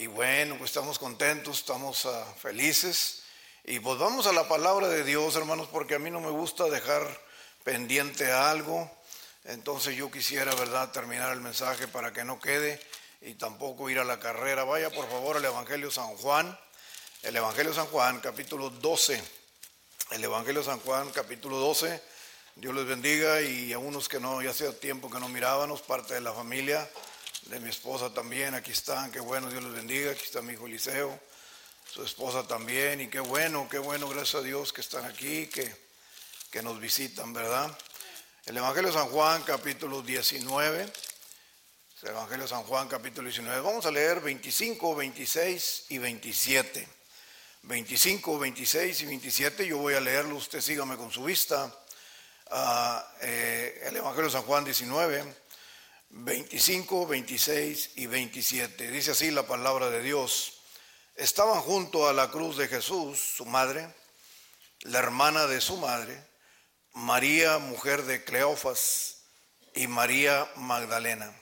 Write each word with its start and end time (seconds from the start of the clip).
Y 0.00 0.06
bueno, 0.06 0.56
pues 0.56 0.70
estamos 0.70 0.98
contentos, 0.98 1.58
estamos 1.58 2.06
ah, 2.06 2.24
felices. 2.38 3.24
Y 3.64 3.80
pues 3.80 3.98
vamos 3.98 4.26
a 4.26 4.32
la 4.32 4.48
palabra 4.48 4.88
de 4.88 5.04
Dios, 5.04 5.36
hermanos, 5.36 5.68
porque 5.70 5.96
a 5.96 5.98
mí 5.98 6.10
no 6.10 6.22
me 6.22 6.30
gusta 6.30 6.64
dejar 6.70 7.02
pendiente 7.64 8.32
algo. 8.32 8.90
Entonces 9.44 9.94
yo 9.94 10.10
quisiera, 10.10 10.54
¿verdad?, 10.54 10.90
terminar 10.90 11.34
el 11.34 11.42
mensaje 11.42 11.86
para 11.86 12.14
que 12.14 12.24
no 12.24 12.40
quede 12.40 12.80
y 13.20 13.34
tampoco 13.34 13.90
ir 13.90 13.98
a 13.98 14.04
la 14.04 14.18
carrera. 14.18 14.64
Vaya 14.64 14.88
por 14.88 15.06
favor 15.06 15.36
al 15.36 15.44
Evangelio 15.44 15.90
San 15.90 16.16
Juan, 16.16 16.58
el 17.20 17.36
Evangelio 17.36 17.74
San 17.74 17.88
Juan, 17.88 18.20
capítulo 18.20 18.70
12. 18.70 19.22
El 20.12 20.24
Evangelio 20.24 20.64
San 20.64 20.80
Juan, 20.80 21.10
capítulo 21.10 21.58
12. 21.58 22.02
Dios 22.56 22.74
les 22.74 22.86
bendiga 22.86 23.42
y 23.42 23.74
a 23.74 23.78
unos 23.78 24.08
que 24.08 24.18
no, 24.18 24.40
ya 24.40 24.48
hacía 24.48 24.72
tiempo 24.72 25.10
que 25.10 25.20
no 25.20 25.28
mirábamos, 25.28 25.82
parte 25.82 26.14
de 26.14 26.22
la 26.22 26.32
familia, 26.32 26.88
de 27.46 27.60
mi 27.60 27.70
esposa 27.70 28.12
también, 28.12 28.54
aquí 28.54 28.70
están, 28.72 29.10
qué 29.10 29.20
bueno, 29.20 29.48
Dios 29.48 29.62
les 29.62 29.72
bendiga, 29.72 30.12
aquí 30.12 30.24
está 30.24 30.42
mi 30.42 30.52
hijo 30.52 30.66
Eliseo, 30.66 31.18
su 31.92 32.04
esposa 32.04 32.46
también, 32.46 33.00
y 33.00 33.08
qué 33.08 33.20
bueno, 33.20 33.68
qué 33.70 33.78
bueno, 33.78 34.08
gracias 34.08 34.36
a 34.36 34.44
Dios 34.44 34.72
que 34.72 34.80
están 34.80 35.04
aquí, 35.04 35.46
que, 35.46 35.74
que 36.50 36.62
nos 36.62 36.78
visitan, 36.80 37.32
¿verdad? 37.32 37.76
El 38.46 38.56
Evangelio 38.56 38.90
de 38.90 38.98
San 38.98 39.08
Juan, 39.08 39.42
capítulo 39.42 40.02
19. 40.02 40.92
El 42.02 42.08
Evangelio 42.08 42.44
de 42.44 42.48
San 42.48 42.62
Juan, 42.62 42.88
capítulo 42.88 43.28
19. 43.28 43.60
Vamos 43.60 43.84
a 43.84 43.90
leer 43.90 44.20
25, 44.20 44.96
26 44.96 45.84
y 45.90 45.98
27. 45.98 46.88
25, 47.62 48.38
26 48.38 49.00
y 49.02 49.06
27. 49.06 49.66
Yo 49.66 49.78
voy 49.78 49.94
a 49.94 50.00
leerlo, 50.00 50.36
usted 50.36 50.60
sígame 50.60 50.96
con 50.96 51.10
su 51.10 51.24
vista. 51.24 51.70
Ah, 52.50 53.06
eh, 53.20 53.82
el 53.84 53.96
Evangelio 53.96 54.26
de 54.26 54.32
San 54.32 54.42
Juan 54.42 54.64
19, 54.64 55.34
25, 56.10 57.06
26 57.06 57.90
y 57.96 58.06
27. 58.06 58.90
Dice 58.90 59.12
así 59.12 59.30
la 59.30 59.46
palabra 59.46 59.90
de 59.90 60.02
Dios. 60.02 60.60
Estaban 61.16 61.60
junto 61.60 62.08
a 62.08 62.12
la 62.12 62.30
cruz 62.30 62.56
de 62.56 62.68
Jesús, 62.68 63.18
su 63.18 63.46
madre, 63.46 63.94
la 64.82 64.98
hermana 64.98 65.46
de 65.46 65.60
su 65.60 65.76
madre, 65.76 66.24
María, 66.92 67.58
mujer 67.58 68.04
de 68.04 68.24
Cleofas, 68.24 69.18
y 69.74 69.86
María 69.86 70.50
Magdalena. 70.56 71.32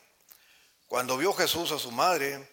Cuando 0.86 1.16
vio 1.16 1.32
Jesús 1.32 1.72
a 1.72 1.78
su 1.78 1.91
madre 1.91 2.48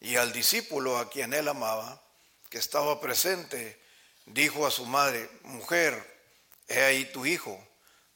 y 0.00 0.16
al 0.16 0.32
discípulo 0.32 0.98
a 0.98 1.08
quien 1.08 1.32
él 1.32 1.48
amaba, 1.48 2.02
que 2.48 2.58
estaba 2.58 3.00
presente, 3.00 3.80
dijo 4.26 4.66
a 4.66 4.70
su 4.70 4.86
madre, 4.86 5.30
mujer, 5.42 5.94
he 6.66 6.82
ahí 6.82 7.04
tu 7.06 7.26
hijo. 7.26 7.64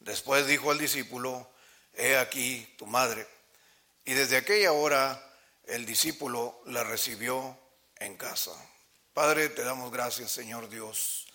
Después 0.01 0.47
dijo 0.47 0.71
al 0.71 0.79
discípulo, 0.79 1.49
he 1.95 2.17
aquí 2.17 2.75
tu 2.79 2.87
madre. 2.87 3.27
Y 4.05 4.13
desde 4.13 4.37
aquella 4.37 4.73
hora 4.73 5.21
el 5.65 5.87
discípulo 5.87 6.61
la 6.67 6.85
recibió 6.85 7.59
en 7.97 8.17
casa. 8.17 8.53
Padre, 9.15 9.49
te 9.49 9.65
damos 9.65 9.91
gracias, 9.91 10.31
Señor 10.31 10.69
Dios. 10.69 11.27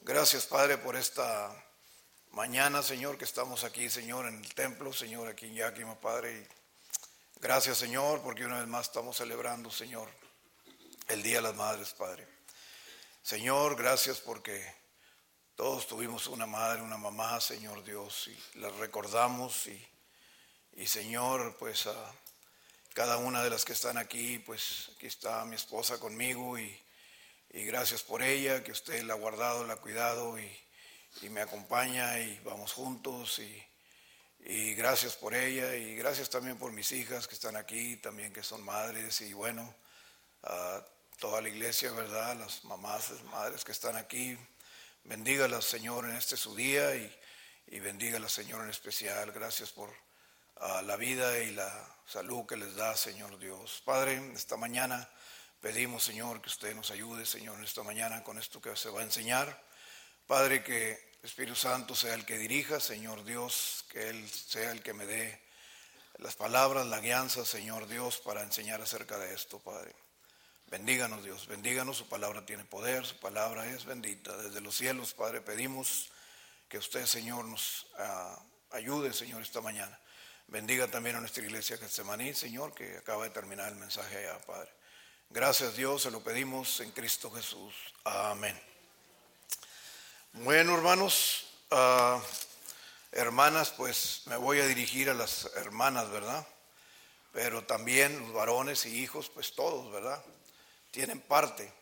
Gracias, 0.00 0.46
Padre, 0.46 0.78
por 0.78 0.96
esta 0.96 1.54
mañana, 2.30 2.82
Señor, 2.82 3.18
que 3.18 3.24
estamos 3.24 3.62
aquí, 3.62 3.90
Señor, 3.90 4.26
en 4.26 4.36
el 4.36 4.54
templo, 4.54 4.92
Señor, 4.92 5.28
aquí 5.28 5.46
en 5.46 5.54
Yakima, 5.54 6.00
Padre. 6.00 6.48
gracias, 7.40 7.78
Señor, 7.78 8.22
porque 8.22 8.46
una 8.46 8.60
vez 8.60 8.68
más 8.68 8.86
estamos 8.86 9.16
celebrando, 9.16 9.70
Señor, 9.70 10.08
el 11.08 11.22
Día 11.22 11.36
de 11.36 11.42
las 11.42 11.54
Madres, 11.56 11.92
Padre. 11.92 12.26
Señor, 13.22 13.76
gracias 13.76 14.18
porque 14.18 14.64
todos 15.56 15.86
tuvimos 15.86 16.26
una 16.26 16.46
madre, 16.46 16.80
una 16.82 16.96
mamá, 16.96 17.40
Señor 17.40 17.84
Dios, 17.84 18.28
y 18.28 18.58
las 18.58 18.74
recordamos. 18.76 19.66
Y, 19.66 19.91
y 20.74 20.86
Señor, 20.86 21.56
pues 21.58 21.86
a 21.86 22.14
cada 22.94 23.18
una 23.18 23.42
de 23.42 23.50
las 23.50 23.64
que 23.64 23.72
están 23.72 23.98
aquí, 23.98 24.38
pues 24.38 24.90
aquí 24.96 25.06
está 25.06 25.44
mi 25.44 25.56
esposa 25.56 25.98
conmigo 25.98 26.58
y, 26.58 26.80
y 27.50 27.64
gracias 27.64 28.02
por 28.02 28.22
ella, 28.22 28.62
que 28.62 28.72
usted 28.72 29.02
la 29.04 29.14
ha 29.14 29.16
guardado, 29.16 29.66
la 29.66 29.74
ha 29.74 29.80
cuidado 29.80 30.38
y 30.38 30.62
y 31.20 31.28
me 31.28 31.42
acompaña 31.42 32.18
y 32.18 32.38
vamos 32.40 32.72
juntos 32.72 33.38
y, 33.38 33.62
gracias 34.74 35.14
por 35.14 35.34
ella 35.34 35.76
y 35.76 35.94
gracias 35.94 36.28
también 36.28 36.58
por 36.58 36.72
mis 36.72 36.90
hijas 36.90 37.28
que 37.28 37.34
están 37.34 37.54
aquí, 37.56 37.96
también 37.98 38.32
que 38.32 38.42
son 38.42 38.64
madres 38.64 39.20
y 39.20 39.32
bueno, 39.32 39.72
a 40.42 40.84
toda 41.18 41.40
la 41.40 41.48
iglesia, 41.48 41.92
¿verdad? 41.92 42.36
Las 42.36 42.64
mamás, 42.64 43.10
las 43.10 43.22
madres 43.24 43.64
que 43.64 43.70
están 43.70 43.96
aquí, 43.96 44.36
bendígalas 45.04 45.64
Señor 45.64 46.06
en 46.06 46.16
este 46.16 46.36
su 46.36 46.56
día 46.56 46.96
y, 46.96 47.20
y 47.68 47.78
bendígalas 47.78 48.32
Señor 48.32 48.64
en 48.64 48.70
especial, 48.70 49.30
gracias 49.30 49.70
por 49.70 49.94
la 50.60 50.96
vida 50.96 51.38
y 51.38 51.52
la 51.52 51.70
salud 52.06 52.46
que 52.46 52.56
les 52.56 52.74
da 52.74 52.96
Señor 52.96 53.38
Dios. 53.38 53.82
Padre, 53.84 54.32
esta 54.34 54.56
mañana 54.56 55.08
pedimos 55.60 56.04
Señor 56.04 56.40
que 56.42 56.48
usted 56.48 56.74
nos 56.74 56.90
ayude 56.90 57.24
Señor 57.24 57.62
esta 57.62 57.82
mañana 57.82 58.22
con 58.22 58.38
esto 58.38 58.60
que 58.60 58.76
se 58.76 58.90
va 58.90 59.00
a 59.00 59.04
enseñar. 59.04 59.62
Padre, 60.26 60.62
que 60.62 61.12
Espíritu 61.22 61.54
Santo 61.54 61.94
sea 61.94 62.14
el 62.14 62.24
que 62.24 62.38
dirija, 62.38 62.80
Señor 62.80 63.24
Dios, 63.24 63.84
que 63.88 64.08
Él 64.10 64.28
sea 64.28 64.72
el 64.72 64.82
que 64.82 64.92
me 64.92 65.06
dé 65.06 65.40
las 66.18 66.36
palabras, 66.36 66.86
la 66.86 67.00
guianza, 67.00 67.44
Señor 67.44 67.86
Dios, 67.86 68.18
para 68.18 68.42
enseñar 68.42 68.80
acerca 68.80 69.18
de 69.18 69.34
esto, 69.34 69.58
Padre. 69.58 69.94
Bendíganos, 70.66 71.22
Dios, 71.22 71.46
bendíganos, 71.46 71.98
su 71.98 72.08
palabra 72.08 72.46
tiene 72.46 72.64
poder, 72.64 73.04
su 73.04 73.18
palabra 73.18 73.66
es 73.66 73.84
bendita. 73.84 74.36
Desde 74.36 74.60
los 74.60 74.74
cielos, 74.74 75.14
Padre, 75.14 75.42
pedimos 75.42 76.10
que 76.68 76.78
usted, 76.78 77.06
Señor, 77.06 77.44
nos 77.44 77.86
ah, 77.98 78.42
ayude, 78.70 79.12
Señor, 79.12 79.42
esta 79.42 79.60
mañana. 79.60 79.98
Bendiga 80.52 80.86
también 80.86 81.16
a 81.16 81.20
nuestra 81.20 81.42
iglesia 81.42 81.78
Getsemaní, 81.78 82.34
Señor, 82.34 82.74
que 82.74 82.98
acaba 82.98 83.24
de 83.24 83.30
terminar 83.30 83.72
el 83.72 83.76
mensaje 83.76 84.18
allá, 84.18 84.38
Padre. 84.42 84.70
Gracias, 85.30 85.76
Dios, 85.76 86.02
se 86.02 86.10
lo 86.10 86.22
pedimos 86.22 86.78
en 86.80 86.90
Cristo 86.90 87.30
Jesús. 87.30 87.74
Amén. 88.04 88.60
Bueno, 90.34 90.74
hermanos, 90.74 91.46
ah, 91.70 92.20
hermanas, 93.12 93.70
pues 93.70 94.24
me 94.26 94.36
voy 94.36 94.60
a 94.60 94.66
dirigir 94.66 95.08
a 95.08 95.14
las 95.14 95.46
hermanas, 95.56 96.10
¿verdad? 96.10 96.46
Pero 97.32 97.64
también 97.64 98.20
los 98.20 98.34
varones 98.34 98.84
y 98.84 99.02
hijos, 99.02 99.30
pues 99.30 99.54
todos, 99.54 99.90
¿verdad? 99.90 100.22
Tienen 100.90 101.22
parte. 101.22 101.72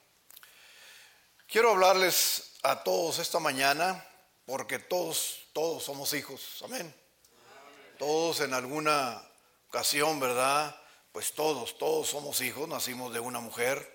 Quiero 1.48 1.72
hablarles 1.72 2.52
a 2.62 2.84
todos 2.84 3.18
esta 3.18 3.40
mañana 3.40 4.06
porque 4.46 4.78
todos, 4.78 5.48
todos 5.52 5.82
somos 5.82 6.14
hijos, 6.14 6.62
amén. 6.64 6.99
Todos 8.00 8.40
en 8.40 8.54
alguna 8.54 9.22
ocasión, 9.68 10.20
¿verdad? 10.20 10.74
Pues 11.12 11.34
todos, 11.34 11.76
todos 11.76 12.08
somos 12.08 12.40
hijos, 12.40 12.66
nacimos 12.66 13.12
de 13.12 13.20
una 13.20 13.40
mujer 13.40 13.92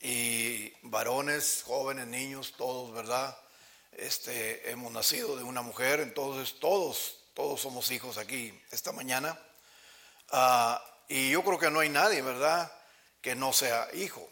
y 0.00 0.72
varones, 0.82 1.64
jóvenes, 1.66 2.06
niños, 2.06 2.54
todos, 2.56 2.92
¿verdad? 2.92 3.36
este, 3.94 4.70
hemos 4.70 4.92
nacido 4.92 5.36
de 5.36 5.42
una 5.42 5.60
mujer, 5.60 5.98
entonces 5.98 6.60
todos, 6.60 7.16
todos 7.34 7.60
somos 7.60 7.90
hijos 7.90 8.16
aquí 8.16 8.56
esta 8.70 8.92
mañana. 8.92 9.36
Ah, 10.30 10.80
y 11.08 11.30
yo 11.30 11.42
creo 11.42 11.58
que 11.58 11.72
no 11.72 11.80
hay 11.80 11.88
nadie, 11.88 12.22
¿verdad?, 12.22 12.72
que 13.20 13.34
no 13.34 13.52
sea 13.52 13.88
hijo. 13.94 14.24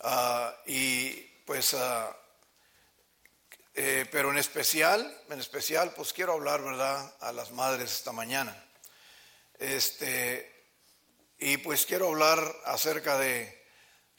Ah, 0.00 0.52
y 0.66 1.12
pues, 1.46 1.74
ah, 1.74 2.12
eh, 3.76 4.06
pero 4.10 4.30
en 4.30 4.38
especial, 4.38 5.22
en 5.30 5.38
especial, 5.38 5.92
pues 5.94 6.12
quiero 6.12 6.32
hablar, 6.32 6.62
¿verdad?, 6.62 7.14
a 7.20 7.32
las 7.32 7.52
madres 7.52 7.92
esta 7.92 8.12
mañana. 8.12 8.56
Este, 9.58 10.52
y 11.38 11.58
pues 11.58 11.86
quiero 11.86 12.08
hablar 12.08 12.40
acerca 12.64 13.18
de, 13.18 13.64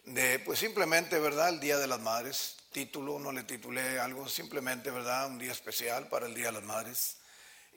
de, 0.06 0.40
pues 0.40 0.60
simplemente, 0.60 1.20
¿verdad?, 1.20 1.50
el 1.50 1.60
Día 1.60 1.78
de 1.78 1.88
las 1.88 2.00
Madres 2.00 2.58
título, 2.78 3.18
no 3.18 3.32
le 3.32 3.42
titulé 3.42 4.00
algo, 4.00 4.30
simplemente, 4.30 4.92
¿verdad? 4.92 5.26
Un 5.26 5.40
día 5.40 5.52
especial 5.52 6.08
para 6.10 6.28
el 6.28 6.36
Día 6.36 6.48
de 6.48 6.52
las 6.52 6.64
Madres. 6.64 7.18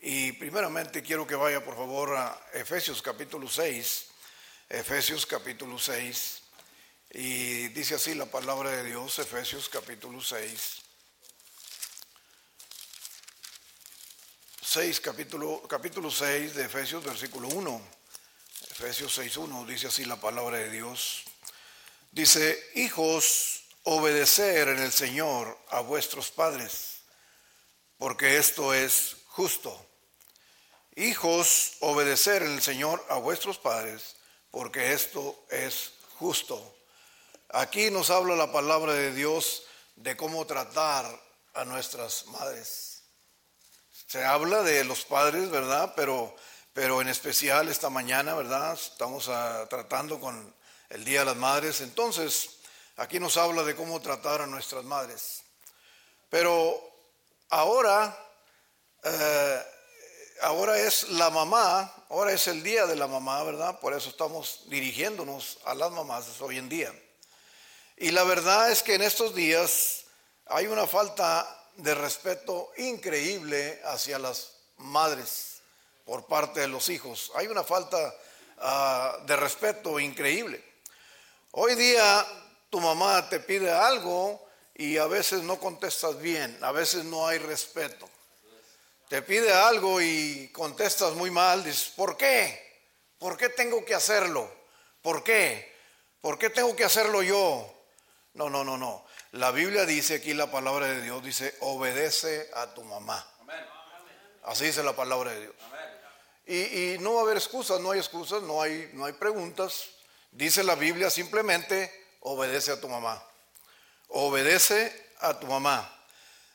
Y 0.02 0.32
primeramente 0.32 1.02
quiero 1.02 1.26
que 1.26 1.34
vaya, 1.34 1.64
por 1.64 1.74
favor, 1.74 2.14
a 2.16 2.38
Efesios 2.52 3.00
capítulo 3.00 3.48
6. 3.48 4.06
Efesios 4.68 5.24
capítulo 5.24 5.78
6. 5.78 6.42
Y 7.12 7.68
dice 7.68 7.94
así 7.94 8.14
la 8.14 8.26
palabra 8.26 8.70
de 8.70 8.84
Dios, 8.84 9.18
Efesios 9.18 9.70
capítulo 9.70 10.20
6. 10.20 10.89
6, 14.72 15.00
capítulo, 15.00 15.62
capítulo 15.66 16.12
6 16.12 16.54
de 16.54 16.66
Efesios, 16.66 17.02
versículo 17.02 17.48
1. 17.48 17.82
Efesios 18.70 19.12
6, 19.14 19.36
1, 19.38 19.64
dice 19.64 19.88
así 19.88 20.04
la 20.04 20.14
palabra 20.14 20.58
de 20.58 20.70
Dios. 20.70 21.24
Dice, 22.12 22.70
hijos, 22.76 23.64
obedecer 23.82 24.68
en 24.68 24.78
el 24.78 24.92
Señor 24.92 25.58
a 25.70 25.80
vuestros 25.80 26.30
padres, 26.30 26.98
porque 27.98 28.36
esto 28.36 28.72
es 28.72 29.16
justo. 29.26 29.76
Hijos, 30.94 31.72
obedecer 31.80 32.44
en 32.44 32.52
el 32.52 32.62
Señor 32.62 33.04
a 33.08 33.16
vuestros 33.16 33.58
padres, 33.58 34.14
porque 34.52 34.92
esto 34.92 35.36
es 35.50 35.94
justo. 36.14 36.76
Aquí 37.48 37.90
nos 37.90 38.10
habla 38.10 38.36
la 38.36 38.52
palabra 38.52 38.92
de 38.92 39.12
Dios 39.12 39.64
de 39.96 40.16
cómo 40.16 40.46
tratar 40.46 41.20
a 41.54 41.64
nuestras 41.64 42.26
madres. 42.26 42.89
Se 44.10 44.24
habla 44.24 44.64
de 44.64 44.82
los 44.82 45.04
padres, 45.04 45.50
¿verdad? 45.50 45.92
Pero, 45.94 46.34
pero 46.72 47.00
en 47.00 47.06
especial 47.06 47.68
esta 47.68 47.90
mañana, 47.90 48.34
¿verdad? 48.34 48.72
Estamos 48.72 49.28
ah, 49.28 49.68
tratando 49.70 50.18
con 50.18 50.52
el 50.88 51.04
Día 51.04 51.20
de 51.20 51.26
las 51.26 51.36
Madres. 51.36 51.80
Entonces, 51.80 52.56
aquí 52.96 53.20
nos 53.20 53.36
habla 53.36 53.62
de 53.62 53.76
cómo 53.76 54.02
tratar 54.02 54.42
a 54.42 54.48
nuestras 54.48 54.82
madres. 54.82 55.44
Pero 56.28 56.76
ahora, 57.50 58.18
eh, 59.04 59.62
ahora 60.42 60.76
es 60.76 61.10
la 61.10 61.30
mamá, 61.30 61.94
ahora 62.08 62.32
es 62.32 62.48
el 62.48 62.64
día 62.64 62.86
de 62.86 62.96
la 62.96 63.06
mamá, 63.06 63.44
¿verdad? 63.44 63.78
Por 63.78 63.94
eso 63.94 64.10
estamos 64.10 64.64
dirigiéndonos 64.66 65.58
a 65.66 65.74
las 65.76 65.92
mamás 65.92 66.26
hoy 66.40 66.58
en 66.58 66.68
día. 66.68 66.92
Y 67.96 68.10
la 68.10 68.24
verdad 68.24 68.72
es 68.72 68.82
que 68.82 68.96
en 68.96 69.02
estos 69.02 69.36
días 69.36 70.06
hay 70.46 70.66
una 70.66 70.88
falta 70.88 71.59
de 71.76 71.94
respeto 71.94 72.72
increíble 72.76 73.80
hacia 73.84 74.18
las 74.18 74.52
madres 74.78 75.60
por 76.04 76.26
parte 76.26 76.60
de 76.60 76.68
los 76.68 76.88
hijos. 76.88 77.30
Hay 77.34 77.46
una 77.46 77.64
falta 77.64 78.14
ah, 78.58 79.18
de 79.26 79.36
respeto 79.36 79.98
increíble. 80.00 80.62
Hoy 81.52 81.74
día 81.74 82.26
tu 82.68 82.80
mamá 82.80 83.28
te 83.28 83.40
pide 83.40 83.70
algo 83.70 84.46
y 84.74 84.96
a 84.96 85.06
veces 85.06 85.42
no 85.42 85.58
contestas 85.58 86.20
bien, 86.20 86.56
a 86.62 86.72
veces 86.72 87.04
no 87.04 87.26
hay 87.26 87.38
respeto. 87.38 88.08
Te 89.08 89.22
pide 89.22 89.52
algo 89.52 90.00
y 90.00 90.48
contestas 90.52 91.14
muy 91.14 91.30
mal, 91.30 91.64
dices, 91.64 91.92
¿por 91.96 92.16
qué? 92.16 92.70
¿Por 93.18 93.36
qué 93.36 93.48
tengo 93.48 93.84
que 93.84 93.94
hacerlo? 93.94 94.50
¿Por 95.02 95.24
qué? 95.24 95.74
¿Por 96.20 96.38
qué 96.38 96.50
tengo 96.50 96.76
que 96.76 96.84
hacerlo 96.84 97.22
yo? 97.22 97.68
No, 98.34 98.48
no, 98.48 98.62
no, 98.62 98.78
no. 98.78 99.04
La 99.32 99.52
Biblia 99.52 99.86
dice 99.86 100.16
aquí 100.16 100.34
la 100.34 100.50
palabra 100.50 100.86
de 100.86 101.02
Dios, 101.02 101.22
dice, 101.22 101.54
obedece 101.60 102.50
a 102.54 102.74
tu 102.74 102.82
mamá. 102.82 103.24
Así 104.42 104.64
dice 104.64 104.82
la 104.82 104.94
palabra 104.96 105.30
de 105.30 105.40
Dios. 105.42 105.54
Y, 106.46 106.98
no 106.98 107.14
va 107.14 107.20
a 107.20 107.22
haber 107.22 107.36
excusas, 107.36 107.80
no 107.80 107.92
hay 107.92 108.00
excusas, 108.00 108.42
no 108.42 108.60
hay, 108.60 108.90
no 108.94 109.04
hay 109.04 109.12
preguntas. 109.12 109.90
Dice 110.32 110.64
la 110.64 110.74
Biblia 110.74 111.10
simplemente, 111.10 111.92
obedece 112.20 112.72
a 112.72 112.80
tu 112.80 112.88
mamá. 112.88 113.22
Obedece 114.08 115.12
a 115.20 115.38
tu 115.38 115.46
mamá. 115.46 115.88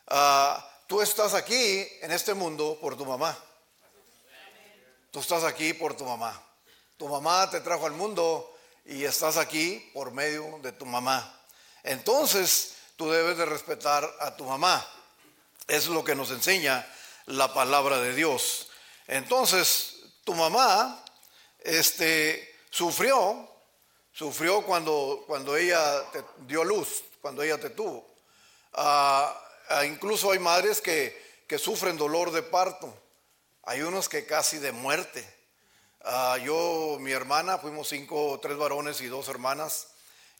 Ah, 0.07 0.69
tú 0.87 1.01
estás 1.01 1.33
aquí 1.33 1.87
en 2.01 2.11
este 2.11 2.33
mundo 2.33 2.77
por 2.81 2.97
tu 2.97 3.05
mamá. 3.05 3.37
Tú 5.11 5.21
estás 5.21 5.45
aquí 5.45 5.73
por 5.73 5.95
tu 5.95 6.03
mamá. 6.03 6.43
Tu 6.97 7.07
mamá 7.07 7.49
te 7.49 7.61
trajo 7.61 7.85
al 7.85 7.93
mundo 7.93 8.53
y 8.83 9.05
estás 9.05 9.37
aquí 9.37 9.91
por 9.93 10.11
medio 10.11 10.59
de 10.61 10.73
tu 10.73 10.85
mamá. 10.85 11.41
Entonces, 11.85 12.77
tú 12.95 13.11
debes 13.11 13.37
de 13.37 13.45
respetar 13.45 14.11
a 14.19 14.35
tu 14.35 14.43
mamá. 14.43 14.85
Es 15.67 15.87
lo 15.87 16.03
que 16.03 16.15
nos 16.15 16.31
enseña 16.31 16.85
la 17.27 17.53
palabra 17.53 17.99
de 17.99 18.13
Dios. 18.13 18.69
Entonces, 19.05 19.97
tu 20.23 20.33
mamá 20.33 21.03
este, 21.59 22.57
sufrió, 22.71 23.47
sufrió 24.11 24.63
cuando, 24.63 25.23
cuando 25.27 25.55
ella 25.55 26.09
te 26.11 26.23
dio 26.47 26.63
luz, 26.63 27.03
cuando 27.21 27.43
ella 27.43 27.59
te 27.59 27.69
tuvo. 27.69 28.15
Ah, 28.73 29.39
ah, 29.69 29.85
incluso 29.85 30.31
hay 30.31 30.39
madres 30.39 30.81
que, 30.81 31.43
que, 31.47 31.59
sufren 31.59 31.97
dolor 31.97 32.31
de 32.31 32.41
parto. 32.41 32.91
Hay 33.61 33.83
unos 33.83 34.09
que 34.09 34.25
casi 34.25 34.57
de 34.57 34.71
muerte. 34.71 35.23
Ah, 36.01 36.39
yo, 36.43 36.97
mi 36.99 37.11
hermana, 37.11 37.59
fuimos 37.59 37.89
cinco, 37.89 38.39
tres 38.41 38.57
varones 38.57 39.01
y 39.01 39.05
dos 39.05 39.29
hermanas 39.29 39.89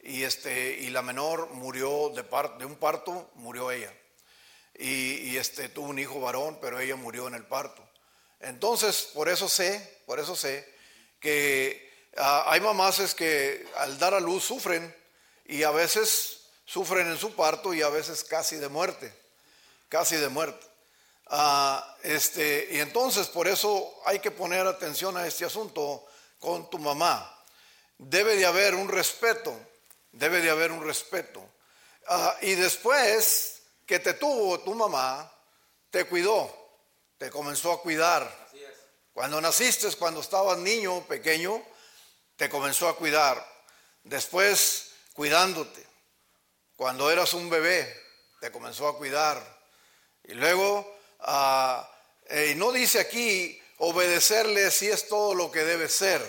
y, 0.02 0.24
este, 0.24 0.78
y 0.80 0.90
la 0.90 1.02
menor 1.02 1.50
murió 1.52 2.10
de, 2.10 2.24
de 2.60 2.66
un 2.66 2.76
parto, 2.76 3.32
murió 3.36 3.72
ella. 3.72 3.94
Y, 4.78 5.38
este, 5.38 5.70
tuvo 5.70 5.88
un 5.88 6.00
hijo 6.00 6.20
varón, 6.20 6.60
pero 6.62 6.80
ella 6.80 6.96
murió 6.96 7.28
en 7.28 7.36
el 7.36 7.46
parto. 7.46 7.88
Entonces, 8.40 9.10
por 9.14 9.30
eso 9.30 9.48
sé, 9.48 10.02
por 10.06 10.20
eso 10.20 10.36
sé 10.36 10.74
que 11.20 12.10
ah, 12.18 12.46
hay 12.48 12.60
mamás 12.60 13.16
que 13.16 13.66
al 13.78 13.98
dar 13.98 14.14
a 14.14 14.20
luz 14.20 14.44
sufren 14.44 14.96
y 15.46 15.64
a 15.64 15.72
veces 15.72 16.42
sufren 16.66 17.08
en 17.08 17.18
su 17.18 17.34
parto 17.36 17.74
y 17.74 17.82
a 17.82 17.90
veces 17.90 18.24
casi 18.24 18.58
de 18.58 18.68
muerte, 18.68 19.14
casi 19.90 20.18
de 20.18 20.30
muerte. 20.30 20.66
Ah, 21.28 21.98
este, 22.04 22.68
y 22.72 22.80
entonces 22.80 23.28
por 23.28 23.48
eso 23.48 24.02
hay 24.06 24.20
que 24.20 24.30
poner 24.30 24.68
atención 24.68 25.18
a 25.18 25.26
este 25.26 25.46
asunto 25.46 26.06
con 26.40 26.70
tu 26.70 26.78
mamá. 26.78 27.32
Debe 27.98 28.36
de 28.36 28.46
haber 28.46 28.76
un 28.76 28.90
respeto 28.90 29.58
Debe 30.16 30.40
de 30.40 30.50
haber 30.50 30.72
un 30.72 30.82
respeto. 30.82 31.46
Ah, 32.08 32.38
y 32.42 32.56
después 32.56 33.64
que 33.86 34.00
te 34.00 34.14
tuvo 34.14 34.62
tu 34.62 34.74
mamá, 34.74 35.30
te 35.90 36.06
cuidó, 36.06 36.54
te 37.18 37.30
comenzó 37.30 37.74
a 37.74 37.82
cuidar. 37.82 38.46
Cuando 39.14 39.42
naciste, 39.42 39.92
cuando 39.98 40.22
estabas 40.22 40.58
niño, 40.58 41.06
pequeño, 41.06 41.62
te 42.38 42.50
comenzó 42.50 42.88
a 42.88 42.96
cuidar. 42.96 43.46
Después, 44.04 44.92
cuidándote. 45.14 45.86
Cuando 46.78 47.12
eras 47.12 47.34
un 47.34 47.50
bebé, 47.50 47.94
te 48.40 48.52
comenzó 48.52 48.88
a 48.88 48.98
cuidar. 48.98 49.42
Y 50.24 50.34
luego, 50.34 50.98
ah, 51.20 51.92
eh, 52.28 52.56
no 52.56 52.72
dice 52.72 53.02
aquí, 53.02 53.62
obedecerle 53.80 54.72
si 54.72 54.88
es 54.88 55.10
todo 55.10 55.36
lo 55.36 55.52
que 55.52 55.66
debe 55.66 55.90
ser. 55.90 56.22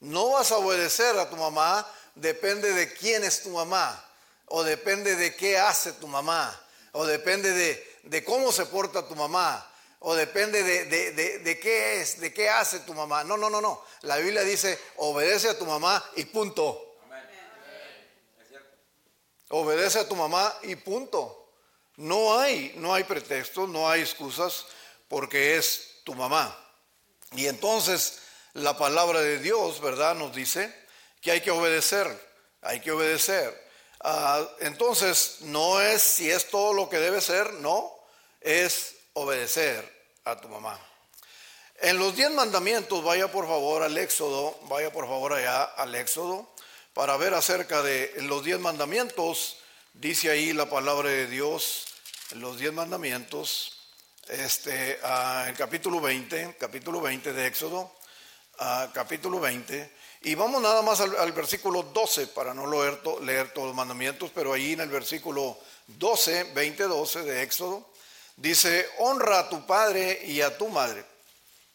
No 0.00 0.30
vas 0.30 0.50
a 0.50 0.56
obedecer 0.56 1.18
a 1.18 1.28
tu 1.28 1.36
mamá 1.36 1.86
depende 2.14 2.72
de 2.72 2.92
quién 2.92 3.24
es 3.24 3.42
tu 3.42 3.50
mamá, 3.50 4.04
o 4.46 4.62
depende 4.62 5.16
de 5.16 5.34
qué 5.34 5.58
hace 5.58 5.92
tu 5.94 6.06
mamá, 6.06 6.58
o 6.92 7.06
depende 7.06 7.52
de, 8.04 8.24
cómo 8.24 8.52
se 8.52 8.66
porta 8.66 9.06
tu 9.06 9.14
mamá, 9.14 9.66
o 10.00 10.14
depende 10.14 10.62
de, 10.62 11.60
qué 11.60 12.00
es, 12.00 12.20
de 12.20 12.32
qué 12.32 12.48
hace 12.50 12.80
tu 12.80 12.92
mamá. 12.92 13.24
No, 13.24 13.36
no, 13.36 13.48
no, 13.48 13.60
no. 13.60 13.84
La 14.02 14.16
Biblia 14.16 14.42
dice, 14.42 14.78
obedece 14.96 15.48
a 15.48 15.58
tu 15.58 15.64
mamá 15.64 16.04
y 16.16 16.24
punto. 16.24 16.96
Obedece 19.48 20.00
a 20.00 20.08
tu 20.08 20.16
mamá 20.16 20.52
y 20.62 20.76
punto. 20.76 21.52
No 21.96 22.38
hay, 22.38 22.74
no 22.76 22.92
hay 22.94 23.04
pretextos, 23.04 23.68
no 23.68 23.88
hay 23.88 24.00
excusas, 24.00 24.66
porque 25.08 25.56
es 25.56 26.00
tu 26.04 26.14
mamá. 26.14 26.58
Y 27.32 27.46
entonces 27.46 28.18
la 28.54 28.76
palabra 28.76 29.20
de 29.20 29.38
Dios, 29.38 29.80
¿verdad? 29.80 30.14
Nos 30.14 30.34
dice 30.34 30.81
que 31.22 31.30
hay 31.30 31.40
que 31.40 31.52
obedecer, 31.52 32.06
hay 32.60 32.80
que 32.80 32.90
obedecer. 32.90 33.62
Ah, 34.00 34.44
entonces, 34.60 35.36
no 35.42 35.80
es 35.80 36.02
si 36.02 36.28
es 36.28 36.50
todo 36.50 36.74
lo 36.74 36.88
que 36.88 36.98
debe 36.98 37.20
ser, 37.20 37.54
no, 37.54 37.90
es 38.40 38.96
obedecer 39.14 39.88
a 40.24 40.38
tu 40.40 40.48
mamá. 40.48 40.78
En 41.80 41.98
los 41.98 42.16
diez 42.16 42.30
mandamientos, 42.32 43.02
vaya 43.04 43.30
por 43.30 43.46
favor 43.46 43.82
al 43.82 43.96
Éxodo, 43.96 44.58
vaya 44.64 44.92
por 44.92 45.06
favor 45.06 45.32
allá 45.32 45.62
al 45.62 45.94
Éxodo, 45.94 46.52
para 46.92 47.16
ver 47.16 47.34
acerca 47.34 47.82
de 47.82 48.12
los 48.22 48.44
diez 48.44 48.58
mandamientos, 48.58 49.58
dice 49.94 50.30
ahí 50.30 50.52
la 50.52 50.68
palabra 50.68 51.08
de 51.08 51.28
Dios, 51.28 51.86
los 52.32 52.58
diez 52.58 52.72
mandamientos, 52.72 53.78
este, 54.28 54.98
ah, 55.04 55.46
el 55.48 55.56
capítulo 55.56 56.00
20, 56.00 56.56
capítulo 56.58 57.00
20 57.00 57.32
de 57.32 57.46
Éxodo, 57.46 57.92
ah, 58.58 58.90
capítulo 58.92 59.38
20, 59.38 60.01
y 60.24 60.34
vamos 60.36 60.62
nada 60.62 60.82
más 60.82 61.00
al, 61.00 61.32
versículo 61.32 61.82
12 61.82 62.28
para 62.28 62.54
no 62.54 62.70
leer, 63.20 63.52
todos 63.52 63.66
los 63.66 63.74
mandamientos, 63.74 64.30
pero 64.32 64.52
ahí 64.52 64.74
en 64.74 64.80
el 64.80 64.88
versículo 64.88 65.58
12, 65.88 66.52
20, 66.54 66.84
12 66.84 67.22
de 67.22 67.42
Éxodo, 67.42 67.90
dice, 68.36 68.88
honra 68.98 69.40
a 69.40 69.48
tu 69.48 69.66
padre 69.66 70.20
y 70.24 70.40
a 70.40 70.56
tu 70.56 70.68
madre, 70.68 71.04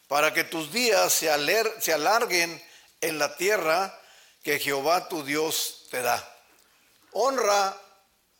para 0.06 0.32
que 0.32 0.44
tus 0.44 0.72
días 0.72 1.12
se, 1.12 1.28
se 1.80 1.92
alarguen 1.92 2.62
en 3.02 3.18
la 3.18 3.36
tierra 3.36 4.00
que 4.42 4.58
Jehová 4.58 5.08
tu 5.08 5.24
Dios 5.24 5.86
te 5.90 6.00
da. 6.00 6.36
Honra 7.12 7.76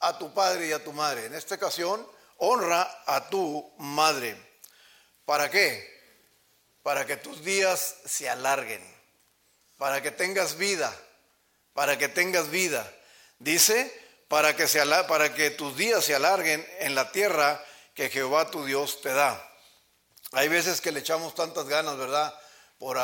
a 0.01 0.19
tu 0.19 0.33
padre 0.33 0.69
y 0.69 0.73
a 0.73 0.83
tu 0.83 0.93
madre. 0.93 1.27
En 1.27 1.35
esta 1.35 1.57
ocasión, 1.57 2.07
honra 2.39 3.03
a 3.07 3.29
tu 3.29 3.71
madre. 3.77 4.37
¿Para 5.27 5.51
qué? 5.51 5.87
Para 6.83 7.05
que 7.05 7.19
tus 7.19 7.45
días 7.45 7.97
se 8.07 8.29
alarguen 8.29 8.98
para 9.79 10.03
que 10.03 10.11
tengas 10.11 10.59
vida, 10.59 10.95
para 11.73 11.97
que 11.97 12.09
tengas 12.09 12.51
vida. 12.51 12.93
Dice, 13.39 13.91
para 14.27 14.55
que, 14.55 14.67
para 15.09 15.33
que 15.33 15.51
tus 15.51 15.77
días 15.77 16.05
se 16.05 16.15
alarguen 16.15 16.67
en 16.81 16.95
la 16.95 17.11
tierra 17.13 17.65
que 17.95 18.11
Jehová 18.11 18.51
tu 18.51 18.65
Dios 18.65 19.01
te 19.01 19.09
da. 19.09 19.43
Hay 20.33 20.49
veces 20.49 20.81
que 20.81 20.93
le 20.93 21.01
echamos 21.01 21.35
tantas 21.35 21.67
ganas, 21.67 21.97
¿verdad? 21.97 22.35
Por, 22.79 22.99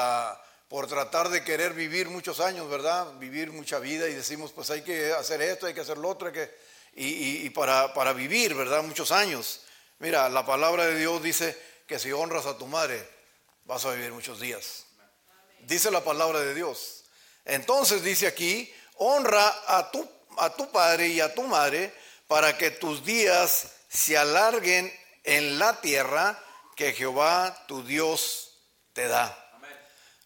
por 0.69 0.87
tratar 0.89 1.31
de 1.31 1.43
querer 1.43 1.73
vivir 1.73 2.11
muchos 2.11 2.41
años, 2.41 2.69
¿verdad? 2.69 3.15
Vivir 3.19 3.53
mucha 3.53 3.79
vida 3.79 4.09
y 4.09 4.15
decimos, 4.15 4.53
pues 4.53 4.71
hay 4.71 4.83
que 4.83 5.13
hacer 5.13 5.41
esto, 5.41 5.67
hay 5.67 5.75
que 5.75 5.81
hacer 5.81 5.97
lo 5.97 6.09
otro, 6.11 6.31
que... 6.31 6.75
Y, 6.97 7.45
y, 7.45 7.51
para, 7.51 7.93
para 7.93 8.13
vivir, 8.13 8.55
¿verdad? 8.55 8.85
Muchos 8.85 9.11
años. 9.11 9.63
Mira, 9.99 10.29
la 10.29 10.47
palabra 10.47 10.87
de 10.87 10.97
Dios 10.97 11.21
dice 11.21 11.61
que 11.89 11.99
si 11.99 12.13
honras 12.13 12.47
a 12.47 12.57
tu 12.57 12.69
madre, 12.69 13.05
vas 13.65 13.85
a 13.85 13.91
vivir 13.91 14.13
muchos 14.13 14.39
días. 14.39 14.87
Dice 15.67 15.91
la 15.91 16.05
palabra 16.05 16.41
de 16.41 16.55
Dios. 16.55 17.05
Entonces 17.45 18.03
dice 18.03 18.27
aquí, 18.27 18.73
honra 18.97 19.63
a 19.67 19.91
tu, 19.91 20.09
a 20.39 20.51
tu 20.55 20.71
padre 20.71 21.09
y 21.09 21.21
a 21.21 21.35
tu 21.35 21.43
madre 21.43 21.93
para 22.27 22.57
que 22.57 22.71
tus 22.71 23.05
días 23.05 23.69
se 23.89 24.17
alarguen 24.17 24.93
en 25.25 25.59
la 25.59 25.81
tierra 25.81 26.39
que 26.77 26.93
Jehová 26.93 27.65
tu 27.67 27.85
Dios 27.85 28.59
te 28.93 29.09
da. 29.09 29.41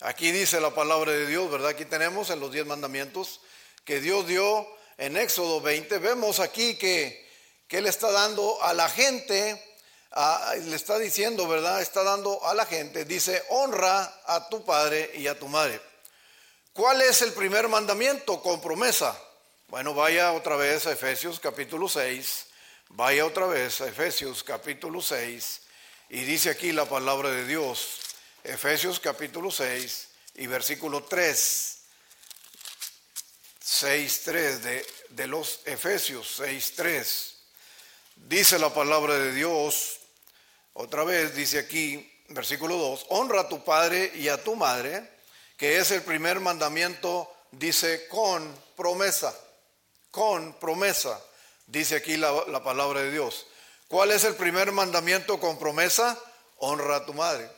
Aquí 0.01 0.31
dice 0.31 0.61
la 0.61 0.75
palabra 0.75 1.13
de 1.13 1.27
Dios, 1.27 1.51
¿verdad? 1.51 1.71
Aquí 1.71 1.85
tenemos 1.85 2.31
en 2.31 2.41
los 2.41 2.53
diez 2.53 2.65
mandamientos 2.65 3.41
que 3.85 4.01
Dios 4.01 4.27
dio 4.27 4.67
en 4.97 5.17
Éxodo 5.17 5.61
20. 5.61 5.99
Vemos 5.99 6.39
aquí 6.39 6.77
que, 6.77 7.29
que 7.67 7.79
Él 7.79 7.87
está 7.87 8.11
dando 8.13 8.63
a 8.63 8.75
la 8.75 8.89
gente, 8.89 9.68
le 10.15 10.77
está 10.77 10.99
diciendo, 10.99 11.47
¿verdad? 11.47 11.81
Está 11.83 12.03
dando 12.03 12.45
a 12.47 12.55
la 12.55 12.67
gente, 12.67 13.05
dice, 13.05 13.43
honra 13.51 14.21
a 14.27 14.49
tu 14.49 14.65
padre 14.65 15.11
y 15.15 15.27
a 15.27 15.39
tu 15.39 15.49
madre. 15.49 15.81
¿Cuál 16.73 17.03
es 17.03 17.23
el 17.23 17.33
primer 17.33 17.69
mandamiento? 17.69 18.41
Con 18.41 18.61
promesa. 18.61 19.19
Bueno, 19.69 19.93
vaya 19.93 20.33
otra 20.33 20.57
vez 20.57 20.87
a 20.87 20.93
Efesios 20.93 21.39
capítulo 21.41 21.89
6, 21.89 22.47
vaya 22.91 23.27
otra 23.27 23.47
vez 23.47 23.83
a 23.83 23.89
Efesios 23.89 24.43
capítulo 24.43 25.03
6 25.03 25.61
y 26.09 26.21
dice 26.25 26.49
aquí 26.49 26.73
la 26.73 26.87
palabra 26.87 27.31
de 27.31 27.45
Dios, 27.45 28.01
Efesios 28.45 28.99
capítulo 28.99 29.51
6 29.51 30.09
y 30.37 30.47
versículo 30.47 31.05
3, 31.05 31.79
6, 33.61 34.23
3 34.25 34.63
de, 34.63 34.87
de 35.11 35.27
los 35.27 35.61
Efesios 35.67 36.37
6, 36.39 36.73
3. 36.77 37.35
Dice 38.17 38.59
la 38.59 38.73
palabra 38.73 39.19
de 39.19 39.33
Dios, 39.33 39.98
otra 40.79 41.05
vez 41.05 41.35
dice 41.35 41.59
aquí, 41.59 42.11
versículo 42.29 42.77
2, 42.77 43.07
honra 43.11 43.43
a 43.43 43.49
tu 43.49 43.63
padre 43.65 44.13
y 44.15 44.29
a 44.29 44.43
tu 44.43 44.57
madre, 44.57 45.09
que 45.57 45.79
es 45.79 45.91
el 45.91 46.03
primer 46.03 46.41
mandamiento, 46.41 47.31
dice 47.53 48.09
con 48.09 48.57
promesa 48.77 49.35
con 50.11 50.55
promesa, 50.55 51.21
dice 51.67 51.97
aquí 51.97 52.17
la, 52.17 52.63
palabra 52.63 53.03
de 53.03 53.13
Dios. 53.13 53.47
¿Cuál 53.89 54.11
es 54.11 54.25
el 54.25 54.35
primer 54.35 54.73
mandamiento 54.73 55.39
con 55.39 55.59
promesa? 55.59 56.19
Honra 56.59 56.97
a 56.97 57.07
tu 57.07 57.15
madre. 57.15 57.49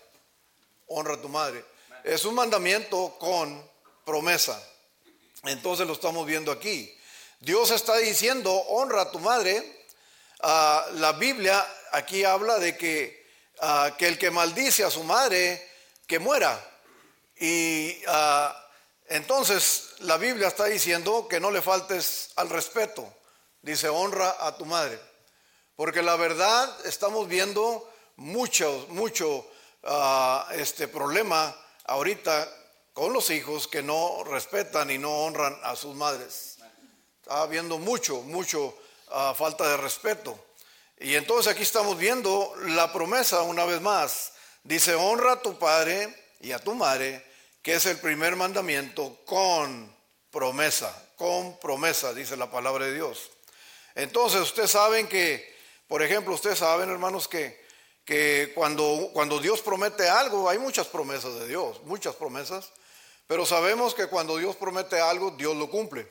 Honra 0.87 1.15
a 1.15 1.23
tu 1.23 1.29
madre. 1.29 1.65
Es 2.05 2.25
un 2.25 2.35
mandamiento 2.35 3.17
con 3.19 3.67
promesa. 4.05 4.63
Entonces 5.45 5.87
lo 5.87 5.95
estamos 5.95 6.27
viendo 6.27 6.53
aquí. 6.53 6.95
Dios 7.41 7.71
está 7.71 7.97
diciendo, 7.97 8.53
honra 8.53 9.03
a 9.03 9.11
tu 9.11 9.19
madre. 9.19 9.87
Ah, 10.41 10.87
la 10.95 11.13
Biblia 11.13 11.67
aquí 11.93 12.25
habla 12.25 12.59
de 12.59 12.77
que, 12.77 13.27
ah, 13.61 13.95
que, 13.99 14.09
el 14.09 14.19
que 14.19 14.31
maldice 14.31 14.85
a 14.85 14.91
su 14.91 15.05
madre, 15.05 15.69
que 16.07 16.19
muera. 16.19 16.59
Y 17.39 18.03
uh, 18.07 18.53
entonces, 19.11 19.95
la 20.01 20.19
Biblia 20.19 20.49
está 20.49 20.67
diciendo 20.67 21.27
que 21.29 21.41
no 21.41 21.51
le 21.51 21.63
faltes 21.63 22.31
al 22.37 22.49
respeto. 22.49 23.13
Dice, 23.63 23.89
honra 23.89 24.37
a 24.39 24.57
tu 24.57 24.65
madre. 24.65 25.01
Porque 25.75 26.03
la 26.03 26.17
verdad, 26.17 26.69
estamos 26.85 27.27
viendo 27.27 27.91
mucho, 28.17 28.87
mucho 28.91 29.47
ah, 29.85 30.47
este 30.53 30.89
problema 30.89 31.57
ahorita 31.87 32.49
con 32.93 33.13
los 33.13 33.31
hijos 33.31 33.67
que 33.67 33.83
no 33.83 34.23
respetan 34.25 34.91
y 34.91 34.99
no 34.99 35.11
honran 35.11 35.59
a 35.63 35.75
sus 35.75 35.95
madres. 35.97 36.59
Está 37.23 37.43
habiendo 37.43 37.79
mucho, 37.79 38.21
mucho 38.23 38.77
ah, 39.11 39.35
falta 39.37 39.69
de 39.69 39.77
respeto. 39.79 40.39
Y 41.01 41.15
entonces 41.15 41.51
aquí 41.51 41.63
estamos 41.63 41.97
viendo 41.97 42.55
la 42.67 42.93
promesa 42.93 43.41
una 43.41 43.65
vez 43.65 43.81
más. 43.81 44.33
Dice, 44.63 44.95
honra 44.95 45.33
a 45.33 45.43
tu 45.43 45.59
padre 45.59 46.15
y 46.41 46.53
a 46.53 46.59
tu 46.59 46.75
madre 46.75 47.25
que 47.63 47.75
es 47.75 47.87
el 47.87 47.99
primer 47.99 48.37
mandamiento 48.37 49.19
con 49.25 49.95
promesa, 50.31 50.95
con 51.17 51.59
promesa, 51.59 52.13
dice 52.15 52.37
la 52.37 52.51
palabra 52.51 52.87
de 52.87 52.95
Dios. 52.95 53.31
Entonces, 53.95 54.41
ustedes 54.41 54.71
saben 54.71 55.09
que, 55.09 55.57
por 55.89 56.03
ejemplo, 56.03 56.35
ustedes 56.35 56.59
saben, 56.59 56.91
hermanos, 56.91 57.29
que, 57.29 57.63
que 58.05 58.53
cuando, 58.55 59.11
cuando 59.13 59.39
Dios 59.39 59.61
promete 59.61 60.09
algo, 60.09 60.49
hay 60.49 60.59
muchas 60.59 60.87
promesas 60.87 61.35
de 61.39 61.49
Dios, 61.49 61.83
muchas 61.85 62.15
promesas, 62.15 62.73
pero 63.27 63.45
sabemos 63.45 63.95
que 63.95 64.07
cuando 64.07 64.37
Dios 64.37 64.57
promete 64.57 65.01
algo, 65.01 65.31
Dios 65.33 65.57
lo 65.57 65.71
cumple. 65.71 66.11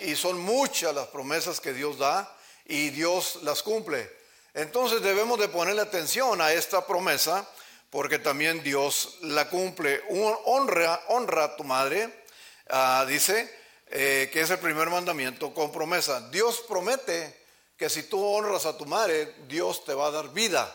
Y 0.00 0.16
son 0.16 0.40
muchas 0.40 0.94
las 0.94 1.08
promesas 1.08 1.60
que 1.60 1.72
Dios 1.72 1.98
da 1.98 2.36
y 2.66 2.90
Dios 2.90 3.40
las 3.42 3.62
cumple. 3.62 4.10
Entonces 4.54 5.02
debemos 5.02 5.38
de 5.38 5.48
ponerle 5.48 5.82
atención 5.82 6.40
a 6.40 6.52
esta 6.52 6.86
promesa 6.86 7.48
porque 7.90 8.18
también 8.18 8.62
Dios 8.62 9.18
la 9.20 9.48
cumple. 9.50 10.02
Honra, 10.46 11.00
honra 11.08 11.44
a 11.44 11.56
tu 11.56 11.64
madre, 11.64 12.24
ah, 12.70 13.04
dice, 13.06 13.54
eh, 13.88 14.30
que 14.32 14.40
es 14.40 14.50
el 14.50 14.58
primer 14.58 14.88
mandamiento 14.88 15.52
con 15.52 15.70
promesa. 15.70 16.28
Dios 16.30 16.64
promete 16.66 17.42
que 17.76 17.90
si 17.90 18.04
tú 18.04 18.24
honras 18.24 18.64
a 18.64 18.78
tu 18.78 18.86
madre, 18.86 19.34
Dios 19.46 19.84
te 19.84 19.92
va 19.92 20.06
a 20.06 20.10
dar 20.10 20.32
vida, 20.32 20.74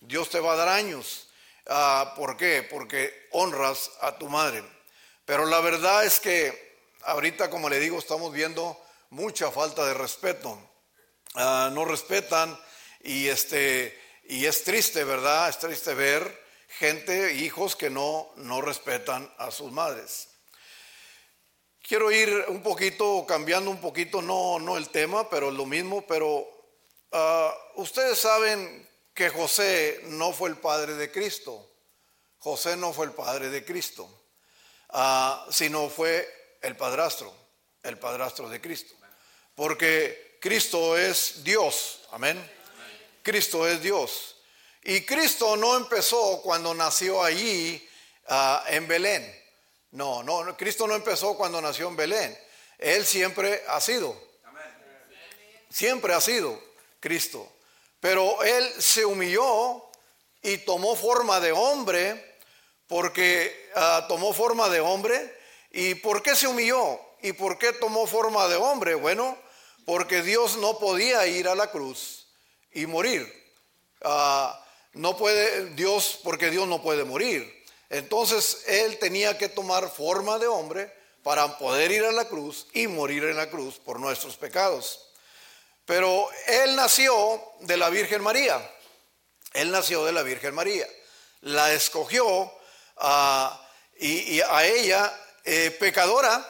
Dios 0.00 0.28
te 0.28 0.40
va 0.40 0.52
a 0.52 0.56
dar 0.56 0.68
años. 0.68 1.28
Ah, 1.66 2.12
¿Por 2.16 2.36
qué? 2.36 2.62
Porque 2.62 3.28
honras 3.30 3.90
a 4.00 4.18
tu 4.18 4.28
madre. 4.28 4.62
Pero 5.24 5.46
la 5.46 5.60
verdad 5.60 6.04
es 6.04 6.20
que 6.20 6.76
ahorita, 7.04 7.48
como 7.48 7.70
le 7.70 7.78
digo, 7.78 7.98
estamos 7.98 8.32
viendo 8.32 8.78
mucha 9.10 9.50
falta 9.50 9.86
de 9.86 9.94
respeto. 9.94 10.58
Ah, 11.34 11.70
no 11.72 11.84
respetan 11.84 12.58
y 13.00 13.28
este 13.28 13.98
y 14.24 14.46
es 14.46 14.64
triste, 14.64 15.04
¿verdad? 15.04 15.48
Es 15.48 15.58
triste 15.58 15.94
ver 15.94 16.42
gente, 16.68 17.34
hijos 17.34 17.76
que 17.76 17.90
no, 17.90 18.30
no 18.36 18.60
respetan 18.60 19.32
a 19.38 19.50
sus 19.50 19.70
madres. 19.72 20.28
Quiero 21.82 22.10
ir 22.10 22.46
un 22.48 22.62
poquito, 22.62 23.26
cambiando 23.26 23.70
un 23.70 23.80
poquito, 23.80 24.22
no, 24.22 24.58
no 24.58 24.76
el 24.76 24.88
tema, 24.88 25.28
pero 25.28 25.50
lo 25.50 25.66
mismo, 25.66 26.06
pero 26.06 26.48
ah, 27.12 27.54
ustedes 27.76 28.18
saben 28.18 28.88
que 29.12 29.28
José 29.28 30.00
no 30.04 30.32
fue 30.32 30.48
el 30.48 30.56
padre 30.56 30.94
de 30.94 31.10
Cristo. 31.10 31.68
José 32.38 32.76
no 32.76 32.92
fue 32.92 33.06
el 33.06 33.12
padre 33.12 33.50
de 33.50 33.64
Cristo, 33.64 34.08
ah, 34.90 35.46
sino 35.50 35.88
fue 35.88 36.58
el 36.62 36.76
padrastro, 36.76 37.32
el 37.82 37.98
padrastro 37.98 38.48
de 38.48 38.60
Cristo. 38.60 38.94
Porque 39.54 40.31
Cristo 40.42 40.98
es 40.98 41.44
Dios, 41.44 42.00
amén. 42.10 42.36
Cristo 43.22 43.64
es 43.64 43.80
Dios. 43.80 44.34
Y 44.82 45.02
Cristo 45.02 45.56
no 45.56 45.76
empezó 45.76 46.42
cuando 46.42 46.74
nació 46.74 47.22
allí 47.22 47.88
ah, 48.26 48.64
en 48.66 48.88
Belén. 48.88 49.40
No, 49.92 50.24
no, 50.24 50.56
Cristo 50.56 50.88
no 50.88 50.96
empezó 50.96 51.36
cuando 51.36 51.60
nació 51.60 51.86
en 51.86 51.94
Belén. 51.94 52.36
Él 52.76 53.06
siempre 53.06 53.62
ha 53.68 53.80
sido. 53.80 54.20
Siempre 55.70 56.12
ha 56.12 56.20
sido 56.20 56.60
Cristo. 56.98 57.48
Pero 58.00 58.42
Él 58.42 58.68
se 58.82 59.04
humilló 59.04 59.92
y 60.42 60.58
tomó 60.58 60.96
forma 60.96 61.38
de 61.38 61.52
hombre 61.52 62.40
porque 62.88 63.70
ah, 63.76 64.06
tomó 64.08 64.32
forma 64.32 64.68
de 64.68 64.80
hombre. 64.80 65.38
¿Y 65.70 65.94
por 65.94 66.20
qué 66.20 66.34
se 66.34 66.48
humilló? 66.48 67.00
¿Y 67.20 67.32
por 67.32 67.58
qué 67.58 67.72
tomó 67.74 68.08
forma 68.08 68.48
de 68.48 68.56
hombre? 68.56 68.96
Bueno, 68.96 69.38
porque 69.84 70.22
Dios 70.22 70.56
no 70.56 70.78
podía 70.78 71.26
ir 71.26 71.48
a 71.48 71.54
la 71.54 71.70
cruz 71.70 72.28
y 72.72 72.86
morir. 72.86 73.22
Uh, 74.04 74.48
no 74.94 75.16
puede 75.16 75.70
Dios, 75.74 76.18
porque 76.22 76.50
Dios 76.50 76.68
no 76.68 76.82
puede 76.82 77.04
morir. 77.04 77.64
Entonces 77.88 78.64
Él 78.66 78.98
tenía 78.98 79.38
que 79.38 79.48
tomar 79.48 79.90
forma 79.90 80.38
de 80.38 80.46
hombre 80.46 80.92
para 81.22 81.58
poder 81.58 81.92
ir 81.92 82.04
a 82.04 82.12
la 82.12 82.26
cruz 82.26 82.66
y 82.72 82.86
morir 82.86 83.24
en 83.24 83.36
la 83.36 83.50
cruz 83.50 83.78
por 83.78 84.00
nuestros 84.00 84.36
pecados. 84.36 85.08
Pero 85.84 86.28
Él 86.46 86.76
nació 86.76 87.40
de 87.60 87.76
la 87.76 87.90
Virgen 87.90 88.22
María. 88.22 88.60
Él 89.52 89.70
nació 89.70 90.04
de 90.04 90.12
la 90.12 90.22
Virgen 90.22 90.54
María. 90.54 90.86
La 91.42 91.72
escogió 91.72 92.52
y, 93.98 94.40
a 94.40 94.64
ella, 94.64 95.20
eh, 95.44 95.70
pecadora, 95.78 96.48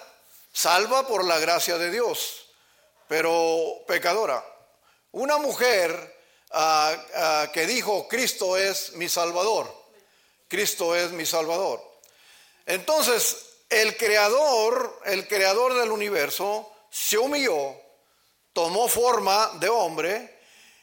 salva 0.53 1.07
por 1.07 1.25
la 1.25 1.39
gracia 1.39 1.79
de 1.79 1.91
Dios, 1.91 2.42
pero 3.09 3.85
pecadora. 3.87 4.45
Una 5.13 5.39
mujer 5.39 6.21
que 7.53 7.67
dijo, 7.67 8.09
Cristo 8.09 8.57
es 8.57 8.93
mi 8.93 9.09
Salvador. 9.09 9.83
Cristo 10.49 10.95
es 10.95 11.13
mi 11.13 11.25
Salvador. 11.25 11.83
Entonces, 12.67 13.37
el 13.69 13.97
creador, 13.97 15.01
el 15.07 15.27
creador 15.27 15.75
del 15.75 15.91
universo, 15.91 16.71
se 16.91 17.17
humilló, 17.17 17.75
tomó 18.53 18.87
forma 18.87 19.51
de 19.61 19.69
hombre 19.71 20.41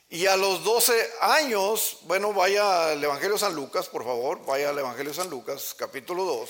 y 0.10 0.26
a 0.26 0.36
los 0.36 0.64
12 0.64 1.12
años, 1.22 2.00
bueno, 2.02 2.34
vaya 2.34 2.90
al 2.90 3.04
Evangelio 3.04 3.34
de 3.34 3.40
San 3.40 3.54
Lucas, 3.54 3.88
por 3.90 4.04
favor, 4.04 4.44
vaya 4.44 4.70
al 4.70 4.80
Evangelio 4.80 5.12
de 5.12 5.18
San 5.18 5.30
Lucas, 5.30 5.76
capítulo 5.78 6.24
2. 6.24 6.50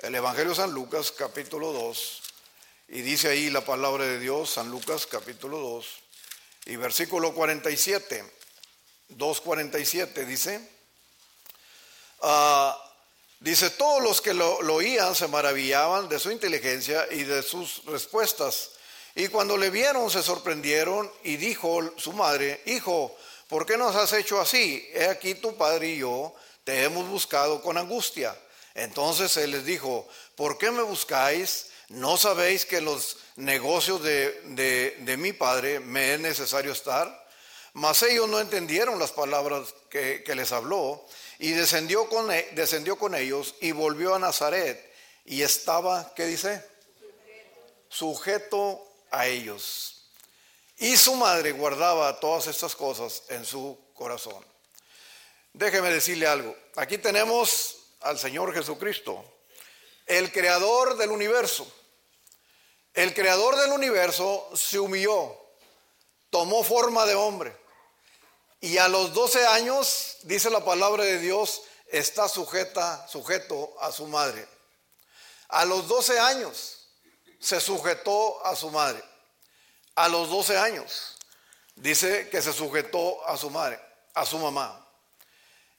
El 0.00 0.14
Evangelio 0.14 0.50
de 0.50 0.56
San 0.56 0.72
Lucas, 0.72 1.10
capítulo 1.10 1.72
2. 1.72 2.22
Y 2.88 3.00
dice 3.00 3.28
ahí 3.28 3.48
la 3.50 3.64
palabra 3.64 4.04
de 4.04 4.18
Dios, 4.18 4.50
San 4.50 4.70
Lucas, 4.70 5.06
capítulo 5.06 5.58
2. 5.58 5.86
Y 6.66 6.76
versículo 6.76 7.32
47, 7.32 8.24
2.47 9.16 10.26
dice, 10.26 10.60
ah, 12.22 12.78
dice, 13.40 13.70
todos 13.70 14.02
los 14.02 14.20
que 14.20 14.34
lo, 14.34 14.58
oían 14.58 15.14
se 15.14 15.28
maravillaban 15.28 16.08
de 16.08 16.18
su 16.18 16.30
inteligencia 16.30 17.06
y 17.10 17.24
de 17.24 17.42
sus 17.42 17.84
respuestas. 17.86 18.70
Y 19.14 19.28
cuando 19.28 19.56
le 19.56 19.70
vieron 19.70 20.10
se 20.10 20.22
sorprendieron 20.22 21.10
y 21.22 21.36
dijo 21.36 21.80
su 21.96 22.12
madre, 22.12 22.62
hijo, 22.66 23.16
¿por 23.48 23.64
qué 23.64 23.78
nos 23.78 23.96
has 23.96 24.12
hecho 24.12 24.40
así? 24.40 24.86
He 24.92 25.06
aquí 25.06 25.34
tu 25.36 25.56
padre 25.56 25.88
y 25.88 25.98
yo 25.98 26.34
te 26.64 26.82
hemos 26.84 27.08
buscado 27.08 27.62
con 27.62 27.78
angustia. 27.78 28.36
Entonces 28.74 29.36
él 29.38 29.52
les 29.52 29.64
dijo, 29.64 30.06
¿por 30.34 30.58
qué 30.58 30.70
me 30.70 30.82
buscáis? 30.82 31.68
¿No 31.88 32.16
sabéis 32.16 32.64
que 32.64 32.80
los 32.80 33.18
negocios 33.36 34.02
de, 34.02 34.94
de, 34.98 35.16
mi 35.16 35.32
padre 35.32 35.80
me 35.80 36.14
es 36.14 36.20
necesario 36.20 36.72
estar? 36.72 37.28
Mas 37.74 38.02
ellos 38.02 38.28
no 38.28 38.40
entendieron 38.40 38.98
las 38.98 39.12
palabras 39.12 39.74
que, 39.90 40.22
que 40.24 40.34
les 40.34 40.52
habló 40.52 41.04
y 41.38 41.50
descendió 41.52 42.08
con, 42.08 42.32
e, 42.32 42.48
descendió 42.52 42.96
con 42.96 43.14
ellos 43.14 43.54
y 43.60 43.72
volvió 43.72 44.14
a 44.14 44.18
Nazaret 44.18 44.92
y 45.24 45.42
estaba, 45.42 46.14
¿qué 46.14 46.26
dice? 46.26 46.64
Sujeto 47.88 48.86
a 49.10 49.26
ellos. 49.26 50.08
Y 50.78 50.96
su 50.96 51.14
madre 51.14 51.52
guardaba 51.52 52.18
todas 52.18 52.46
estas 52.46 52.74
cosas 52.74 53.22
en 53.28 53.44
su 53.44 53.78
corazón. 53.94 54.44
Déjeme 55.52 55.90
decirle 55.90 56.26
algo. 56.26 56.56
Aquí 56.76 56.98
tenemos 56.98 57.76
al 58.00 58.18
Señor 58.18 58.52
Jesucristo, 58.52 59.24
el 60.06 60.32
creador 60.32 60.96
del 60.96 61.10
universo. 61.10 61.70
El 62.92 63.12
creador 63.12 63.56
del 63.56 63.72
universo 63.72 64.48
se 64.54 64.78
humilló, 64.78 65.36
tomó 66.30 66.62
forma 66.62 67.06
de 67.06 67.14
hombre. 67.14 67.56
Y 68.60 68.78
a 68.78 68.88
los 68.88 69.12
12 69.12 69.46
años, 69.46 70.18
dice 70.22 70.48
la 70.48 70.64
palabra 70.64 71.04
de 71.04 71.18
Dios, 71.18 71.62
está 71.88 72.28
sujeta, 72.28 73.06
sujeto 73.08 73.74
a 73.80 73.92
su 73.92 74.06
madre. 74.06 74.46
A 75.48 75.64
los 75.64 75.88
12 75.88 76.18
años 76.18 76.88
se 77.40 77.60
sujetó 77.60 78.44
a 78.46 78.56
su 78.56 78.70
madre. 78.70 79.02
A 79.96 80.08
los 80.08 80.30
12 80.30 80.56
años 80.56 81.16
dice 81.76 82.28
que 82.30 82.42
se 82.42 82.52
sujetó 82.52 83.26
a 83.26 83.36
su 83.36 83.50
madre, 83.50 83.80
a 84.14 84.24
su 84.24 84.38
mamá. 84.38 84.80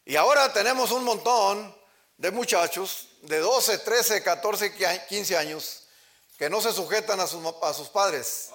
Y 0.06 0.16
ahora 0.16 0.54
tenemos 0.54 0.92
un 0.92 1.04
montón 1.04 1.76
de 2.18 2.32
muchachos 2.32 3.10
de 3.22 3.40
12, 3.40 3.80
13, 3.80 4.24
14, 4.24 4.74
15 5.08 5.38
años 5.38 5.84
que 6.38 6.50
no 6.50 6.62
se 6.62 6.72
sujetan 6.72 7.20
a 7.20 7.28
sus, 7.28 7.90
padres, 7.90 8.50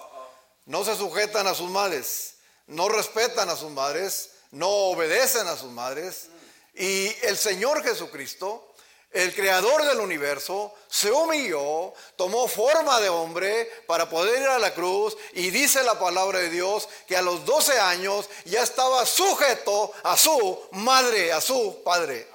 no 0.65 0.83
se 0.85 0.95
sujetan 0.95 1.47
a 1.47 1.53
sus 1.53 1.69
madres, 1.69 2.35
no 2.67 2.89
respetan 2.89 3.49
a 3.49 3.55
sus 3.55 3.71
madres, 3.71 4.31
no 4.51 4.69
obedecen 4.69 5.47
a 5.47 5.57
sus 5.57 5.71
madres. 5.71 6.27
Y 6.73 7.07
el 7.23 7.37
Señor 7.37 7.83
Jesucristo 7.83 8.71
el 9.11 9.35
creador 9.35 9.83
del 9.83 9.99
universo, 9.99 10.73
se 10.87 11.11
humilló, 11.11 11.93
tomó 12.15 12.47
forma 12.47 12.99
de 13.01 13.09
hombre 13.09 13.69
para 13.85 14.09
poder 14.09 14.41
ir 14.41 14.47
a 14.47 14.59
la 14.59 14.73
cruz 14.73 15.17
y 15.33 15.49
dice 15.49 15.83
la 15.83 15.99
palabra 15.99 16.39
de 16.39 16.49
Dios 16.49 16.87
que 17.07 17.17
a 17.17 17.21
los 17.21 17.45
12 17.45 17.77
años 17.77 18.29
ya 18.45 18.63
estaba 18.63 19.05
sujeto 19.05 19.91
a 20.03 20.15
su 20.15 20.61
madre, 20.71 21.33
a 21.33 21.41
su 21.41 21.81
padre. 21.83 22.30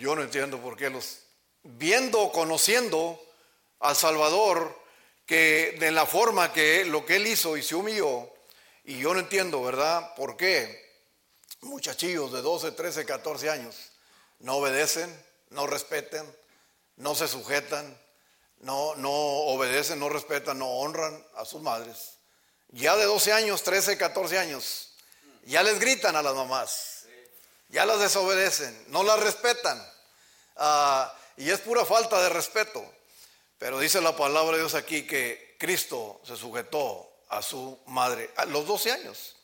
Yo 0.00 0.16
no 0.16 0.22
entiendo 0.22 0.58
por 0.60 0.78
qué 0.78 0.88
los, 0.88 1.20
viendo, 1.62 2.32
conociendo 2.32 3.22
al 3.80 3.94
Salvador, 3.94 4.74
que 5.26 5.76
de 5.78 5.90
la 5.90 6.06
forma 6.06 6.54
que 6.54 6.86
lo 6.86 7.04
que 7.04 7.16
él 7.16 7.26
hizo 7.26 7.58
y 7.58 7.62
se 7.62 7.74
humilló, 7.74 8.32
y 8.84 8.98
yo 8.98 9.12
no 9.12 9.20
entiendo, 9.20 9.62
¿verdad? 9.62 10.14
¿Por 10.16 10.38
qué? 10.38 10.88
muchachillos 11.60 12.32
de 12.32 12.40
12, 12.40 12.72
13, 12.72 13.04
14 13.04 13.50
años 13.50 13.76
no 14.38 14.56
obedecen, 14.56 15.14
no 15.50 15.66
respeten, 15.66 16.24
no 16.96 17.14
se 17.14 17.28
sujetan, 17.28 18.00
no, 18.60 18.94
no 18.96 19.10
obedecen, 19.10 20.00
no 20.00 20.08
respetan, 20.08 20.58
no 20.58 20.66
honran 20.66 21.22
a 21.36 21.44
sus 21.44 21.60
madres. 21.60 22.14
Ya 22.70 22.96
de 22.96 23.04
12 23.04 23.34
años, 23.34 23.62
13, 23.62 23.98
14 23.98 24.38
años, 24.38 24.94
ya 25.44 25.62
les 25.62 25.78
gritan 25.78 26.16
a 26.16 26.22
las 26.22 26.34
mamás, 26.34 27.04
ya 27.68 27.84
las 27.84 28.00
desobedecen, 28.00 28.86
no 28.88 29.02
las 29.02 29.20
respetan. 29.20 29.89
Ah, 30.60 31.12
y 31.36 31.50
es 31.50 31.58
pura 31.60 31.84
falta 31.84 32.22
de 32.22 32.28
respeto. 32.28 32.84
Pero 33.58 33.78
dice 33.78 34.00
la 34.00 34.14
palabra 34.14 34.52
de 34.52 34.62
Dios 34.62 34.74
aquí 34.74 35.06
que 35.06 35.56
Cristo 35.58 36.20
se 36.24 36.36
sujetó 36.36 37.10
a 37.30 37.42
su 37.42 37.78
madre 37.86 38.30
a 38.36 38.44
los 38.44 38.66
12 38.66 38.92
años. 38.92 39.36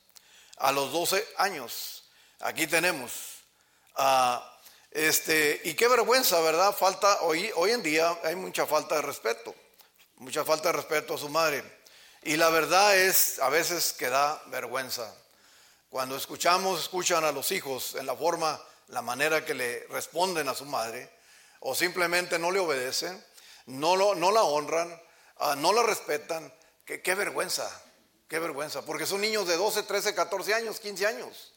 A 0.59 0.73
los 0.73 0.93
12 0.93 1.27
años. 1.39 2.05
Aquí 2.41 2.67
tenemos. 2.67 3.13
Ah, 3.95 4.59
este, 4.91 5.61
y 5.65 5.75
qué 5.75 5.89
vergüenza, 5.89 6.41
¿verdad? 6.41 6.75
Falta, 6.75 7.23
hoy, 7.23 7.51
hoy 7.57 7.71
en 7.71 7.83
día 7.83 8.19
hay 8.23 8.37
mucha 8.37 8.67
falta 8.67 8.97
de 8.97 9.03
respeto, 9.03 9.55
mucha 10.17 10.45
falta 10.45 10.69
de 10.69 10.73
respeto 10.75 11.15
a 11.15 11.19
su 11.19 11.29
madre. 11.29 11.65
Y 12.23 12.37
la 12.37 12.51
verdad 12.51 12.97
es, 12.97 13.39
a 13.39 13.49
veces 13.49 13.93
que 13.93 14.09
da 14.09 14.43
vergüenza. 14.47 15.15
Cuando 15.89 16.17
escuchamos, 16.17 16.81
escuchan 16.81 17.25
a 17.25 17.33
los 17.33 17.53
hijos 17.53 17.95
en 17.95 18.05
la 18.05 18.17
forma, 18.17 18.61
la 18.89 19.03
manera 19.03 19.45
que 19.45 19.55
le 19.55 19.87
responden 19.89 20.49
a 20.49 20.55
su 20.55 20.65
madre, 20.65 21.16
o 21.69 21.75
simplemente 21.75 22.39
no 22.39 22.53
le 22.53 22.61
obedecen, 22.61 23.23
no, 23.67 23.97
lo, 23.97 24.15
no 24.15 24.31
la 24.31 24.45
honran, 24.45 24.89
ah, 25.39 25.57
no 25.57 25.73
la 25.73 25.83
respetan, 25.83 26.55
qué, 26.85 27.15
vergüenza, 27.17 27.69
qué 28.29 28.39
vergüenza, 28.39 28.83
porque 28.83 29.05
son 29.05 29.21
niños 29.21 29.49
de 29.49 29.57
12, 29.57 29.83
13, 29.83 30.15
14 30.15 30.55
años, 30.55 30.79
15 30.79 31.07
años. 31.09 31.55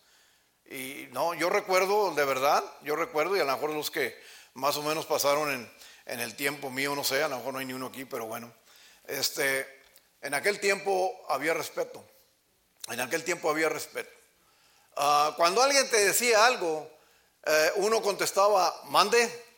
Y 0.65 1.07
no, 1.11 1.35
yo 1.35 1.51
recuerdo, 1.51 2.11
de 2.15 2.25
verdad, 2.25 2.63
yo 2.81 2.95
recuerdo, 2.95 3.37
y 3.37 3.39
a 3.39 3.43
lo 3.43 3.53
mejor 3.53 3.69
los 3.69 3.91
que 3.91 4.19
más 4.55 4.75
o 4.77 4.81
menos 4.81 5.05
pasaron 5.05 5.69
en, 6.07 6.19
el 6.19 6.35
tiempo 6.35 6.71
mío, 6.71 6.95
no 6.95 7.03
sé, 7.03 7.21
a 7.21 7.27
lo 7.27 7.37
mejor 7.37 7.53
no 7.53 7.59
hay 7.59 7.67
ni 7.67 7.73
uno 7.73 7.85
aquí, 7.85 8.03
pero 8.03 8.25
bueno, 8.25 8.51
este, 9.05 9.67
en 10.21 10.33
aquel 10.33 10.59
tiempo 10.59 11.15
había 11.29 11.53
respeto, 11.53 12.03
en 12.87 12.99
aquel 12.99 13.23
tiempo 13.23 13.47
había 13.47 13.69
respeto. 13.69 14.09
Ah, 14.95 15.35
cuando 15.37 15.61
alguien 15.61 15.87
te 15.87 16.03
decía 16.03 16.47
algo, 16.47 16.91
eh, 17.45 17.71
uno 17.75 18.01
contestaba, 18.01 18.81
mande. 18.85 19.48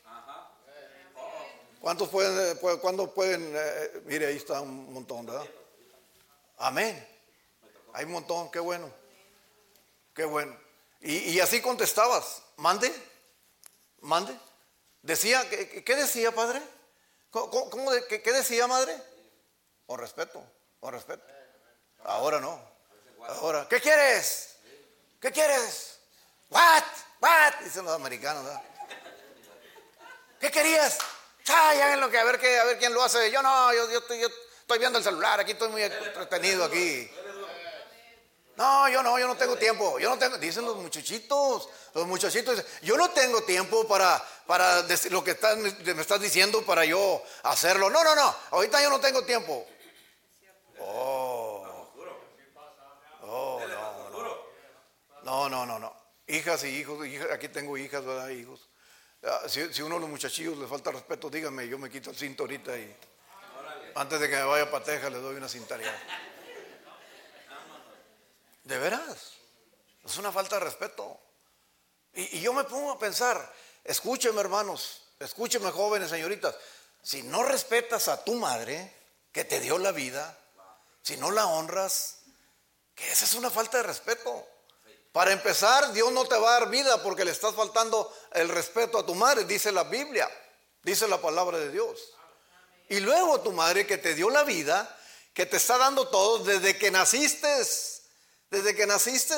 ¿Cuántos 1.81 2.09
pueden, 2.09 2.51
eh, 2.51 2.77
cuándo 2.79 3.11
pueden, 3.11 3.53
eh, 3.55 4.01
mire, 4.05 4.27
ahí 4.27 4.37
está 4.37 4.61
un 4.61 4.93
montón, 4.93 5.25
¿verdad? 5.25 5.47
Amén. 6.59 7.07
Hay 7.93 8.05
un 8.05 8.11
montón, 8.11 8.51
qué 8.51 8.59
bueno, 8.59 8.87
qué 10.13 10.23
bueno. 10.25 10.55
Y, 10.99 11.39
así 11.39 11.59
contestabas, 11.59 12.43
mande, 12.57 12.93
mande. 14.01 14.37
Decía, 15.01 15.49
¿qué, 15.49 15.95
decía, 15.95 16.31
padre? 16.31 16.61
¿Cómo, 17.31 17.71
qué, 18.07 18.31
decía, 18.31 18.67
madre? 18.67 18.95
O 19.87 19.97
respeto, 19.97 20.43
o 20.81 20.91
respeto. 20.91 21.25
Ahora 22.03 22.39
no. 22.39 22.61
Ahora, 23.27 23.67
¿qué 23.67 23.81
quieres? 23.81 24.55
¿Qué 25.19 25.31
quieres? 25.31 25.99
What? 26.51 26.83
What? 27.19 27.55
Dicen 27.63 27.83
los 27.85 27.95
americanos, 27.95 28.45
¿verdad? 28.45 28.61
¿Qué 30.39 30.51
querías? 30.51 30.99
Ay, 31.47 31.79
háganlo 31.81 32.09
que 32.09 32.17
a 32.17 32.23
ver 32.23 32.39
qué, 32.39 32.59
a 32.59 32.63
ver 32.65 32.77
quién 32.77 32.93
lo 32.93 33.03
hace. 33.03 33.31
Yo 33.31 33.41
no, 33.41 33.73
yo, 33.73 33.99
estoy, 33.99 34.19
yo 34.19 34.27
estoy 34.27 34.79
viendo 34.79 34.97
el 34.99 35.03
celular, 35.03 35.39
aquí 35.39 35.51
estoy 35.51 35.69
muy 35.69 35.83
entretenido 35.83 36.65
aquí. 36.65 37.09
No, 38.57 38.87
yo 38.89 39.01
no, 39.01 39.17
yo 39.17 39.27
no 39.27 39.35
tengo 39.35 39.55
tiempo. 39.57 39.97
Yo 39.97 40.09
no 40.09 40.19
tengo, 40.19 40.37
dicen 40.37 40.65
los 40.65 40.77
muchachitos, 40.77 41.69
los 41.93 42.05
muchachitos 42.05 42.57
dicen, 42.57 42.71
yo 42.83 42.95
no 42.95 43.09
tengo 43.09 43.41
tiempo 43.43 43.87
para, 43.87 44.23
para 44.45 44.83
decir 44.83 45.11
lo 45.11 45.23
que 45.23 45.35
me 45.95 46.01
estás 46.01 46.21
diciendo 46.21 46.63
para 46.63 46.85
yo 46.85 47.23
hacerlo. 47.43 47.89
No, 47.89 48.03
no, 48.03 48.15
no, 48.15 48.35
ahorita 48.51 48.81
yo 48.81 48.89
no 48.89 48.99
tengo 48.99 49.23
tiempo. 49.23 49.67
Oh. 50.79 51.67
Oh, 53.23 53.61
no. 53.65 54.41
No, 55.23 55.49
no, 55.49 55.65
no, 55.65 55.79
no. 55.79 55.95
Hijas 56.27 56.63
y 56.65 56.67
hijos, 56.67 56.99
aquí 57.31 57.47
tengo 57.47 57.77
hijas, 57.77 58.03
¿verdad? 58.03 58.29
Hijos. 58.29 58.70
Ah, 59.23 59.47
si, 59.47 59.73
si 59.73 59.81
uno 59.81 59.95
de 59.95 60.01
los 60.01 60.09
muchachillos 60.09 60.57
le 60.57 60.67
falta 60.67 60.91
respeto, 60.91 61.29
dígame, 61.29 61.67
yo 61.67 61.77
me 61.77 61.89
quito 61.89 62.09
el 62.09 62.15
cinto 62.15 62.43
ahorita 62.43 62.77
y 62.77 62.95
antes 63.95 64.19
de 64.19 64.29
que 64.29 64.35
me 64.35 64.43
vaya 64.43 64.69
para 64.69 64.83
Texas 64.83 65.11
le 65.11 65.19
doy 65.19 65.35
una 65.35 65.49
cintaria. 65.49 65.93
De 68.63 68.77
veras. 68.77 69.33
Es 70.03 70.17
una 70.17 70.31
falta 70.31 70.55
de 70.55 70.65
respeto. 70.65 71.19
Y, 72.13 72.41
yo 72.41 72.53
me 72.53 72.63
pongo 72.63 72.91
a 72.91 72.99
pensar, 72.99 73.53
escúcheme 73.83 74.41
hermanos, 74.41 75.03
escúcheme 75.19 75.71
jóvenes, 75.71 76.09
señoritas, 76.09 76.55
si 77.01 77.23
no 77.23 77.43
respetas 77.43 78.07
a 78.07 78.23
tu 78.23 78.35
madre 78.35 78.93
que 79.31 79.45
te 79.45 79.59
dio 79.59 79.77
la 79.77 79.91
vida, 79.91 80.37
si 81.01 81.17
no 81.17 81.31
la 81.31 81.45
honras, 81.45 82.19
que 82.95 83.11
esa 83.11 83.25
es 83.25 83.33
una 83.33 83.49
falta 83.49 83.77
de 83.77 83.83
respeto. 83.83 84.47
Para 85.11 85.31
empezar, 85.31 85.91
Dios 85.91 86.11
no 86.11 86.25
te 86.25 86.37
va 86.37 86.55
a 86.55 86.59
dar 86.59 86.69
vida 86.69 87.01
porque 87.03 87.25
le 87.25 87.31
estás 87.31 87.53
faltando 87.53 88.13
el 88.31 88.47
respeto 88.49 88.97
a 88.97 89.05
tu 89.05 89.13
madre, 89.13 89.43
dice 89.43 89.71
la 89.71 89.83
Biblia, 89.83 90.29
dice 90.83 91.07
la 91.07 91.19
palabra 91.19 91.57
de 91.57 91.71
Dios. 91.71 92.13
Y 92.87 92.99
luego 92.99 93.41
tu 93.41 93.51
madre 93.51 93.85
que 93.85 93.97
te 93.97 94.15
dio 94.15 94.29
la 94.29 94.43
vida, 94.43 94.97
que 95.33 95.45
te 95.45 95.57
está 95.57 95.77
dando 95.77 96.07
todo 96.07 96.39
desde 96.39 96.77
que 96.77 96.91
naciste, 96.91 97.47
desde 98.49 98.75
que 98.75 98.85
naciste 98.85 99.35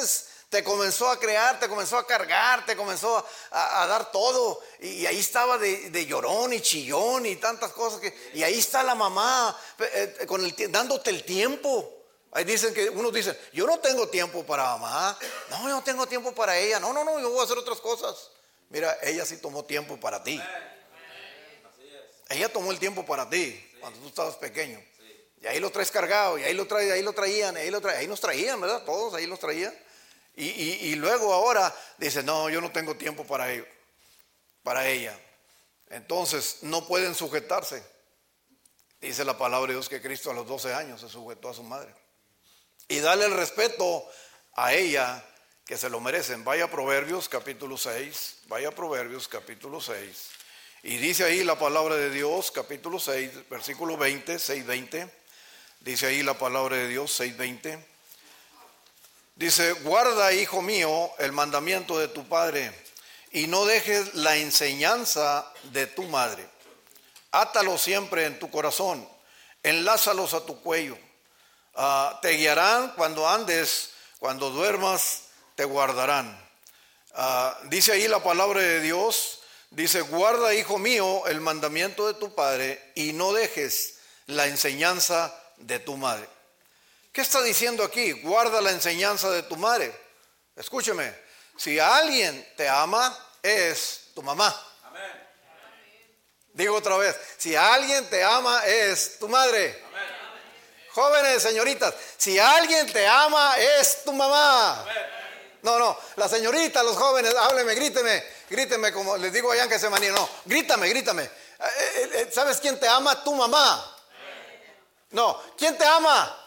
te 0.54 0.64
comenzó 0.64 1.10
a 1.10 1.20
crear, 1.20 1.60
te 1.60 1.68
comenzó 1.68 1.98
a 1.98 2.06
cargar, 2.06 2.64
te 2.64 2.76
comenzó 2.76 3.26
a, 3.50 3.88
dar 3.88 4.12
todo. 4.12 4.62
Y, 4.82 5.04
ahí 5.08 5.18
estaba 5.18 5.58
de, 5.58 6.06
llorón 6.06 6.54
y 6.54 6.62
chillón 6.62 7.26
y 7.26 7.38
tantas 7.38 7.72
cosas. 7.72 8.00
Que, 8.00 8.16
y 8.36 8.44
ahí 8.44 8.60
está 8.60 8.84
la 8.84 8.94
mamá 8.94 9.60
eh, 9.80 10.26
con 10.28 10.46
el, 10.46 10.54
dándote 10.72 11.10
el 11.10 11.24
tiempo. 11.24 12.03
Ahí 12.36 12.43
dicen 12.46 12.74
que 12.74 12.89
unos 12.89 13.13
dicen, 13.13 13.38
yo 13.52 13.67
no 13.67 13.80
tengo 13.80 14.08
tiempo 14.08 14.43
para 14.43 14.63
mamá. 14.63 15.17
No, 15.50 15.63
yo 15.63 15.76
no 15.76 15.84
tengo 15.84 16.08
tiempo 16.08 16.34
para 16.34 16.58
ella. 16.58 16.80
No, 16.80 16.91
no, 16.91 17.04
no, 17.04 17.19
yo 17.19 17.30
voy 17.30 17.39
a 17.39 17.43
hacer 17.43 17.58
otras 17.58 17.80
cosas. 17.80 18.32
Mira, 18.69 18.98
ella 19.04 19.24
sí 19.26 19.38
tomó 19.38 19.63
tiempo 19.65 20.00
para 20.00 20.24
ti. 20.24 20.41
Ella 22.30 22.52
tomó 22.52 22.72
el 22.72 22.80
tiempo 22.80 23.06
para 23.06 23.30
ti 23.30 23.63
cuando 23.80 24.00
tú 24.00 24.08
estabas 24.08 24.36
pequeño. 24.38 24.84
Y 25.41 25.46
ahí 25.46 25.60
lo 25.60 25.69
traes 25.72 25.91
cargado, 25.91 26.39
y 26.39 26.43
ahí 26.43 26.54
lo, 26.54 26.65
trae, 26.65 26.91
ahí 26.91 27.02
lo 27.02 27.13
traían, 27.13 27.58
ahí, 27.58 27.69
lo 27.69 27.82
traían, 27.82 28.00
ahí 28.00 28.08
nos 28.08 28.22
traían, 28.22 28.62
¿verdad? 28.62 28.84
Todos 28.86 29.13
ahí 29.13 29.28
los 29.28 29.39
traían. 29.39 29.78
Y, 30.36 30.46
y, 30.46 30.96
luego 30.96 31.34
ahora 31.34 31.76
dice, 31.98 32.24
no, 32.24 32.50
yo 32.50 32.62
no 32.62 32.72
tengo 32.72 32.96
tiempo 32.96 33.24
para, 33.28 33.52
ello, 33.52 33.67
para 34.63 34.88
ella. 34.88 35.19
Entonces 35.89 36.60
no 36.62 36.88
pueden 36.88 37.13
sujetarse. 37.13 37.84
Dice 39.00 39.24
la 39.26 39.38
palabra 39.38 39.67
de 39.67 39.74
Dios 39.74 39.89
que 39.89 40.02
Cristo 40.02 40.32
a 40.32 40.34
los 40.34 40.48
12 40.48 40.74
años 40.74 41.02
se 41.02 41.10
sujetó 41.10 41.50
a 41.50 41.54
su 41.54 41.62
madre. 41.62 41.93
Y 42.88 43.00
dale 43.00 43.26
el 43.26 43.34
respeto 43.34 44.06
a 44.56 44.74
ella 44.74 45.24
que 45.65 45.78
se 45.78 45.89
lo 45.89 46.00
merecen. 46.00 46.43
Vaya 46.43 46.65
a 46.65 46.72
Proverbios 46.72 47.30
capítulo 47.30 47.78
6, 47.78 48.43
vaya 48.48 48.69
a 48.69 48.72
Proverbios 48.72 49.28
capítulo 49.28 49.82
6. 49.82 50.30
Y 50.84 50.98
dice 50.98 51.24
ahí 51.24 51.43
la 51.43 51.58
palabra 51.58 51.96
de 51.96 52.10
Dios, 52.10 52.52
capítulo 52.52 53.00
6, 53.00 53.50
versículo 53.50 53.98
20, 53.98 54.38
6, 54.38 54.65
20. 54.65 55.10
Dice 55.80 56.08
ahí 56.08 56.24
la 56.24 56.38
palabra 56.38 56.76
de 56.76 56.88
Dios, 56.88 57.12
6, 57.13 57.38
20. 57.38 57.88
Dice, 59.36 59.72
guarda, 59.74 60.34
hijo 60.34 60.62
mío, 60.62 61.10
el 61.19 61.32
mandamiento 61.32 61.98
de 61.98 62.08
tu 62.08 62.28
padre 62.28 62.72
y 63.34 63.48
no 63.48 63.65
dejes 63.65 64.13
la 64.13 64.38
enseñanza 64.38 65.52
de 65.72 65.88
tu 65.88 66.04
madre. 66.04 66.48
Átalo 67.32 67.80
siempre 67.80 68.26
en 68.26 68.38
tu 68.38 68.52
corazón, 68.52 69.08
enlázalos 69.63 70.36
a 70.36 70.46
tu 70.46 70.62
cuello. 70.62 70.98
Ah, 71.76 72.20
te 72.22 72.32
guiarán 72.32 72.94
cuando 72.96 73.28
andes, 73.28 73.92
cuando 74.20 74.50
duermas, 74.52 75.24
te 75.56 75.66
guardarán. 75.66 76.40
Ah, 77.16 77.58
dice 77.66 77.94
ahí 77.94 78.08
la 78.08 78.22
palabra 78.22 78.62
de 78.62 78.80
Dios, 78.80 79.40
dice, 79.70 80.02
guarda, 80.02 80.54
hijo 80.54 80.78
mío, 80.78 81.26
el 81.28 81.42
mandamiento 81.42 82.08
de 82.08 82.14
tu 82.16 82.34
padre 82.34 82.92
y 82.96 83.14
no 83.14 83.34
dejes 83.34 83.96
la 84.28 84.48
enseñanza 84.48 85.34
de 85.58 85.80
tu 85.80 85.98
madre. 85.98 86.28
¿Qué 87.12 87.22
está 87.22 87.42
diciendo 87.42 87.84
aquí? 87.84 88.12
Guarda 88.12 88.62
la 88.62 88.72
enseñanza 88.72 89.30
de 89.30 89.44
tu 89.44 89.56
madre. 89.56 89.96
Escúcheme, 90.56 91.16
si 91.56 91.80
alguien 91.80 92.48
te 92.56 92.68
ama, 92.68 93.16
es 93.42 94.10
tu 94.16 94.24
mamá. 94.24 94.60
Digo 96.54 96.76
otra 96.76 96.98
vez, 96.98 97.16
si 97.38 97.56
alguien 97.56 98.08
te 98.10 98.24
ama, 98.24 98.64
es 98.66 99.18
tu 99.20 99.28
madre. 99.28 99.83
Jóvenes, 100.94 101.42
señoritas, 101.42 101.94
si 102.18 102.38
alguien 102.38 102.92
te 102.92 103.08
ama, 103.08 103.58
es 103.58 104.04
tu 104.04 104.14
mamá. 104.14 104.86
No, 105.64 105.80
no, 105.80 105.98
la 106.18 106.30
señorita, 106.30 106.84
los 106.84 106.96
jóvenes, 106.96 107.34
hábleme, 107.36 107.74
gríteme, 107.74 108.24
gríteme 108.48 108.92
como 108.92 109.18
les 109.18 109.34
digo 109.34 109.52
allá 109.52 109.64
en 109.64 109.70
que 109.70 109.80
se 109.80 109.90
manía. 109.90 110.12
No, 110.12 110.30
grítame, 110.46 110.88
grítame. 110.90 111.24
Eh, 111.24 111.30
eh, 111.60 112.10
eh, 112.14 112.30
¿Sabes 112.32 112.60
quién 112.60 112.80
te 112.80 112.88
ama? 112.88 113.24
Tu 113.24 113.34
mamá. 113.34 113.98
No, 115.12 115.42
¿quién 115.58 115.76
te 115.78 115.86
ama? 115.86 116.40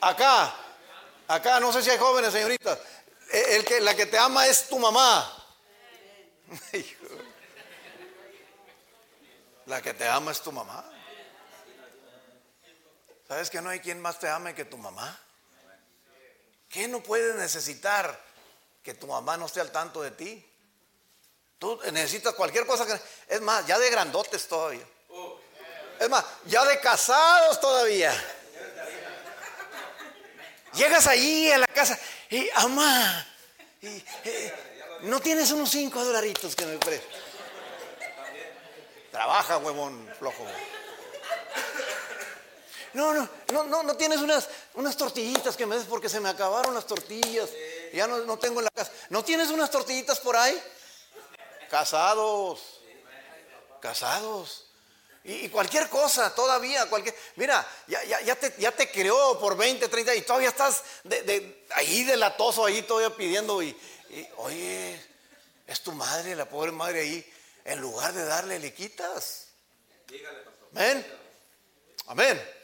Acá, 0.00 0.54
acá, 1.28 1.60
no 1.60 1.72
sé 1.72 1.82
si 1.82 1.90
hay 1.90 1.98
jóvenes, 1.98 2.32
señoritas. 2.32 2.78
El 3.30 3.64
que, 3.64 3.80
la 3.80 3.94
que 3.94 4.06
te 4.06 4.16
ama 4.16 4.46
es 4.46 4.68
tu 4.68 4.78
mamá. 4.78 5.32
La 9.66 9.82
que 9.82 9.92
te 9.94 10.06
ama 10.06 10.30
es 10.30 10.40
tu 10.40 10.52
mamá. 10.52 10.84
¿Sabes 13.28 13.50
que 13.50 13.60
no 13.60 13.70
hay 13.70 13.80
quien 13.80 14.00
más 14.00 14.18
te 14.18 14.28
ame 14.28 14.54
que 14.54 14.64
tu 14.64 14.78
mamá? 14.78 15.18
¿Qué 16.68 16.86
no 16.88 17.02
puedes 17.02 17.34
necesitar 17.34 18.20
que 18.82 18.94
tu 18.94 19.06
mamá 19.06 19.36
no 19.36 19.46
esté 19.46 19.60
al 19.60 19.72
tanto 19.72 20.02
de 20.02 20.12
ti? 20.12 20.46
Tú 21.58 21.80
necesitas 21.92 22.34
cualquier 22.34 22.66
cosa 22.66 22.86
que... 22.86 23.00
Es 23.34 23.40
más, 23.40 23.66
ya 23.66 23.78
de 23.78 23.90
grandotes 23.90 24.46
todavía. 24.46 24.86
Es 25.98 26.08
más, 26.08 26.24
ya 26.44 26.64
de 26.64 26.78
casados 26.80 27.60
todavía. 27.60 28.12
Llegas 30.74 31.06
allí 31.06 31.50
a 31.50 31.58
la 31.58 31.66
casa 31.66 31.98
y, 32.28 32.48
ama, 32.54 33.26
eh, 33.80 34.54
no 35.02 35.20
tienes 35.20 35.50
unos 35.50 35.70
cinco 35.70 36.04
dolaritos 36.04 36.54
que 36.54 36.66
me 36.66 36.76
prestes. 36.76 37.22
Trabaja, 39.10 39.56
huevón 39.56 40.06
flojo. 40.18 40.44
No, 42.96 43.12
no, 43.12 43.28
no, 43.52 43.64
no, 43.64 43.82
no 43.82 43.94
tienes 43.94 44.22
unas, 44.22 44.48
unas 44.72 44.96
tortillitas 44.96 45.54
que 45.54 45.66
me 45.66 45.76
des 45.76 45.84
porque 45.84 46.08
se 46.08 46.18
me 46.18 46.30
acabaron 46.30 46.74
las 46.74 46.86
tortillas. 46.86 47.50
Ya 47.92 48.06
no, 48.06 48.20
no 48.20 48.38
tengo 48.38 48.60
en 48.60 48.64
la 48.64 48.70
casa. 48.70 48.90
¿No 49.10 49.22
tienes 49.22 49.50
unas 49.50 49.70
tortillitas 49.70 50.18
por 50.18 50.34
ahí? 50.34 50.58
Casados. 51.68 52.80
Casados. 53.82 54.64
Y, 55.24 55.50
cualquier 55.50 55.90
cosa, 55.90 56.34
todavía, 56.34 56.88
cualquier. 56.88 57.14
Mira, 57.34 57.66
ya, 57.86 58.02
ya, 58.04 58.22
ya, 58.22 58.34
te, 58.34 58.54
ya 58.56 58.72
te 58.72 58.90
creó 58.90 59.38
por 59.38 59.58
20, 59.58 59.88
30 59.88 60.14
y 60.14 60.22
todavía 60.22 60.48
estás 60.48 60.82
de, 61.04 61.20
de, 61.20 61.66
ahí 61.74 62.02
delatoso, 62.02 62.64
ahí 62.64 62.80
todavía 62.80 63.14
pidiendo. 63.14 63.62
Y, 63.62 63.76
oye, 64.38 64.98
es 65.66 65.82
tu 65.82 65.92
madre, 65.92 66.34
la 66.34 66.48
pobre 66.48 66.72
madre 66.72 67.00
ahí. 67.00 67.32
En 67.62 67.78
lugar 67.78 68.14
de 68.14 68.24
darle, 68.24 68.58
le 68.58 68.72
quitas. 68.72 69.48
Amén. 70.72 71.06
Amén. 72.06 72.55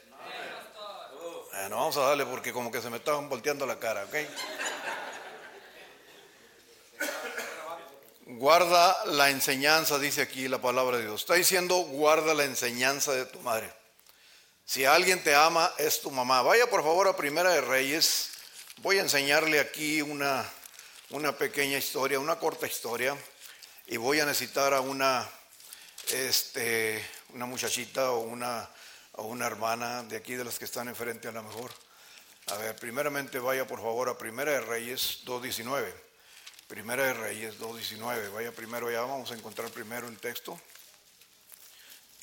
Bueno, 1.53 1.77
vamos 1.77 1.95
a 1.97 2.01
darle 2.01 2.25
porque 2.25 2.51
como 2.51 2.71
que 2.71 2.81
se 2.81 2.89
me 2.89 2.97
estaban 2.97 3.29
volteando 3.29 3.67
la 3.67 3.77
cara, 3.77 4.05
¿ok? 4.05 4.15
Guarda 8.25 9.05
la 9.05 9.29
enseñanza, 9.29 9.99
dice 9.99 10.23
aquí 10.23 10.47
la 10.47 10.59
palabra 10.59 10.97
de 10.97 11.03
Dios. 11.03 11.21
Está 11.21 11.35
diciendo, 11.35 11.75
guarda 11.75 12.33
la 12.33 12.45
enseñanza 12.45 13.11
de 13.11 13.27
tu 13.27 13.39
madre. 13.41 13.71
Si 14.65 14.83
alguien 14.83 15.23
te 15.23 15.35
ama, 15.35 15.71
es 15.77 16.01
tu 16.01 16.09
mamá. 16.09 16.41
Vaya 16.41 16.67
por 16.71 16.81
favor 16.81 17.07
a 17.07 17.15
Primera 17.15 17.51
de 17.51 17.61
Reyes. 17.61 18.31
Voy 18.77 18.97
a 18.97 19.01
enseñarle 19.01 19.59
aquí 19.59 20.01
una, 20.01 20.43
una 21.11 21.37
pequeña 21.37 21.77
historia, 21.77 22.19
una 22.19 22.39
corta 22.39 22.65
historia. 22.65 23.15
Y 23.85 23.97
voy 23.97 24.19
a 24.19 24.25
necesitar 24.25 24.73
a 24.73 24.81
una, 24.81 25.29
este, 26.11 27.07
una 27.29 27.45
muchachita 27.45 28.11
o 28.11 28.21
una, 28.21 28.67
o 29.13 29.23
una 29.23 29.47
hermana 29.47 30.03
de 30.03 30.17
aquí 30.17 30.35
de 30.35 30.43
las 30.43 30.59
que 30.59 30.65
están 30.65 30.87
enfrente 30.87 31.27
a 31.27 31.31
lo 31.31 31.43
mejor. 31.43 31.71
A 32.47 32.57
ver, 32.57 32.75
primeramente 32.75 33.39
vaya 33.39 33.65
por 33.65 33.79
favor 33.79 34.09
a 34.09 34.17
Primera 34.17 34.51
de 34.51 34.61
Reyes 34.61 35.21
2.19. 35.25 35.93
Primera 36.67 37.05
de 37.05 37.13
Reyes 37.13 37.59
2.19. 37.59 38.31
Vaya 38.33 38.51
primero 38.51 38.91
ya, 38.91 39.01
vamos 39.01 39.31
a 39.31 39.35
encontrar 39.35 39.69
primero 39.69 40.07
el 40.07 40.17
texto 40.17 40.59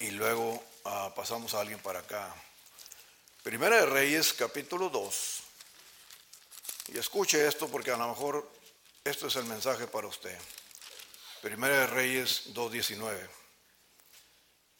y 0.01 0.11
luego 0.11 0.63
ah, 0.85 1.13
pasamos 1.15 1.55
a 1.55 1.61
alguien 1.61 1.79
para 1.81 2.01
acá. 2.01 2.35
Primera 3.43 3.77
de 3.77 3.87
Reyes 3.87 4.33
capítulo 4.33 4.89
2. 4.89 5.43
Y 6.89 6.99
escuche 6.99 7.47
esto 7.47 7.69
porque 7.69 7.91
a 7.91 7.97
lo 7.97 8.09
mejor 8.09 8.51
esto 9.05 9.29
es 9.29 9.37
el 9.37 9.45
mensaje 9.45 9.87
para 9.87 10.09
usted. 10.09 10.37
Primera 11.41 11.81
de 11.81 11.87
Reyes 11.87 12.53
2.19. 12.55 13.29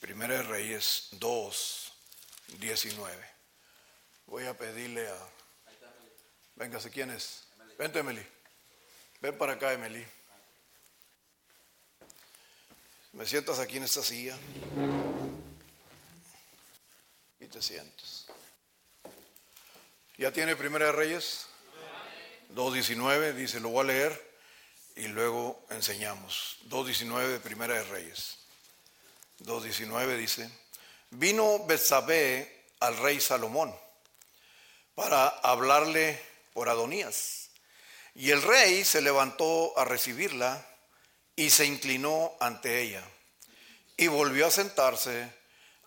Primera 0.01 0.35
de 0.35 0.43
Reyes 0.43 1.09
2.19. 2.59 3.09
Voy 4.27 4.47
a 4.47 4.57
pedirle 4.57 5.09
a... 5.09 5.29
Venga, 6.57 6.79
¿quién 6.93 7.11
es? 7.11 7.45
Vente, 7.79 8.01
Emily. 8.01 8.27
Ven 9.21 9.37
para 9.37 9.55
acá, 9.55 9.73
Emily. 9.73 10.07
Me 13.13 13.27
sientas 13.27 13.59
aquí 13.59 13.77
en 13.79 13.85
esta 13.85 14.03
silla 14.03 14.39
y 17.41 17.47
te 17.47 17.61
sientas. 17.61 18.27
¿Ya 20.17 20.31
tiene 20.33 20.55
Primera 20.55 20.87
de 20.87 20.93
Reyes? 20.93 21.47
2.19, 22.55 23.33
dice, 23.35 23.61
lo 23.61 23.71
voy 23.71 23.81
a 23.81 23.85
leer 23.85 24.31
y 24.97 25.09
luego 25.09 25.65
enseñamos. 25.71 26.59
2.19 26.69 27.29
de 27.29 27.41
Primera 27.41 27.75
de 27.75 27.85
Reyes. 27.85 28.39
2.19 29.41 30.17
dice, 30.17 30.51
vino 31.11 31.65
Betsabé 31.67 32.67
al 32.81 32.97
rey 32.99 33.21
Salomón 33.21 33.75
para 34.95 35.29
hablarle 35.29 36.21
por 36.53 36.69
Adonías 36.69 37.51
y 38.15 38.31
el 38.31 38.43
rey 38.43 38.85
se 38.85 39.01
levantó 39.01 39.77
a 39.79 39.85
recibirla 39.85 40.67
y 41.37 41.51
se 41.51 41.65
inclinó 41.67 42.37
ante 42.41 42.81
ella 42.83 43.03
y 43.97 44.09
volvió 44.09 44.47
a 44.47 44.51
sentarse 44.51 45.33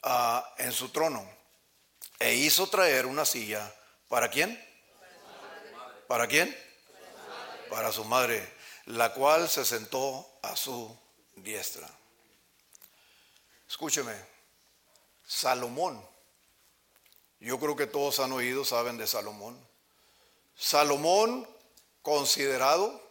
ah, 0.03 0.53
en 0.57 0.71
su 0.71 0.89
trono 0.89 1.27
e 2.19 2.35
hizo 2.35 2.67
traer 2.67 3.05
una 3.05 3.25
silla. 3.25 3.73
¿Para 4.07 4.29
quién? 4.29 4.57
¿Para 6.07 6.27
quién? 6.27 6.55
Para 7.69 7.91
su 7.91 8.05
madre, 8.05 8.53
la 8.85 9.13
cual 9.13 9.49
se 9.49 9.65
sentó 9.65 10.39
a 10.41 10.55
su 10.55 10.95
diestra. 11.35 11.89
Escúcheme, 13.67 14.13
Salomón. 15.25 16.03
Yo 17.39 17.59
creo 17.59 17.75
que 17.75 17.87
todos 17.87 18.19
han 18.19 18.31
oído, 18.31 18.63
saben 18.63 18.97
de 18.97 19.07
Salomón. 19.07 19.57
Salomón 20.55 21.47
considerado 22.01 23.01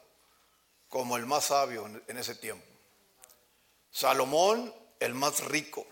como 0.88 1.16
el 1.16 1.26
más 1.26 1.46
sabio 1.46 1.86
en 2.06 2.16
ese 2.16 2.34
tiempo. 2.34 2.64
Salomón, 3.90 4.74
el 5.00 5.14
más 5.14 5.44
rico 5.44 5.86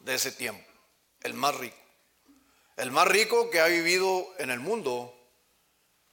de 0.00 0.14
ese 0.14 0.32
tiempo, 0.32 0.64
el 1.22 1.34
más 1.34 1.54
rico. 1.56 1.76
El 2.76 2.92
más 2.92 3.08
rico 3.08 3.50
que 3.50 3.60
ha 3.60 3.66
vivido 3.66 4.32
en 4.38 4.50
el 4.50 4.60
mundo 4.60 5.12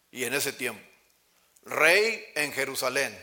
y 0.09 0.23
en 0.23 0.33
ese 0.33 0.51
tiempo. 0.51 0.81
Rey 1.63 2.25
en 2.35 2.51
Jerusalén. 2.53 3.15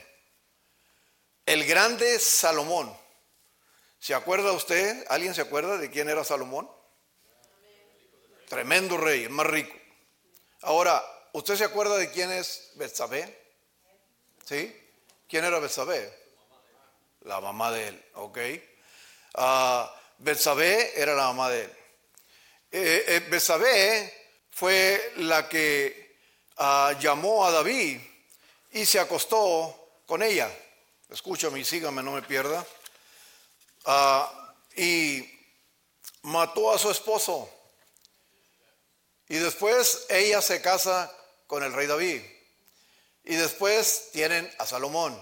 El 1.44 1.64
grande 1.64 2.18
Salomón. 2.20 2.96
¿Se 4.02 4.14
acuerda 4.14 4.50
usted? 4.50 5.06
¿Alguien 5.10 5.32
se 5.32 5.42
acuerda 5.42 5.78
de 5.78 5.88
quién 5.88 6.08
era 6.08 6.24
Salomón? 6.24 6.68
Tremendo 8.48 8.96
rey, 8.96 9.22
el 9.22 9.30
más 9.30 9.46
rico. 9.46 9.72
Ahora, 10.62 11.00
¿usted 11.30 11.54
se 11.54 11.62
acuerda 11.62 11.96
de 11.96 12.10
quién 12.10 12.28
es 12.32 12.72
Betsabé? 12.74 13.38
¿Sí? 14.44 14.76
¿Quién 15.28 15.44
era 15.44 15.60
Betsabé? 15.60 16.12
La 17.20 17.40
mamá 17.40 17.70
de 17.70 17.86
él, 17.86 18.04
¿ok? 18.14 18.38
Uh, 19.38 19.86
Betsabé 20.18 21.00
era 21.00 21.14
la 21.14 21.28
mamá 21.28 21.48
de 21.50 21.62
él. 21.62 21.70
Eh, 22.72 23.04
eh, 23.06 23.26
Betsabé 23.30 24.12
fue 24.50 25.12
la 25.18 25.48
que 25.48 26.16
uh, 26.58 26.98
llamó 26.98 27.46
a 27.46 27.52
David 27.52 28.00
y 28.72 28.84
se 28.84 28.98
acostó 28.98 30.00
con 30.06 30.24
ella. 30.24 30.50
Escúchame 31.08 31.60
y 31.60 31.64
sígame, 31.64 32.02
no 32.02 32.10
me 32.10 32.22
pierda. 32.22 32.66
Uh, 33.84 34.24
y 34.76 35.28
mató 36.22 36.72
a 36.72 36.78
su 36.78 36.90
esposo. 36.90 37.48
Y 39.28 39.36
después 39.36 40.06
ella 40.08 40.42
se 40.42 40.60
casa 40.60 41.10
con 41.46 41.62
el 41.62 41.72
rey 41.72 41.86
David. 41.86 42.22
Y 43.24 43.36
después 43.36 44.10
tienen 44.12 44.52
a 44.58 44.66
Salomón. 44.66 45.20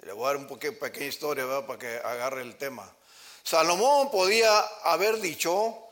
Le 0.00 0.12
voy 0.12 0.24
a 0.24 0.26
dar 0.28 0.36
un 0.36 0.46
poquito, 0.46 0.78
pequeña 0.78 1.06
historia 1.06 1.46
para 1.66 1.78
que 1.78 1.96
agarre 1.96 2.42
el 2.42 2.56
tema. 2.56 2.94
Salomón 3.42 4.10
podía 4.10 4.60
haber 4.84 5.20
dicho, 5.20 5.88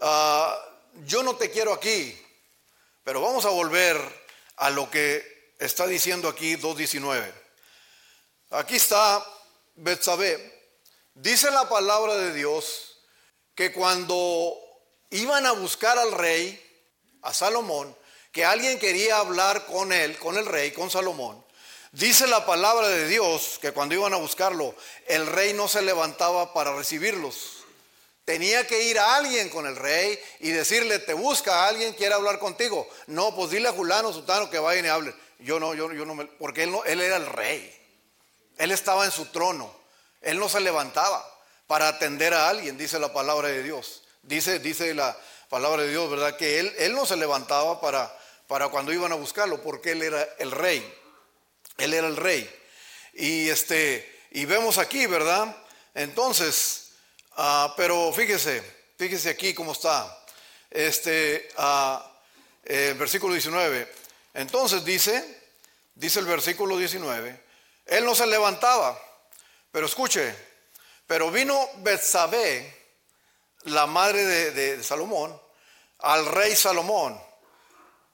ah, 0.00 0.58
yo 1.06 1.22
no 1.22 1.36
te 1.36 1.50
quiero 1.50 1.72
aquí, 1.72 2.20
pero 3.04 3.20
vamos 3.20 3.44
a 3.44 3.50
volver 3.50 3.96
a 4.56 4.70
lo 4.70 4.90
que 4.90 5.54
está 5.58 5.86
diciendo 5.86 6.28
aquí 6.28 6.56
2.19. 6.56 7.32
Aquí 8.50 8.76
está 8.76 9.24
Betsabé. 9.76 10.57
Dice 11.20 11.50
la 11.50 11.68
palabra 11.68 12.14
de 12.16 12.32
Dios 12.32 13.00
que 13.56 13.72
cuando 13.72 14.56
iban 15.10 15.46
a 15.46 15.52
buscar 15.52 15.98
al 15.98 16.12
rey, 16.12 16.64
a 17.22 17.34
Salomón, 17.34 17.96
que 18.30 18.44
alguien 18.44 18.78
quería 18.78 19.18
hablar 19.18 19.66
con 19.66 19.92
él, 19.92 20.16
con 20.18 20.36
el 20.36 20.46
rey, 20.46 20.70
con 20.70 20.90
Salomón, 20.90 21.44
Dice 21.90 22.26
la 22.26 22.44
palabra 22.44 22.86
de 22.88 23.08
Dios 23.08 23.58
que 23.62 23.72
cuando 23.72 23.94
iban 23.94 24.12
a 24.12 24.18
buscarlo, 24.18 24.74
el 25.06 25.26
rey 25.26 25.54
no 25.54 25.68
se 25.68 25.80
levantaba 25.80 26.52
para 26.52 26.76
recibirlos. 26.76 27.64
Tenía 28.26 28.66
que 28.66 28.82
ir 28.84 28.98
a 28.98 29.16
alguien 29.16 29.48
con 29.48 29.66
el 29.66 29.74
rey 29.74 30.18
y 30.40 30.50
decirle, 30.50 30.98
te 30.98 31.14
busca 31.14 31.66
alguien, 31.66 31.94
quiere 31.94 32.14
hablar 32.14 32.38
contigo. 32.38 32.86
No, 33.06 33.34
pues 33.34 33.50
dile 33.50 33.68
a 33.68 33.72
Julano, 33.72 34.12
Sutano 34.12 34.50
que 34.50 34.58
vayan 34.58 34.84
y 34.84 34.88
hablen. 34.88 35.16
Yo 35.38 35.58
no, 35.58 35.74
yo, 35.74 35.90
yo 35.92 36.04
no 36.04 36.14
me, 36.14 36.26
porque 36.26 36.64
él, 36.64 36.72
no, 36.72 36.84
él 36.84 37.00
era 37.00 37.16
el 37.16 37.26
rey. 37.26 37.74
Él 38.58 38.70
estaba 38.70 39.06
en 39.06 39.10
su 39.10 39.24
trono. 39.26 39.77
Él 40.22 40.38
no 40.38 40.48
se 40.48 40.60
levantaba 40.60 41.24
para 41.66 41.88
atender 41.88 42.34
a 42.34 42.48
alguien, 42.48 42.78
dice 42.78 42.98
la 42.98 43.12
palabra 43.12 43.48
de 43.48 43.62
Dios. 43.62 44.02
Dice, 44.22 44.58
dice 44.58 44.94
la 44.94 45.16
palabra 45.48 45.82
de 45.82 45.90
Dios, 45.90 46.10
¿verdad? 46.10 46.36
Que 46.36 46.60
él, 46.60 46.74
él 46.78 46.94
no 46.94 47.06
se 47.06 47.16
levantaba 47.16 47.80
para, 47.80 48.14
para 48.46 48.68
cuando 48.68 48.92
iban 48.92 49.12
a 49.12 49.16
buscarlo, 49.16 49.62
porque 49.62 49.92
él 49.92 50.02
era 50.02 50.26
el 50.38 50.50
rey. 50.50 50.94
Él 51.76 51.94
era 51.94 52.08
el 52.08 52.16
rey. 52.16 52.50
Y 53.14 53.48
este, 53.48 54.20
y 54.30 54.44
vemos 54.44 54.78
aquí, 54.78 55.06
¿verdad? 55.06 55.54
Entonces, 55.94 56.90
ah, 57.36 57.74
pero 57.76 58.12
fíjese, 58.12 58.62
fíjese 58.96 59.30
aquí 59.30 59.54
cómo 59.54 59.72
está. 59.72 60.16
Este, 60.70 61.48
uh, 61.56 61.98
versículo 62.98 63.32
19. 63.32 63.90
Entonces 64.34 64.84
dice, 64.84 65.24
dice 65.94 66.20
el 66.20 66.26
versículo 66.26 66.76
19, 66.76 67.42
él 67.86 68.04
no 68.04 68.14
se 68.14 68.26
levantaba, 68.26 69.00
pero 69.70 69.86
escuche, 69.86 70.34
pero 71.06 71.30
vino 71.30 71.68
Betsabé, 71.78 72.76
la 73.64 73.86
madre 73.86 74.24
de, 74.24 74.50
de 74.52 74.84
Salomón, 74.84 75.40
al 75.98 76.26
rey 76.26 76.54
Salomón, 76.54 77.20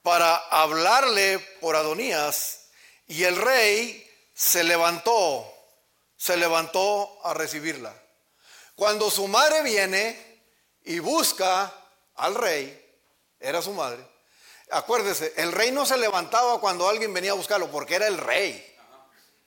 para 0.01 0.35
hablarle 0.35 1.39
por 1.59 1.75
Adonías 1.75 2.67
y 3.07 3.23
el 3.23 3.35
rey 3.35 4.07
se 4.33 4.63
levantó, 4.63 5.51
se 6.17 6.37
levantó 6.37 7.19
a 7.23 7.33
recibirla. 7.33 7.93
Cuando 8.75 9.09
su 9.09 9.27
madre 9.27 9.63
viene 9.63 10.41
y 10.83 10.99
busca 10.99 11.73
al 12.15 12.35
rey, 12.35 12.81
era 13.39 13.61
su 13.61 13.71
madre, 13.71 14.05
acuérdese, 14.71 15.33
el 15.37 15.51
rey 15.51 15.71
no 15.71 15.85
se 15.85 15.97
levantaba 15.97 16.59
cuando 16.59 16.89
alguien 16.89 17.13
venía 17.13 17.31
a 17.31 17.35
buscarlo, 17.35 17.71
porque 17.71 17.95
era 17.95 18.07
el 18.07 18.17
rey. 18.17 18.73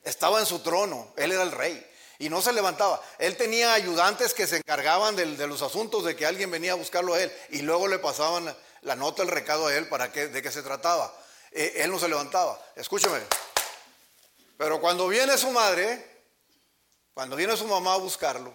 Estaba 0.03 0.41
en 0.41 0.47
su 0.47 0.61
trono, 0.61 1.13
él 1.17 1.33
era 1.33 1.43
el 1.43 1.53
rey. 1.53 1.85
Y 2.19 2.29
no 2.29 2.43
se 2.43 2.53
levantaba. 2.53 3.01
Él 3.19 3.37
tenía 3.37 3.75
ayudantes 3.75 4.35
que 4.35 4.47
se 4.47 4.57
encargaban 4.57 5.15
de, 5.15 5.47
los 5.47 5.63
asuntos 5.63 6.05
de 6.05 6.17
que 6.17 6.27
alguien 6.27 6.51
venía 6.51 6.73
a 6.73 6.77
buscarlo 6.77 7.15
a 7.15 7.23
él 7.23 7.33
y 7.51 7.63
luego 7.63 7.87
le 7.87 7.99
pasaban 7.99 8.55
la 8.83 8.97
nota, 8.97 9.23
el 9.23 9.29
recado 9.29 9.69
a 9.69 9.75
él 9.75 9.89
para 9.89 10.11
que, 10.11 10.29
de 10.29 10.43
qué 10.43 10.51
se 10.51 10.63
trataba. 10.63 11.15
Eh, 11.53 11.75
él 11.77 11.91
no 11.91 11.99
se 11.99 12.09
levantaba. 12.09 12.61
Escúcheme, 12.75 13.21
pero 14.59 14.81
cuando 14.81 15.07
viene 15.07 15.39
su 15.39 15.51
madre, 15.51 16.05
cuando 17.15 17.37
viene 17.37 17.57
su 17.57 17.67
mamá 17.67 17.95
a 17.95 17.99
buscarlo, 17.99 18.53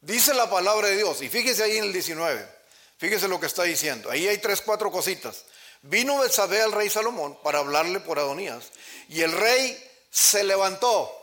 dice 0.00 0.32
la 0.32 0.48
palabra 0.48 0.88
de 0.88 0.96
Dios, 0.96 1.20
y 1.20 1.28
fíjese 1.28 1.62
ahí 1.62 1.76
en 1.76 1.84
el 1.84 1.92
19, 1.92 2.48
fíjese 2.96 3.28
lo 3.28 3.38
que 3.38 3.46
está 3.46 3.64
diciendo, 3.64 4.10
ahí 4.10 4.26
hay 4.26 4.38
tres, 4.38 4.62
cuatro 4.62 4.90
cositas. 4.90 5.44
Vino 5.82 6.18
Betsabé 6.18 6.62
al 6.62 6.72
rey 6.72 6.88
Salomón 6.88 7.38
para 7.42 7.58
hablarle 7.58 8.00
por 8.00 8.18
Adonías, 8.18 8.70
y 9.08 9.20
el 9.20 9.32
rey 9.32 9.78
se 10.10 10.42
levantó. 10.44 11.14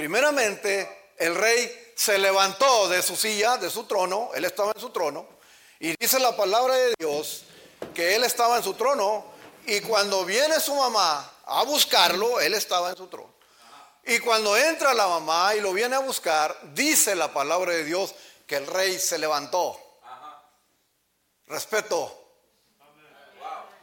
Primeramente, 0.00 1.12
el 1.18 1.34
rey 1.34 1.92
se 1.94 2.18
levantó 2.18 2.88
de 2.88 3.02
su 3.02 3.14
silla, 3.16 3.58
de 3.58 3.68
su 3.68 3.84
trono, 3.84 4.30
él 4.34 4.46
estaba 4.46 4.72
en 4.74 4.80
su 4.80 4.88
trono, 4.88 5.28
y 5.78 5.94
dice 6.00 6.18
la 6.18 6.34
palabra 6.34 6.74
de 6.74 6.94
Dios 6.98 7.42
que 7.94 8.14
él 8.14 8.24
estaba 8.24 8.56
en 8.56 8.62
su 8.62 8.72
trono, 8.72 9.26
y 9.66 9.82
cuando 9.82 10.24
viene 10.24 10.58
su 10.58 10.74
mamá 10.74 11.30
a 11.44 11.64
buscarlo, 11.64 12.40
él 12.40 12.54
estaba 12.54 12.88
en 12.88 12.96
su 12.96 13.08
trono. 13.08 13.34
Y 14.02 14.20
cuando 14.20 14.56
entra 14.56 14.94
la 14.94 15.06
mamá 15.06 15.54
y 15.54 15.60
lo 15.60 15.74
viene 15.74 15.96
a 15.96 15.98
buscar, 15.98 16.58
dice 16.72 17.14
la 17.14 17.30
palabra 17.34 17.74
de 17.74 17.84
Dios 17.84 18.14
que 18.46 18.56
el 18.56 18.66
rey 18.66 18.98
se 18.98 19.18
levantó. 19.18 19.78
Respeto. 21.46 22.38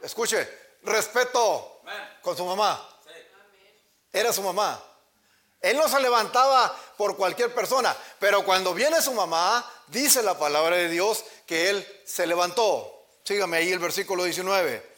Escuche, 0.01 0.49
respeto 0.82 1.82
con 2.23 2.36
su 2.36 2.43
mamá. 2.43 2.89
Era 4.12 4.34
su 4.34 4.41
mamá. 4.41 4.84
Él 5.69 5.77
no 5.77 5.88
se 5.88 5.99
levantaba 5.99 6.75
por 6.97 7.15
cualquier 7.15 7.53
persona, 7.53 7.95
pero 8.19 8.43
cuando 8.43 8.73
viene 8.73 9.01
su 9.01 9.13
mamá, 9.13 9.65
dice 9.88 10.23
la 10.23 10.38
palabra 10.38 10.75
de 10.75 10.89
Dios 10.89 11.23
que 11.45 11.69
él 11.69 12.01
se 12.06 12.25
levantó. 12.27 13.06
Sígame 13.23 13.58
ahí 13.58 13.71
el 13.71 13.80
versículo 13.80 14.23
19. 14.23 14.95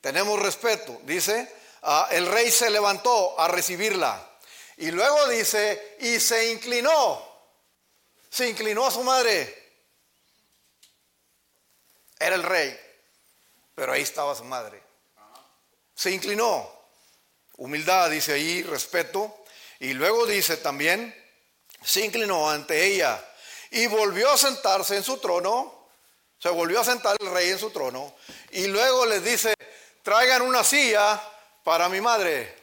Tenemos 0.00 0.40
respeto. 0.40 0.98
Dice, 1.04 1.48
Ah, 1.82 2.08
el 2.12 2.26
rey 2.26 2.50
se 2.50 2.70
levantó 2.70 3.38
a 3.38 3.48
recibirla. 3.48 4.28
Y 4.76 4.90
luego 4.90 5.28
dice, 5.28 5.96
y 6.00 6.20
se 6.20 6.52
inclinó. 6.52 7.30
Se 8.30 8.48
inclinó 8.48 8.86
a 8.86 8.90
su 8.90 9.02
madre. 9.02 9.58
Era 12.18 12.36
el 12.36 12.44
rey, 12.44 12.78
pero 13.74 13.92
ahí 13.92 14.02
estaba 14.02 14.34
su 14.34 14.44
madre. 14.44 14.80
Se 15.94 16.10
inclinó. 16.12 16.70
Humildad, 17.56 18.10
dice 18.10 18.32
ahí, 18.32 18.62
respeto. 18.62 19.41
Y 19.82 19.94
luego 19.94 20.26
dice 20.26 20.58
también, 20.58 21.12
se 21.82 22.04
inclinó 22.04 22.48
ante 22.48 22.86
ella 22.86 23.20
y 23.72 23.88
volvió 23.88 24.30
a 24.30 24.38
sentarse 24.38 24.94
en 24.94 25.02
su 25.02 25.18
trono. 25.18 25.88
Se 26.38 26.50
volvió 26.50 26.80
a 26.80 26.84
sentar 26.84 27.16
el 27.18 27.28
rey 27.32 27.50
en 27.50 27.58
su 27.58 27.70
trono. 27.70 28.14
Y 28.52 28.68
luego 28.68 29.04
les 29.06 29.24
dice, 29.24 29.54
traigan 30.04 30.42
una 30.42 30.62
silla 30.62 31.20
para 31.64 31.88
mi 31.88 32.00
madre. 32.00 32.56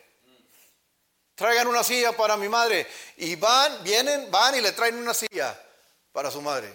Traigan 1.35 1.67
una 1.67 1.83
silla 1.83 2.13
para 2.13 2.37
mi 2.37 2.47
madre. 2.47 2.87
Y 3.17 3.35
van, 3.35 3.83
vienen, 3.83 4.31
van 4.31 4.55
y 4.55 4.61
le 4.61 4.71
traen 4.71 4.95
una 4.95 5.13
silla 5.13 5.61
para 6.13 6.31
su 6.31 6.41
madre. 6.41 6.73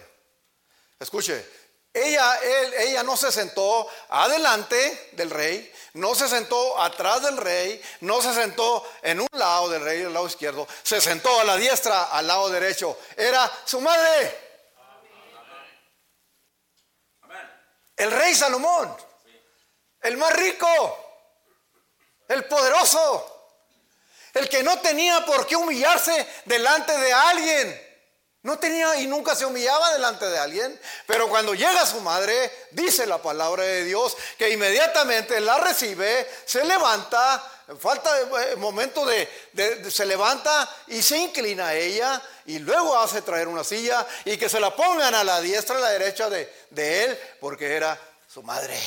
Escuche, 0.99 1.43
ella, 1.91 2.39
ella 2.81 3.01
no 3.01 3.17
se 3.17 3.31
sentó 3.31 3.89
adelante 4.09 5.09
del 5.13 5.31
rey, 5.31 5.73
no 5.95 6.15
se 6.15 6.29
sentó 6.29 6.79
atrás 6.79 7.23
del 7.23 7.37
rey, 7.37 7.81
no 8.01 8.21
se 8.21 8.33
sentó 8.33 8.89
en 9.01 9.19
un 9.19 9.27
lado 9.33 9.69
del 9.69 9.83
rey, 9.83 10.01
el 10.01 10.13
lado 10.13 10.27
izquierdo, 10.27 10.67
se 10.83 11.01
sentó 11.01 11.39
a 11.39 11.43
la 11.43 11.57
diestra, 11.57 12.05
al 12.05 12.27
lado 12.27 12.49
derecho. 12.49 12.97
Era 13.17 13.51
su 13.65 13.81
madre. 13.81 14.45
El 17.97 18.11
rey 18.11 18.35
Salomón, 18.35 18.95
el 20.01 20.17
más 20.17 20.33
rico 20.33 21.05
el 22.27 22.45
poderoso, 22.45 23.31
El 24.33 24.49
que 24.49 24.63
no 24.63 24.77
tenía 24.79 25.23
por 25.25 25.47
qué 25.47 25.55
humillarse 25.55 26.27
delante 26.43 26.97
de 26.97 27.13
alguien. 27.13 27.84
No 28.45 28.59
tenía 28.59 28.95
y 28.97 29.07
nunca 29.07 29.33
se 29.33 29.43
humillaba 29.43 29.91
delante 29.93 30.23
de 30.27 30.37
alguien, 30.37 30.79
pero 31.07 31.27
cuando 31.27 31.55
llega 31.55 31.83
su 31.83 31.99
madre, 32.01 32.67
dice 32.69 33.07
la 33.07 33.19
palabra 33.19 33.63
de 33.63 33.85
Dios 33.85 34.15
que 34.37 34.51
inmediatamente 34.51 35.39
la 35.39 35.57
recibe, 35.57 36.29
se 36.45 36.63
levanta, 36.63 37.43
falta 37.79 38.13
de 38.13 38.51
eh, 38.51 38.55
momento 38.57 39.03
de, 39.03 39.89
se 39.89 40.05
levanta 40.05 40.69
y 40.85 41.01
se 41.01 41.17
inclina 41.17 41.69
a 41.69 41.73
ella 41.73 42.21
y 42.45 42.59
luego 42.59 42.95
hace 42.99 43.23
traer 43.23 43.47
una 43.47 43.63
silla 43.63 44.05
y 44.25 44.37
que 44.37 44.47
se 44.47 44.59
la 44.59 44.75
pongan 44.75 45.15
a 45.15 45.23
la 45.23 45.41
diestra 45.41 45.77
y 45.77 45.79
a 45.79 45.81
la 45.81 45.89
derecha 45.89 46.29
de, 46.29 46.67
de 46.69 47.03
él 47.03 47.19
porque 47.39 47.75
era 47.75 47.99
su 48.31 48.43
madre. 48.43 48.79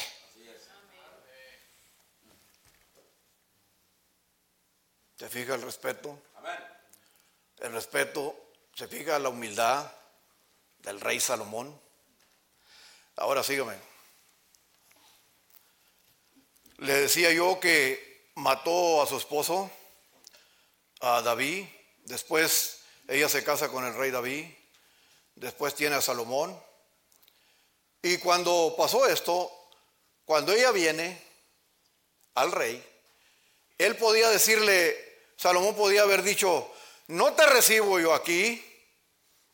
¿Se 5.19 5.29
fija 5.29 5.57
el 5.57 5.63
respeto? 5.63 6.17
El 7.59 7.73
respeto 7.73 8.48
¿Se 8.79 8.87
fija 8.87 9.19
la 9.19 9.31
humildad 9.31 9.91
del 10.79 11.01
rey 11.01 11.19
Salomón? 11.19 11.77
Ahora 13.17 13.43
sígame. 13.43 13.75
Le 16.77 16.93
decía 16.93 17.33
yo 17.33 17.59
que 17.59 18.31
mató 18.37 19.03
a 19.03 19.07
su 19.09 19.17
esposo, 19.17 19.69
a 21.01 21.23
David, 21.23 21.67
después 22.05 22.83
ella 23.09 23.29
se 23.29 23.43
casa 23.43 23.69
con 23.69 23.85
el 23.85 23.97
rey 23.97 24.13
David, 24.13 24.47
después 25.35 25.75
tiene 25.75 25.97
a 25.97 26.01
Salomón. 26.01 26.57
Y 28.01 28.19
cuando 28.19 28.77
pasó 28.79 29.09
esto, 29.09 29.51
cuando 30.25 30.53
ella 30.53 30.71
viene 30.71 31.21
al 32.35 32.53
rey, 32.53 32.81
él 33.77 33.97
podía 33.97 34.29
decirle, 34.29 35.33
Salomón 35.37 35.75
podía 35.75 36.03
haber 36.03 36.23
dicho, 36.23 36.73
no 37.09 37.35
te 37.35 37.47
recibo 37.47 37.99
yo 37.99 38.15
aquí, 38.15 38.65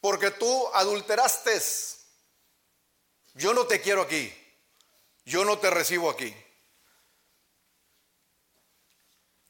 porque 0.00 0.30
tú 0.30 0.68
adulteraste. 0.74 1.60
Yo 3.34 3.54
no 3.54 3.66
te 3.66 3.80
quiero 3.80 4.02
aquí. 4.02 4.32
Yo 5.24 5.44
no 5.44 5.58
te 5.58 5.70
recibo 5.70 6.10
aquí. 6.10 6.34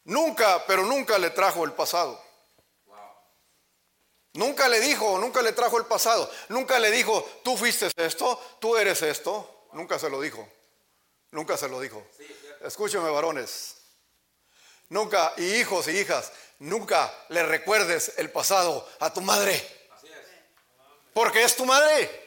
Nunca, 0.04 0.64
pero 0.66 0.84
nunca 0.84 1.18
le 1.18 1.30
trajo 1.30 1.64
el 1.64 1.72
pasado. 1.72 2.22
Nunca 4.34 4.68
le 4.68 4.80
dijo, 4.80 5.18
nunca 5.18 5.42
le 5.42 5.52
trajo 5.52 5.78
el 5.78 5.86
pasado. 5.86 6.30
Nunca 6.48 6.78
le 6.78 6.90
dijo, 6.90 7.22
tú 7.42 7.56
fuiste 7.56 7.90
esto, 7.96 8.40
tú 8.60 8.76
eres 8.76 9.00
esto. 9.02 9.68
Nunca 9.72 9.98
se 9.98 10.10
lo 10.10 10.20
dijo. 10.20 10.46
Nunca 11.30 11.56
se 11.56 11.68
lo 11.68 11.80
dijo. 11.80 12.06
Escúcheme, 12.60 13.08
varones. 13.10 13.84
Nunca, 14.88 15.33
y 15.37 15.55
hijos 15.55 15.88
y 15.88 15.99
hijas, 15.99 16.33
nunca 16.59 17.12
le 17.29 17.42
recuerdes 17.44 18.12
el 18.16 18.31
pasado 18.31 18.88
a 19.01 19.12
tu 19.12 19.20
madre. 19.20 19.62
Porque 21.12 21.42
es 21.42 21.57
tu 21.57 21.64
madre. 21.64 22.23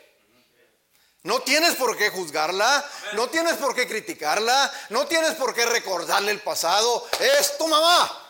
No 1.24 1.42
tienes 1.42 1.76
por 1.76 1.98
qué 1.98 2.10
juzgarla, 2.10 2.90
no 3.14 3.30
tienes 3.30 3.56
por 3.58 3.76
qué 3.76 3.88
criticarla, 3.88 4.72
no 4.90 5.08
tienes 5.08 5.34
por 5.36 5.54
qué 5.54 5.66
recordarle 5.66 6.32
el 6.32 6.42
pasado. 6.42 7.06
Es 7.20 7.58
tu 7.58 7.68
mamá. 7.68 8.28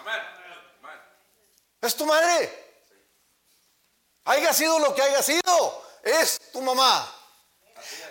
Es 1.81 1.95
tu 1.95 2.05
madre. 2.05 2.65
Haya 4.25 4.51
sido 4.53 4.79
lo 4.79 4.93
que 4.93 5.01
haya 5.01 5.21
sido, 5.21 5.85
es 6.03 6.39
tu 6.51 6.61
mamá. 6.61 7.16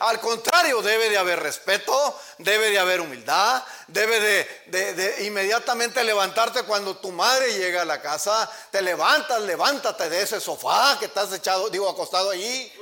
Al 0.00 0.20
contrario, 0.20 0.82
debe 0.82 1.08
de 1.08 1.18
haber 1.18 1.40
respeto, 1.40 2.18
debe 2.38 2.70
de 2.70 2.78
haber 2.78 3.00
humildad, 3.00 3.62
debe 3.88 4.20
de, 4.66 5.24
inmediatamente 5.24 6.02
levantarte 6.04 6.62
cuando 6.64 6.96
tu 6.96 7.12
madre 7.12 7.52
llega 7.54 7.82
a 7.82 7.84
la 7.84 8.00
casa, 8.00 8.50
te 8.70 8.82
levantas, 8.82 9.40
levántate 9.42 10.08
de 10.08 10.22
ese 10.22 10.40
sofá 10.40 10.96
que 10.98 11.06
estás 11.06 11.32
echado, 11.32 11.70
digo, 11.70 11.88
acostado 11.88 12.30
allí. 12.30 12.72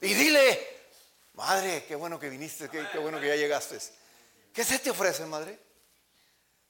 Y 0.00 0.14
dile, 0.14 0.74
madre, 1.34 1.84
qué 1.86 1.94
bueno 1.96 2.18
que 2.18 2.28
viniste, 2.28 2.68
qué, 2.68 2.98
bueno 2.98 3.20
que 3.20 3.28
ya 3.28 3.36
llegaste. 3.36 3.78
¿Qué 4.52 4.64
se 4.64 4.78
te 4.78 4.90
ofrece, 4.90 5.26
madre? 5.26 5.58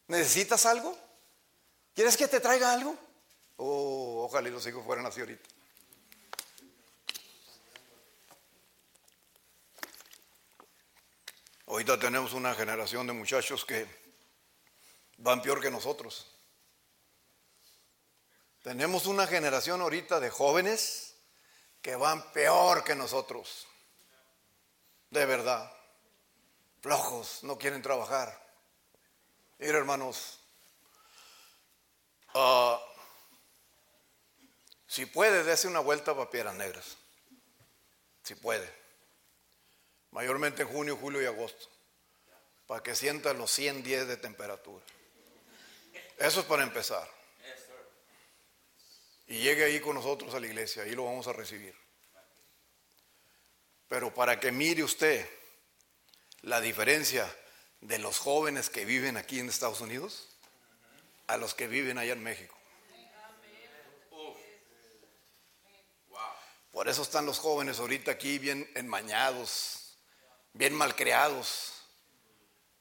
¿Necesitas 0.06 0.64
algo? 0.66 0.96
¿Quieres 1.94 2.16
que 2.16 2.28
te 2.28 2.40
traiga 2.40 2.72
algo? 2.72 2.96
Oh, 3.56 4.24
ojalá 4.24 4.48
y 4.48 4.52
los 4.52 4.66
hijos 4.66 4.84
fueran 4.84 5.06
así 5.06 5.20
ahorita. 5.20 5.48
Ahorita 11.66 11.98
tenemos 11.98 12.34
una 12.34 12.54
generación 12.54 13.06
de 13.06 13.14
muchachos 13.14 13.64
que 13.64 13.86
van 15.18 15.40
peor 15.40 15.60
que 15.60 15.70
nosotros. 15.70 16.30
Tenemos 18.62 19.06
una 19.06 19.26
generación 19.26 19.80
ahorita 19.80 20.20
de 20.20 20.30
jóvenes 20.30 21.16
que 21.80 21.96
van 21.96 22.32
peor 22.32 22.84
que 22.84 22.94
nosotros. 22.94 23.66
De 25.10 25.24
verdad. 25.24 25.70
Flojos, 26.82 27.42
no 27.44 27.56
quieren 27.56 27.80
trabajar. 27.80 28.42
Mira, 29.58 29.78
hermanos, 29.78 30.40
ah, 32.34 32.78
si 34.86 35.06
puede, 35.06 35.44
dése 35.44 35.66
una 35.66 35.80
vuelta 35.80 36.14
para 36.14 36.30
Piedras 36.30 36.54
Negras. 36.54 36.98
Si 38.22 38.34
puede 38.34 38.83
mayormente 40.14 40.62
en 40.62 40.68
junio, 40.68 40.96
julio 40.96 41.20
y 41.20 41.26
agosto, 41.26 41.68
para 42.68 42.82
que 42.82 42.94
sientan 42.94 43.36
los 43.36 43.50
110 43.50 44.06
de 44.06 44.16
temperatura. 44.16 44.84
Eso 46.16 46.40
es 46.40 46.46
para 46.46 46.62
empezar. 46.62 47.06
Y 49.26 49.38
llegue 49.38 49.64
ahí 49.64 49.80
con 49.80 49.96
nosotros 49.96 50.32
a 50.34 50.40
la 50.40 50.46
iglesia, 50.46 50.84
ahí 50.84 50.94
lo 50.94 51.04
vamos 51.04 51.26
a 51.26 51.32
recibir. 51.32 51.74
Pero 53.88 54.14
para 54.14 54.38
que 54.38 54.52
mire 54.52 54.84
usted 54.84 55.28
la 56.42 56.60
diferencia 56.60 57.28
de 57.80 57.98
los 57.98 58.18
jóvenes 58.18 58.70
que 58.70 58.84
viven 58.84 59.16
aquí 59.16 59.40
en 59.40 59.48
Estados 59.48 59.80
Unidos 59.80 60.28
a 61.26 61.36
los 61.38 61.54
que 61.54 61.66
viven 61.66 61.98
allá 61.98 62.12
en 62.12 62.22
México. 62.22 62.56
Por 66.70 66.88
eso 66.88 67.02
están 67.02 67.26
los 67.26 67.38
jóvenes 67.38 67.78
ahorita 67.80 68.12
aquí 68.12 68.38
bien 68.38 68.70
enmañados, 68.74 69.83
bien 70.54 70.72
malcriados, 70.74 71.72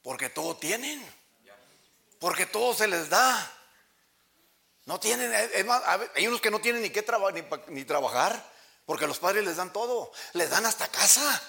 porque 0.02 0.30
todo 0.30 0.56
tienen, 0.56 1.04
porque 2.18 2.46
todo 2.46 2.72
se 2.72 2.88
les 2.88 3.10
da. 3.10 3.52
No 4.86 5.00
tienen, 5.00 5.32
hay 6.14 6.26
unos 6.26 6.40
que 6.40 6.50
no 6.50 6.60
tienen 6.60 6.82
ni 6.82 6.90
que 6.90 7.04
ni, 7.68 7.84
trabajar, 7.84 8.52
porque 8.86 9.06
los 9.06 9.18
padres 9.18 9.44
les 9.44 9.56
dan 9.56 9.72
todo, 9.72 10.10
les 10.32 10.50
dan 10.50 10.64
hasta 10.66 10.88
casa. 10.88 11.42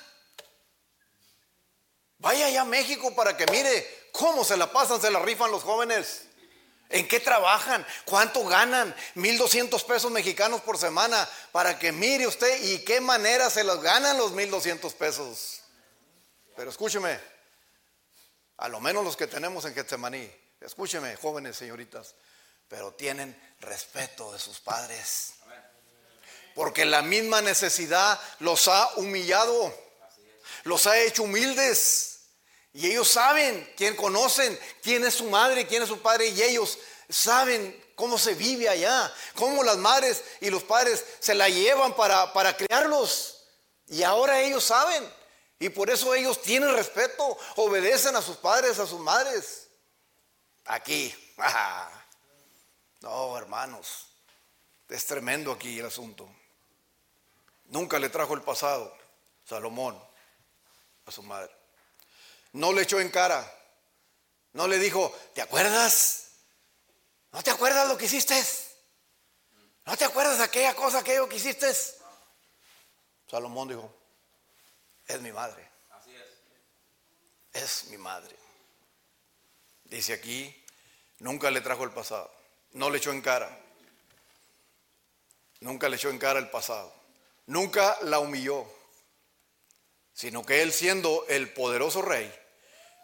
Vaya 2.18 2.48
allá 2.48 2.62
a 2.62 2.66
México 2.66 3.14
para 3.14 3.38
que 3.38 3.46
mire 3.52 4.10
cómo 4.12 4.44
se 4.44 4.58
la 4.58 4.72
pasan, 4.72 5.02
se 5.02 5.12
la 5.12 5.20
rifan 5.20 5.52
los 5.52 5.64
jóvenes. 5.64 6.24
¿En 6.90 7.08
qué 7.08 7.20
trabajan? 7.20 7.86
¿Cuánto 8.06 8.46
ganan? 8.46 8.96
1.200 9.16 9.84
pesos 9.86 10.12
mexicanos 10.12 10.62
por 10.62 10.78
semana 10.78 11.28
para 11.52 11.78
que 11.78 11.92
mire 11.92 12.26
usted 12.28 12.64
y 12.64 12.86
qué 12.86 13.02
manera 13.02 13.50
se 13.50 13.64
los 13.64 13.82
ganan 13.82 14.18
los 14.18 14.32
1.200 14.34 14.94
pesos. 14.94 15.65
Pero 16.56 16.70
escúcheme, 16.70 17.20
a 18.58 18.70
lo 18.70 18.80
menos 18.80 19.04
los 19.04 19.18
que 19.18 19.28
tenemos 19.28 19.66
en 19.66 19.74
Getsemaní, 19.74 20.32
escúcheme, 20.62 21.16
jóvenes 21.18 21.58
señoritas, 21.58 22.16
pero 22.68 22.94
tienen 22.94 23.38
respeto 23.60 24.32
de 24.32 24.40
sus 24.40 24.60
padres. 24.60 25.34
Porque 26.54 26.86
la 26.86 27.02
misma 27.02 27.42
necesidad 27.42 28.20
los 28.40 28.68
ha 28.70 28.90
humillado, 28.96 29.74
los 30.64 30.88
ha 30.88 30.98
hecho 31.00 31.24
humildes. 31.24 32.12
Y 32.72 32.88
ellos 32.88 33.10
saben, 33.10 33.74
quién 33.76 33.96
conocen, 33.96 34.58
quién 34.82 35.04
es 35.06 35.16
su 35.16 35.30
madre, 35.30 35.68
quién 35.68 35.84
es 35.84 35.90
su 35.90 36.02
padre, 36.02 36.28
y 36.28 36.42
ellos 36.42 36.78
saben 37.10 37.84
cómo 37.96 38.18
se 38.18 38.34
vive 38.34 38.70
allá, 38.70 39.14
cómo 39.36 39.64
las 39.64 39.78
madres 39.78 40.24
y 40.42 40.50
los 40.50 40.64
padres 40.64 41.04
se 41.20 41.36
la 41.36 41.50
llevan 41.50 41.96
para, 41.96 42.32
para 42.32 42.56
criarlos. 42.56 43.44
Y 43.88 44.04
ahora 44.04 44.42
ellos 44.42 44.64
saben. 44.64 45.10
Y 45.60 45.70
por 45.70 45.90
eso 45.90 46.14
ellos 46.14 46.42
tienen 46.42 46.74
respeto, 46.74 47.38
obedecen 47.56 48.16
a 48.16 48.22
sus 48.22 48.38
padres, 48.38 48.80
a 48.80 48.88
sus 48.88 49.00
madres. 49.00 49.68
Aquí. 50.66 51.14
No, 53.02 53.38
hermanos. 53.38 54.08
Es 54.90 55.06
tremendo 55.06 55.52
aquí 55.52 55.78
el 55.78 55.86
asunto. 55.86 56.28
Nunca 57.66 58.00
le 58.00 58.10
trajo 58.10 58.34
el 58.34 58.42
pasado, 58.42 58.98
Salomón, 59.48 60.02
a 61.06 61.12
su 61.12 61.22
madre. 61.22 61.56
No 62.54 62.74
le 62.74 62.82
echó 62.82 63.00
en 63.00 63.10
cara. 63.10 63.46
No 64.54 64.68
le 64.68 64.80
dijo, 64.80 65.14
¿te 65.36 65.42
acuerdas? 65.42 66.30
¿No 67.32 67.44
te 67.44 67.52
acuerdas 67.52 67.88
lo 67.88 67.98
que 67.98 68.06
hiciste? 68.06 68.42
¿No 69.86 69.98
te 69.98 70.06
acuerdas 70.06 70.40
aquella 70.40 70.74
cosa, 70.74 71.00
aquello 71.00 71.28
que 71.28 71.36
hiciste? 71.36 71.68
Salomón 73.30 73.68
dijo, 73.68 73.94
es 75.08 75.22
mi 75.22 75.32
madre. 75.32 75.70
Así 75.92 76.12
es. 76.16 77.64
Es 77.64 77.86
mi 77.86 77.98
madre. 77.98 78.36
Dice 79.86 80.14
aquí 80.14 80.66
Nunca 81.20 81.50
le 81.50 81.62
trajo 81.62 81.84
el 81.84 81.92
pasado. 81.92 82.32
No 82.74 82.90
le 82.90 82.98
echó 82.98 83.12
en 83.12 83.22
cara. 83.22 83.50
Nunca 85.62 85.88
le 85.90 85.96
echó 85.96 86.10
en 86.10 86.20
cara 86.20 86.40
el 86.40 86.50
pasado. 86.50 86.94
Nunca 87.48 87.98
la 88.02 88.20
humilló. 88.20 88.66
Sino 90.14 90.46
que 90.46 90.62
él 90.62 90.72
siendo 90.74 91.26
el 91.28 91.52
poderoso 91.54 92.02
rey, 92.02 92.34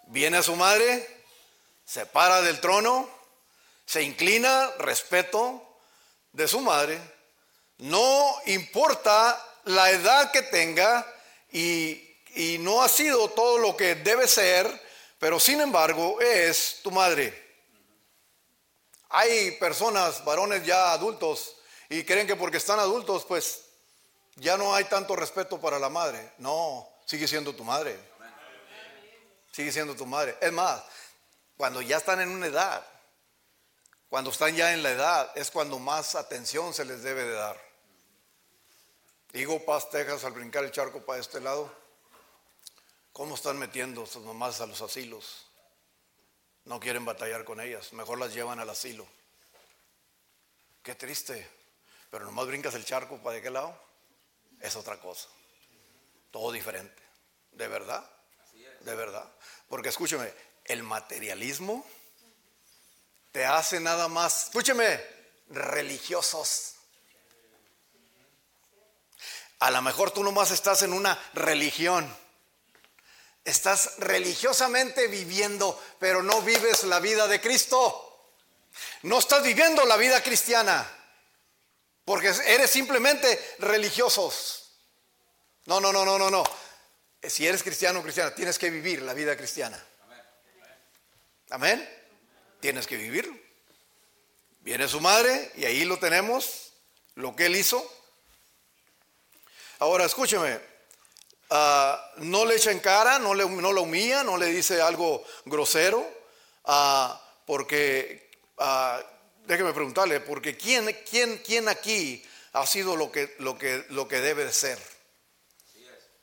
viene 0.08 0.38
a 0.38 0.44
su 0.44 0.56
madre, 0.56 1.24
se 1.84 2.06
para 2.06 2.42
del 2.42 2.62
trono, 2.62 3.10
se 3.86 4.02
inclina, 4.04 4.72
respeto 4.78 5.78
de 6.32 6.48
su 6.48 6.62
madre, 6.62 7.00
no 7.80 8.36
importa 8.46 9.46
la 9.66 9.90
edad 9.92 10.32
que 10.32 10.42
tenga 10.44 11.06
y, 11.52 12.08
no 12.60 12.82
ha 12.82 12.88
sido 12.88 13.30
todo 13.30 13.58
lo 13.58 13.76
que 13.76 13.96
debe 13.96 14.28
ser, 14.28 14.70
pero 15.20 15.40
sin 15.40 15.60
embargo 15.60 16.20
es 16.22 16.80
tu 16.82 16.92
madre. 16.92 17.38
Hay 19.10 19.52
personas, 19.52 20.24
varones 20.24 20.66
ya 20.66 20.94
adultos, 20.94 21.58
y 21.90 22.04
creen 22.06 22.26
que 22.26 22.38
porque 22.38 22.58
están 22.58 22.80
adultos, 22.80 23.26
pues 23.26 23.64
ya 24.36 24.56
no 24.56 24.74
hay 24.74 24.86
tanto 24.86 25.16
respeto 25.16 25.60
para 25.60 25.78
la 25.78 25.90
madre. 25.90 26.34
No, 26.38 26.88
sigue 27.06 27.28
siendo 27.28 27.54
tu 27.54 27.66
madre. 27.66 28.00
Sigue 29.52 29.74
siendo 29.74 29.94
tu 29.96 30.06
madre. 30.06 30.38
Es 30.40 30.54
más, 30.54 30.82
cuando 31.58 31.82
ya 31.82 31.98
están 31.98 32.22
en 32.22 32.30
una 32.30 32.48
edad, 32.48 32.86
cuando 34.10 34.32
están 34.32 34.56
ya 34.56 34.74
en 34.74 34.84
la 34.84 34.92
edad, 34.92 35.32
es 35.36 35.52
cuando 35.52 35.80
más 35.80 36.16
atención 36.16 36.74
se 36.74 36.86
les 36.86 37.04
debe 37.04 37.24
de 37.24 37.34
dar. 37.34 37.71
Digo 39.34 39.64
Paz, 39.64 39.90
Texas, 39.90 40.26
al 40.26 40.34
brincar 40.34 40.66
el 40.66 40.72
charco 40.72 41.06
para 41.06 41.22
este 41.22 41.40
lado, 41.40 41.74
¿cómo 43.14 43.36
están 43.36 43.58
metiendo 43.58 44.06
sus 44.06 44.24
mamás 44.26 44.60
a 44.60 44.66
los 44.66 44.82
asilos? 44.82 45.48
No 46.66 46.82
quieren 46.82 47.06
batallar 47.06 47.46
con 47.46 47.62
ellas, 47.62 47.94
mejor 47.94 48.20
las 48.20 48.34
llevan 48.34 48.60
al 48.60 48.70
asilo. 48.70 49.08
Qué 50.84 50.96
triste, 50.96 51.48
pero 52.10 52.26
nomás 52.26 52.48
brincas 52.48 52.74
el 52.76 52.84
charco 52.84 53.20
para 53.20 53.36
de 53.36 53.42
qué 53.42 53.50
lado, 53.50 53.74
es 54.60 54.76
otra 54.76 55.00
cosa. 55.00 55.30
Todo 56.30 56.52
diferente. 56.52 57.02
¿De 57.54 57.70
verdad? 57.70 58.06
De 58.82 58.96
verdad. 58.96 59.32
Porque 59.70 59.90
escúcheme, 59.90 60.34
el 60.66 60.84
materialismo 60.84 61.86
te 63.32 63.46
hace 63.46 63.80
nada 63.80 64.10
más, 64.10 64.48
escúcheme, 64.48 65.02
religiosos. 65.48 66.76
A 69.62 69.70
lo 69.70 69.82
mejor 69.84 70.10
tú 70.10 70.24
nomás 70.24 70.50
estás 70.50 70.82
en 70.82 70.92
una 70.92 71.18
religión. 71.36 72.12
Estás 73.46 73.98
religiosamente 74.00 75.08
viviendo, 75.08 75.80
pero 76.00 76.24
no 76.24 76.42
vives 76.42 76.84
la 76.84 77.00
vida 77.00 77.28
de 77.28 77.40
Cristo. 77.40 78.32
No 79.04 79.20
estás 79.20 79.44
viviendo 79.44 79.86
la 79.86 79.98
vida 79.98 80.24
cristiana, 80.24 80.88
porque 82.06 82.34
eres 82.48 82.72
simplemente 82.72 83.56
religiosos. 83.60 84.80
No, 85.66 85.80
no, 85.80 85.94
no, 85.94 86.06
no, 86.06 86.18
no, 86.18 86.32
no. 86.32 86.44
Si 87.22 87.46
eres 87.46 87.62
cristiano 87.62 88.00
o 88.00 88.04
cristiana, 88.04 88.34
tienes 88.34 88.58
que 88.58 88.72
vivir 88.72 89.04
la 89.04 89.14
vida 89.14 89.38
cristiana. 89.38 89.80
Amén. 91.52 91.88
Tienes 92.60 92.88
que 92.88 92.98
vivirlo. 92.98 93.38
Viene 94.62 94.88
su 94.88 95.00
madre 95.02 95.52
y 95.56 95.66
ahí 95.66 95.86
lo 95.86 96.00
tenemos, 96.00 96.74
lo 97.14 97.36
que 97.36 97.46
él 97.46 97.56
hizo. 97.56 98.01
Ahora 99.82 100.06
escúcheme, 100.06 100.60
ah, 101.50 102.14
no 102.18 102.46
le 102.46 102.54
echa 102.54 102.70
en 102.70 102.80
cara, 102.82 103.18
no, 103.18 103.34
le, 103.34 103.50
no 103.50 103.74
lo 103.74 103.82
humilla, 103.82 104.24
no 104.24 104.38
le 104.38 104.46
dice 104.46 104.80
algo 104.80 105.26
grosero, 105.46 106.08
uh, 106.66 107.16
porque, 107.48 108.30
uh, 108.60 109.04
déjeme 109.48 109.74
preguntarle, 109.74 110.20
porque 110.20 110.56
¿quién, 110.56 110.96
quién, 111.10 111.40
quién 111.40 111.68
aquí 111.68 112.24
ha 112.54 112.64
sido 112.68 112.96
lo 112.96 113.12
que, 113.12 113.36
lo, 113.40 113.58
que, 113.58 113.84
lo 113.90 114.08
que 114.08 114.22
debe 114.22 114.46
de 114.46 114.54
ser? 114.54 114.78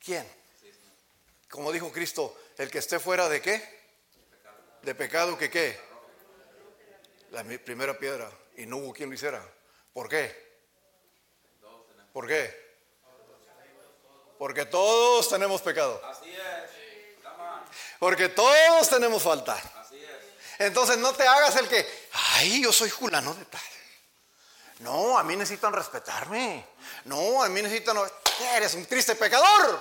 ¿Quién? 0.01 0.25
Como 1.49 1.73
dijo 1.73 1.91
Cristo, 1.91 2.39
el 2.57 2.71
que 2.71 2.77
esté 2.77 2.97
fuera 2.97 3.27
de 3.27 3.41
qué? 3.41 3.61
De 4.83 4.95
pecado 4.95 5.37
que 5.37 5.49
qué? 5.49 5.77
La 7.31 7.43
primera 7.43 7.99
piedra. 7.99 8.31
Y 8.55 8.65
no 8.65 8.77
hubo 8.77 8.93
quien 8.93 9.09
lo 9.09 9.15
hiciera. 9.15 9.45
¿Por 9.91 10.07
qué? 10.07 10.33
¿Por 12.13 12.25
qué? 12.25 12.68
Porque 14.39 14.65
todos 14.65 15.27
tenemos 15.27 15.61
pecado. 15.61 16.01
Así 16.09 16.31
es. 16.31 16.69
Porque 17.99 18.29
todos 18.29 18.89
tenemos 18.89 19.21
falta. 19.21 19.53
Así 19.53 19.97
es. 19.97 20.59
Entonces 20.59 20.97
no 20.97 21.13
te 21.13 21.27
hagas 21.27 21.57
el 21.57 21.67
que, 21.67 21.85
ay, 22.37 22.63
yo 22.63 22.71
soy 22.71 22.89
Julano 22.89 23.33
de 23.33 23.43
tal. 23.45 23.61
No, 24.79 25.17
a 25.17 25.23
mí 25.23 25.35
necesitan 25.35 25.73
respetarme. 25.73 26.65
No, 27.03 27.43
a 27.43 27.49
mí 27.49 27.61
necesitan, 27.61 27.97
eres 28.55 28.75
un 28.75 28.85
triste 28.85 29.15
pecador. 29.15 29.77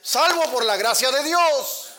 Salvo 0.00 0.50
por 0.50 0.64
la 0.64 0.78
gracia 0.78 1.10
de 1.10 1.22
Dios. 1.24 1.90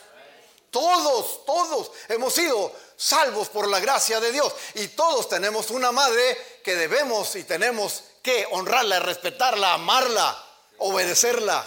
Todos, 0.71 1.45
todos 1.45 1.91
hemos 2.09 2.33
sido 2.33 2.75
salvos 2.97 3.49
por 3.49 3.67
la 3.67 3.79
gracia 3.79 4.19
de 4.19 4.31
Dios. 4.31 4.51
Y 4.73 4.87
todos 4.87 5.29
tenemos 5.29 5.69
una 5.69 5.91
madre 5.91 6.59
que 6.63 6.75
debemos 6.75 7.35
y 7.35 7.43
tenemos 7.43 8.03
que 8.23 8.47
honrarla, 8.49 8.99
respetarla, 8.99 9.75
amarla, 9.75 10.43
obedecerla. 10.79 11.63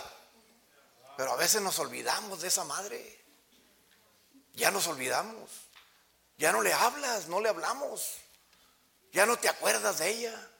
Pero 1.16 1.32
a 1.32 1.36
veces 1.36 1.62
nos 1.62 1.78
olvidamos 1.78 2.42
de 2.42 2.48
esa 2.48 2.64
madre. 2.64 3.24
Ya 4.54 4.70
nos 4.70 4.86
olvidamos. 4.86 5.50
Ya 6.38 6.52
no 6.52 6.62
le 6.62 6.72
hablas, 6.72 7.28
no 7.28 7.40
le 7.40 7.48
hablamos. 7.48 8.16
Ya 9.12 9.24
no 9.24 9.38
te 9.38 9.48
acuerdas 9.48 9.98
de 9.98 10.10
ella. 10.10 10.50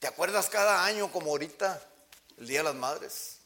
¿Te 0.00 0.08
acuerdas 0.08 0.48
cada 0.50 0.84
año 0.84 1.10
como 1.12 1.30
ahorita, 1.30 1.80
el 2.38 2.46
Día 2.46 2.58
de 2.58 2.64
las 2.64 2.74
Madres? 2.74 3.38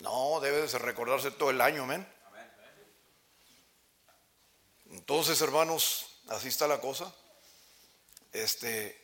No, 0.00 0.38
debe 0.40 0.66
de 0.66 0.78
recordarse 0.78 1.30
todo 1.32 1.50
el 1.50 1.60
año, 1.60 1.84
amén. 1.84 2.06
Entonces, 4.90 5.40
hermanos, 5.40 6.06
así 6.28 6.48
está 6.48 6.68
la 6.68 6.80
cosa. 6.80 7.12
Este, 8.32 9.00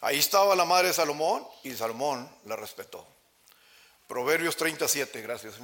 ahí 0.00 0.18
estaba 0.18 0.56
la 0.56 0.64
madre 0.64 0.88
de 0.88 0.94
Salomón 0.94 1.46
y 1.62 1.74
Salomón 1.74 2.30
la 2.44 2.56
respetó. 2.56 3.06
Proverbios 4.06 4.56
37, 4.56 5.20
gracias. 5.22 5.54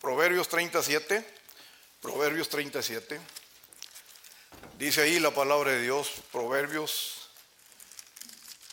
Proverbios 0.00 0.48
37, 0.48 1.24
Proverbios 2.00 2.48
37. 2.48 3.20
Dice 4.78 5.02
ahí 5.02 5.20
la 5.20 5.30
palabra 5.30 5.70
de 5.70 5.82
Dios, 5.82 6.10
Proverbios 6.32 7.30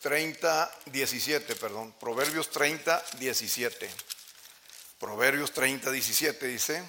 30, 0.02 0.72
17, 0.88 1.56
perdón, 1.56 1.94
Proverbios 2.00 2.50
30, 2.50 3.04
17. 3.20 3.90
Proverbios 5.00 5.52
30, 5.52 5.92
17 5.92 6.48
dice, 6.48 6.84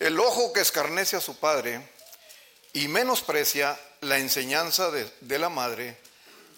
el 0.00 0.18
ojo 0.18 0.52
que 0.52 0.60
escarnece 0.60 1.16
a 1.16 1.20
su 1.20 1.38
padre 1.38 1.80
y 2.72 2.88
menosprecia 2.88 3.78
la 4.00 4.18
enseñanza 4.18 4.90
de, 4.90 5.08
de 5.20 5.38
la 5.38 5.48
madre, 5.48 5.96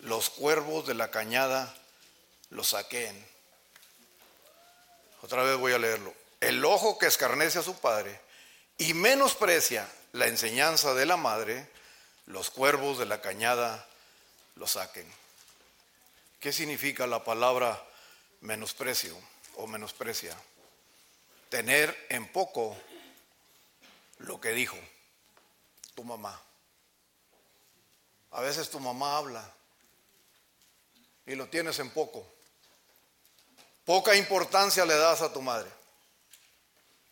los 0.00 0.30
cuervos 0.30 0.86
de 0.86 0.94
la 0.94 1.10
cañada 1.10 1.74
lo 2.50 2.64
saquen. 2.64 3.34
Otra 5.24 5.42
vez 5.42 5.56
voy 5.56 5.72
a 5.72 5.78
leerlo. 5.78 6.12
El 6.38 6.62
ojo 6.66 6.98
que 6.98 7.06
escarnece 7.06 7.58
a 7.58 7.62
su 7.62 7.74
padre 7.80 8.20
y 8.76 8.92
menosprecia 8.92 9.90
la 10.12 10.26
enseñanza 10.26 10.92
de 10.92 11.06
la 11.06 11.16
madre, 11.16 11.66
los 12.26 12.50
cuervos 12.50 12.98
de 12.98 13.06
la 13.06 13.22
cañada 13.22 13.88
lo 14.56 14.66
saquen. 14.66 15.10
¿Qué 16.40 16.52
significa 16.52 17.06
la 17.06 17.24
palabra 17.24 17.82
menosprecio 18.42 19.16
o 19.54 19.66
menosprecia? 19.66 20.36
Tener 21.48 22.06
en 22.10 22.30
poco 22.30 22.76
lo 24.18 24.38
que 24.42 24.50
dijo 24.50 24.76
tu 25.94 26.04
mamá. 26.04 26.38
A 28.32 28.42
veces 28.42 28.68
tu 28.68 28.78
mamá 28.78 29.16
habla 29.16 29.50
y 31.24 31.34
lo 31.34 31.48
tienes 31.48 31.78
en 31.78 31.88
poco. 31.88 32.34
Poca 33.85 34.14
importancia 34.16 34.85
le 34.85 34.95
das 34.95 35.20
a 35.20 35.32
tu 35.32 35.43
madre. 35.43 35.70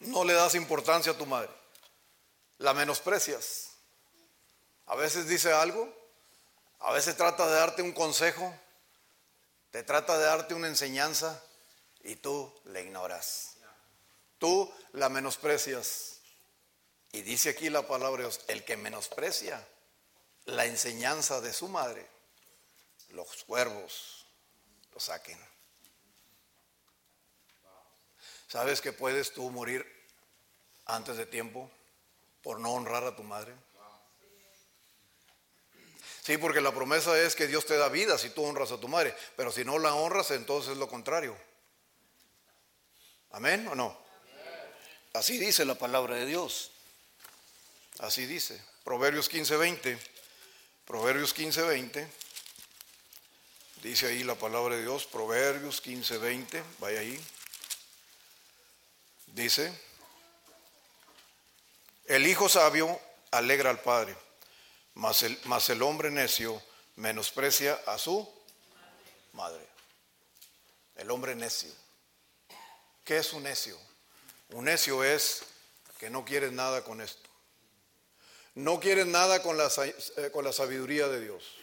No 0.01 0.25
le 0.25 0.33
das 0.33 0.55
importancia 0.55 1.13
a 1.13 1.19
tu 1.19 1.27
madre. 1.27 1.51
La 2.59 2.73
menosprecias. 2.73 3.71
A 4.87 4.97
veces 4.97 5.29
dice 5.29 5.53
algo, 5.53 5.93
a 6.81 6.93
veces 6.93 7.17
trata 7.17 7.47
de 7.47 7.55
darte 7.55 7.83
un 7.83 7.93
consejo, 7.93 8.53
te 9.71 9.83
trata 9.83 10.19
de 10.19 10.25
darte 10.25 10.55
una 10.55 10.69
enseñanza 10.69 11.41
y 12.03 12.17
tú 12.17 12.53
la 12.65 12.81
ignoras. 12.81 13.57
Tú 14.39 14.73
la 14.93 15.09
menosprecias. 15.09 16.19
Y 17.13 17.23
dice 17.23 17.51
aquí 17.51 17.71
la 17.71 17.87
palabra 17.87 18.23
de 18.23 18.29
Dios, 18.29 18.41
el 18.49 18.65
que 18.65 18.77
menosprecia 18.77 19.65
la 20.47 20.65
enseñanza 20.67 21.41
de 21.41 21.53
su 21.53 21.69
madre, 21.69 22.09
los 23.11 23.45
cuervos 23.45 24.27
lo 24.93 24.99
saquen. 24.99 25.52
¿Sabes 28.53 28.83
que 28.83 28.93
puedes 28.93 29.33
tú 29.33 29.51
morir 29.51 29.83
antes 30.85 31.17
de 31.17 31.25
tiempo 31.25 31.71
por 32.43 32.61
no 32.61 32.73
honrar 32.73 33.03
a 33.03 33.17
tu 33.17 33.23
madre? 33.23 33.55
Sí, 36.23 36.37
porque 36.37 36.61
la 36.61 36.71
promesa 36.71 37.19
es 37.19 37.35
que 37.35 37.47
Dios 37.47 37.65
te 37.65 37.79
da 37.79 37.89
vida 37.89 38.19
si 38.19 38.29
tú 38.29 38.45
honras 38.45 38.71
a 38.71 38.79
tu 38.79 38.89
madre, 38.89 39.17
pero 39.37 39.51
si 39.51 39.65
no 39.65 39.79
la 39.79 39.95
honras, 39.95 40.33
entonces 40.33 40.73
es 40.73 40.77
lo 40.77 40.87
contrario. 40.87 41.35
¿Amén 43.31 43.67
o 43.69 43.75
no? 43.75 43.99
Así 45.15 45.39
dice 45.39 45.65
la 45.65 45.77
palabra 45.77 46.17
de 46.17 46.27
Dios. 46.27 46.73
Así 48.01 48.27
dice. 48.27 48.63
Proverbios 48.85 49.31
15:20. 49.31 49.99
Proverbios 50.85 51.35
15:20. 51.35 52.07
Dice 53.83 54.09
ahí 54.09 54.25
la 54.25 54.35
palabra 54.35 54.77
de 54.77 54.83
Dios, 54.83 55.07
Proverbios 55.07 55.81
15:20. 55.81 56.63
Vaya 56.81 57.01
ahí. 57.01 57.19
Dice, 59.33 59.73
el 62.05 62.27
hijo 62.27 62.51
sabio 62.51 63.01
alegra 63.31 63.71
al 63.71 63.81
padre, 63.81 64.15
mas 64.95 65.23
el, 65.23 65.83
hombre 65.83 66.11
necio 66.11 66.63
menosprecia 66.97 67.81
a 67.87 67.97
su 67.97 68.31
madre. 69.33 69.67
El 70.97 71.11
hombre 71.11 71.35
necio. 71.35 71.71
¿Qué 73.05 73.17
es 73.17 73.33
un 73.33 73.45
necio? 73.45 73.79
Un 74.51 74.67
necio 74.67 75.03
es 75.03 75.45
que 75.99 76.11
no 76.11 76.27
quiere 76.27 76.51
nada 76.51 76.85
con 76.85 77.01
esto. 77.01 77.31
No 78.55 78.81
quiere 78.81 79.07
nada 79.07 79.43
con 79.43 79.57
la, 79.57 79.71
eh, 79.79 80.31
con 80.31 80.45
la 80.45 80.53
sabiduría 80.53 81.09
de 81.09 81.21
Dios. 81.21 81.57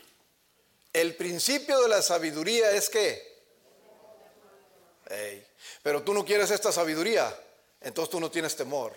El 0.91 1.15
principio 1.15 1.79
de 1.81 1.89
la 1.89 2.01
sabiduría 2.01 2.71
es 2.71 2.89
que... 2.89 3.29
pero 5.83 6.01
tú 6.01 6.15
no 6.15 6.25
quieres 6.25 6.49
esta 6.49 6.71
sabiduría, 6.71 7.39
entonces 7.81 8.11
tú 8.11 8.19
no 8.19 8.29
tienes 8.29 8.55
temor. 8.55 8.95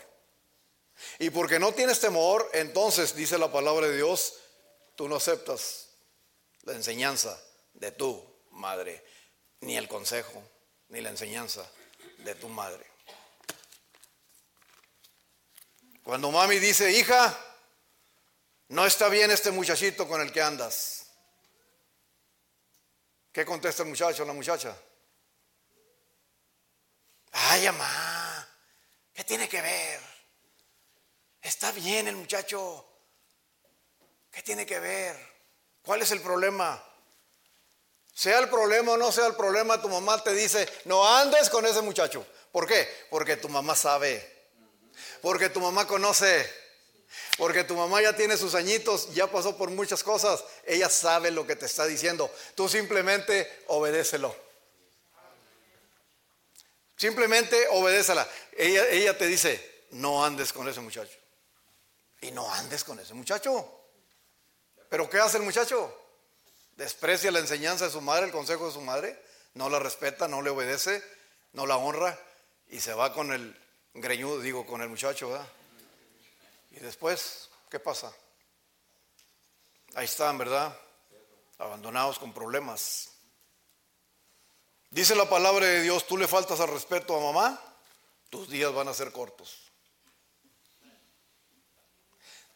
Y 1.19 1.31
porque 1.31 1.59
no 1.59 1.73
tienes 1.73 2.01
temor, 2.01 2.49
entonces 2.53 3.15
dice 3.15 3.39
la 3.39 3.51
palabra 3.51 3.89
de 3.89 3.97
Dios, 3.97 4.35
tú 4.95 5.09
no 5.09 5.17
aceptas 5.17 5.89
la 6.63 6.75
enseñanza 6.75 7.41
de 7.75 7.93
tu 7.93 8.23
madre, 8.51 9.05
ni 9.61 9.77
el 9.77 9.89
consejo, 9.89 10.43
ni 10.89 11.01
la 11.01 11.11
enseñanza 11.11 11.69
de 12.19 12.35
tu 12.35 12.49
madre. 12.49 12.87
Cuando 16.03 16.31
mami 16.31 16.59
dice, 16.59 16.91
hija, 16.91 17.39
no 18.69 18.87
está 18.87 19.09
bien 19.09 19.31
este 19.31 19.51
muchachito 19.51 20.09
con 20.09 20.21
el 20.21 20.33
que 20.33 20.43
andas. 20.43 21.07
¿Qué 23.33 23.45
contesta 23.45 23.83
el 23.83 23.89
muchacho 23.89 24.25
o 24.25 24.27
la 24.27 24.33
muchacha? 24.33 24.77
Ay, 27.33 27.65
mamá, 27.67 28.12
¿qué 29.13 29.25
tiene 29.25 29.49
que 29.49 29.61
ver? 29.61 30.01
Está 31.41 31.73
bien 31.73 32.09
el 32.09 32.17
muchacho. 32.17 32.87
¿Qué 34.31 34.43
tiene 34.43 34.65
que 34.65 34.79
ver? 34.79 35.17
¿Cuál 35.83 36.03
es 36.03 36.11
el 36.13 36.21
problema? 36.21 36.83
Sea 38.15 38.39
el 38.39 38.49
problema 38.49 38.93
o 38.93 38.97
no 38.97 39.11
sea 39.11 39.27
el 39.27 39.35
problema, 39.35 39.81
tu 39.81 39.89
mamá 39.89 40.23
te 40.23 40.35
dice, 40.35 40.69
no 40.85 41.07
andes 41.07 41.49
con 41.51 41.67
ese 41.67 41.81
muchacho. 41.81 42.27
¿Por 42.53 42.67
qué? 42.67 42.89
Porque 43.11 43.37
tu 43.37 43.49
mamá 43.49 43.75
sabe. 43.75 44.31
Porque 45.21 45.49
tu 45.49 45.61
mamá 45.61 45.87
conoce. 45.87 46.63
Porque 47.37 47.65
tu 47.65 47.75
mamá 47.75 48.03
ya 48.03 48.15
tiene 48.15 48.37
sus 48.37 48.55
añitos, 48.55 49.13
ya 49.15 49.27
pasó 49.27 49.57
por 49.57 49.71
muchas 49.71 50.03
cosas. 50.03 50.45
Ella 50.65 50.89
sabe 50.89 51.31
lo 51.31 51.47
que 51.47 51.57
te 51.57 51.67
está 51.67 51.87
diciendo. 51.87 52.31
Tú 52.55 52.69
simplemente 52.69 53.65
obedécelo. 53.69 54.35
Simplemente 57.03 57.67
obedécela. 57.73 58.29
Ella, 58.57 58.89
ella 58.91 59.19
te 59.19 59.27
dice, 59.27 59.87
no 59.91 60.25
andes 60.25 60.53
con 60.53 60.69
ese 60.69 60.79
muchacho. 60.79 61.19
Y 62.21 62.31
no 62.31 62.49
andes 62.55 62.85
con 62.85 62.97
ese 63.01 63.13
muchacho. 63.13 63.89
Pero 64.89 65.11
¿qué 65.11 65.19
hace 65.19 65.39
el 65.39 65.43
muchacho? 65.43 65.93
Desprecia 66.77 67.33
la 67.33 67.41
enseñanza 67.41 67.87
de 67.87 67.91
su 67.91 68.01
madre, 68.01 68.27
el 68.27 68.31
consejo 68.31 68.69
de 68.69 68.73
su 68.73 68.81
madre, 68.83 69.21
no 69.55 69.69
la 69.69 69.81
respeta, 69.81 70.29
no 70.29 70.43
le 70.43 70.51
obedece, 70.51 71.03
no 71.55 71.67
la 71.67 71.77
honra 71.77 72.17
y 72.69 72.79
se 72.79 72.95
va 72.95 73.13
con 73.13 73.33
el 73.33 73.61
greñudo, 73.95 74.39
digo, 74.39 74.65
con 74.65 74.81
el 74.81 74.89
muchacho, 74.89 75.31
¿verdad? 75.31 75.49
Y 76.71 76.79
después, 76.79 77.51
¿qué 77.69 77.81
pasa? 77.81 78.13
Ahí 79.95 80.05
están, 80.05 80.39
¿verdad? 80.39 80.73
Abandonados 81.59 82.21
con 82.21 82.33
problemas. 82.33 83.12
Dice 84.93 85.15
la 85.15 85.27
palabra 85.27 85.65
de 85.65 85.81
Dios, 85.81 86.07
tú 86.07 86.19
le 86.19 86.29
faltas 86.29 86.61
al 86.61 86.69
respeto 86.69 87.17
a 87.17 87.33
mamá, 87.33 87.59
tus 88.29 88.47
días 88.51 88.75
van 88.75 88.89
a 88.89 88.95
ser 88.95 89.11
cortos. 89.11 89.73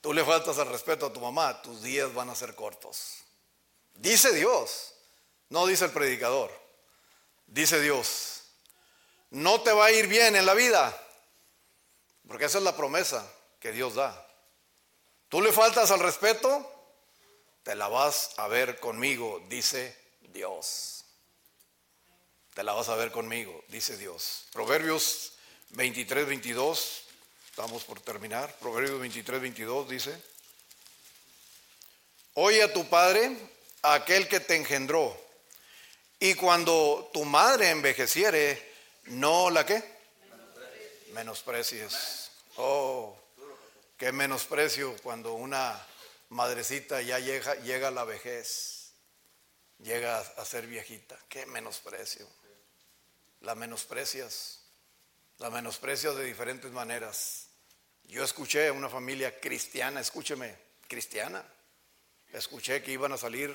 Tú 0.03 0.12
le 0.12 0.22
faltas 0.22 0.59
al 0.59 0.68
respeto 0.68 1.07
a 1.07 1.12
tu 1.12 1.18
mamá, 1.18 1.62
tus 1.62 1.82
días 1.82 2.12
van 2.12 2.28
a 2.28 2.34
ser 2.34 2.55
cortos. 2.55 3.24
Dice 3.95 4.34
Dios, 4.34 4.93
no 5.49 5.66
dice 5.66 5.87
el 5.87 5.93
predicador, 5.93 6.51
dice 7.47 7.80
Dios, 7.80 8.43
no 9.30 9.62
te 9.62 9.72
va 9.72 9.87
a 9.87 9.93
ir 9.93 10.07
bien 10.07 10.37
en 10.37 10.45
la 10.45 10.53
vida, 10.53 10.95
porque 12.28 12.45
esa 12.45 12.59
es 12.59 12.64
la 12.64 12.76
promesa 12.76 13.26
que 13.61 13.72
Dios 13.72 13.95
da. 13.95 14.28
Tú 15.30 15.41
le 15.41 15.53
faltas 15.53 15.91
al 15.91 16.01
respeto, 16.01 16.70
te 17.62 17.74
la 17.74 17.89
vas 17.89 18.32
a 18.37 18.47
ver 18.47 18.78
conmigo, 18.78 19.43
dice 19.49 19.97
Dios. 20.20 20.95
Te 22.57 22.65
la 22.65 22.73
vas 22.73 22.89
a 22.89 22.97
ver 22.97 23.11
conmigo, 23.11 23.63
dice 23.69 23.99
Dios. 23.99 24.47
Proverbios 24.51 25.35
23, 25.73 26.27
22, 26.27 27.03
estamos 27.51 27.85
por 27.85 28.01
terminar. 28.01 28.57
Proverbios 28.59 28.99
23, 28.99 29.43
22 29.43 29.87
dice, 29.91 30.19
oye 32.33 32.63
a 32.63 32.73
tu 32.73 32.89
padre, 32.89 33.31
a 33.83 33.93
aquel 33.93 34.27
que 34.27 34.41
te 34.41 34.57
engendró, 34.57 35.15
y 36.19 36.33
cuando 36.33 37.11
tu 37.13 37.27
madre 37.27 37.69
envejeciere, 37.69 38.73
no 39.05 39.51
la 39.51 39.67
que 39.67 39.85
menosprecies. 41.13 42.31
Oh, 42.57 43.19
Qué 43.99 44.13
menosprecio 44.13 44.97
cuando 45.03 45.35
una 45.35 45.79
madrecita 46.31 47.03
ya 47.03 47.19
llega, 47.19 47.55
llega 47.57 47.89
a 47.89 47.91
la 47.91 48.05
vejez, 48.05 48.93
llega 49.79 50.21
a 50.21 50.45
ser 50.47 50.67
viejita. 50.67 51.19
Qué 51.29 51.45
menosprecio. 51.45 52.27
La 53.47 53.55
menosprecias. 53.55 54.59
La 55.38 55.51
menosprecias 55.51 56.16
de 56.16 56.24
diferentes 56.24 56.72
maneras. 56.72 57.47
Yo 58.03 58.24
escuché 58.24 58.66
a 58.66 58.72
una 58.72 58.88
familia 58.88 59.38
cristiana, 59.38 60.01
escúcheme, 60.01 60.59
cristiana. 60.88 61.44
Escuché 62.32 62.82
que 62.82 62.90
iban 62.90 63.12
a 63.12 63.16
salir 63.16 63.55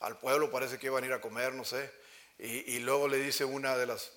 al 0.00 0.18
pueblo, 0.18 0.50
parece 0.50 0.78
que 0.78 0.88
iban 0.88 1.02
a 1.02 1.06
ir 1.06 1.14
a 1.14 1.22
comer, 1.22 1.54
no 1.54 1.64
sé. 1.64 1.90
Y, 2.38 2.78
luego 2.80 3.08
le 3.08 3.16
dice 3.16 3.46
una 3.46 3.74
de 3.74 3.86
las 3.86 4.12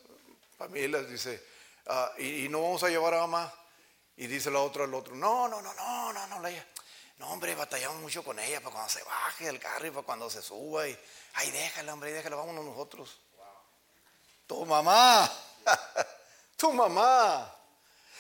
familias, 0.58 1.10
dice, 1.10 1.42
ah, 1.86 2.12
y, 2.18 2.44
y, 2.44 2.50
no 2.50 2.62
vamos 2.62 2.84
a 2.84 2.90
llevar 2.90 3.14
a 3.14 3.22
mamá. 3.22 3.54
Y 4.18 4.28
dice 4.28 4.52
la 4.52 4.60
otra 4.60 4.84
al 4.84 4.94
otro, 4.94 5.16
no, 5.16 5.48
no, 5.48 5.62
no, 5.62 5.74
no, 5.76 6.12
no, 6.12 6.28
no, 6.28 6.40
no, 6.42 7.30
hombre, 7.30 7.56
batallamos 7.56 8.02
mucho 8.02 8.22
con 8.22 8.38
ella 8.38 8.60
para 8.60 8.74
cuando 8.74 8.90
se 8.90 9.04
baje 9.04 9.46
del 9.46 9.60
carro 9.60 9.88
y 9.88 9.92
para 9.92 10.06
cuando 10.06 10.30
se 10.30 10.42
suba 10.42 10.90
y, 10.90 11.00
ay, 11.36 11.52
déjala, 11.52 11.94
hombre, 11.94 12.12
déjala, 12.12 12.36
vámonos 12.36 12.66
nosotros. 12.66 13.22
Tu 14.48 14.66
mamá, 14.66 15.32
tu 16.58 16.72
mamá. 16.72 17.52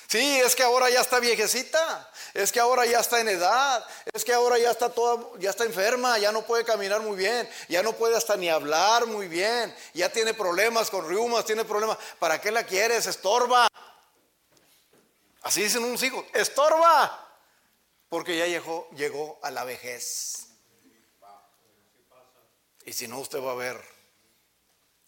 Sí, 0.07 0.39
es 0.39 0.55
que 0.55 0.63
ahora 0.63 0.89
ya 0.89 1.01
está 1.01 1.19
viejecita, 1.19 2.09
es 2.33 2.51
que 2.51 2.59
ahora 2.59 2.85
ya 2.85 2.99
está 2.99 3.19
en 3.19 3.27
edad, 3.27 3.83
es 4.13 4.23
que 4.23 4.33
ahora 4.33 4.57
ya 4.59 4.69
está 4.69 4.89
toda, 4.89 5.37
ya 5.39 5.49
está 5.49 5.65
enferma, 5.65 6.17
ya 6.19 6.31
no 6.31 6.43
puede 6.43 6.63
caminar 6.63 7.01
muy 7.01 7.17
bien, 7.17 7.49
ya 7.69 7.81
no 7.81 7.93
puede 7.93 8.15
hasta 8.15 8.37
ni 8.37 8.47
hablar 8.47 9.07
muy 9.07 9.27
bien, 9.27 9.75
ya 9.93 10.09
tiene 10.11 10.33
problemas 10.33 10.91
con 10.91 11.07
riumas, 11.07 11.45
tiene 11.45 11.65
problemas. 11.65 11.97
¿Para 12.19 12.39
qué 12.39 12.51
la 12.51 12.63
quieres? 12.63 13.07
Estorba. 13.07 13.67
Así 15.41 15.63
dicen 15.63 15.83
unos 15.83 16.01
hijos, 16.03 16.23
estorba, 16.33 17.27
porque 18.09 18.37
ya 18.37 18.45
llegó, 18.45 18.87
llegó 18.91 19.39
a 19.41 19.51
la 19.51 19.63
vejez. 19.63 20.47
Y 22.85 22.93
si 22.93 23.07
no, 23.07 23.19
usted 23.19 23.41
va 23.41 23.51
a 23.51 23.55
ver 23.55 23.94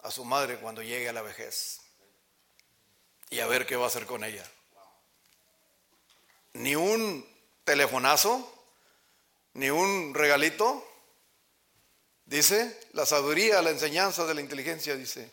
a 0.08 0.12
su 0.12 0.24
madre 0.24 0.58
cuando 0.58 0.82
llegue 0.82 1.10
a 1.10 1.14
la 1.14 1.22
vejez 1.22 1.82
y 3.30 3.41
a 3.41 3.47
ver 3.47 3.66
qué 3.66 3.76
va 3.76 3.84
a 3.84 3.88
hacer 3.88 4.05
con 4.05 4.24
ella. 4.24 4.49
Ni 6.53 6.76
un 6.76 7.28
telefonazo, 7.66 8.66
ni 9.53 9.70
un 9.70 10.14
regalito. 10.14 10.86
Dice, 12.26 12.80
la 12.93 13.05
sabiduría, 13.05 13.62
la 13.62 13.72
enseñanza 13.72 14.26
de 14.26 14.34
la 14.34 14.41
inteligencia, 14.41 14.95
dice. 14.95 15.30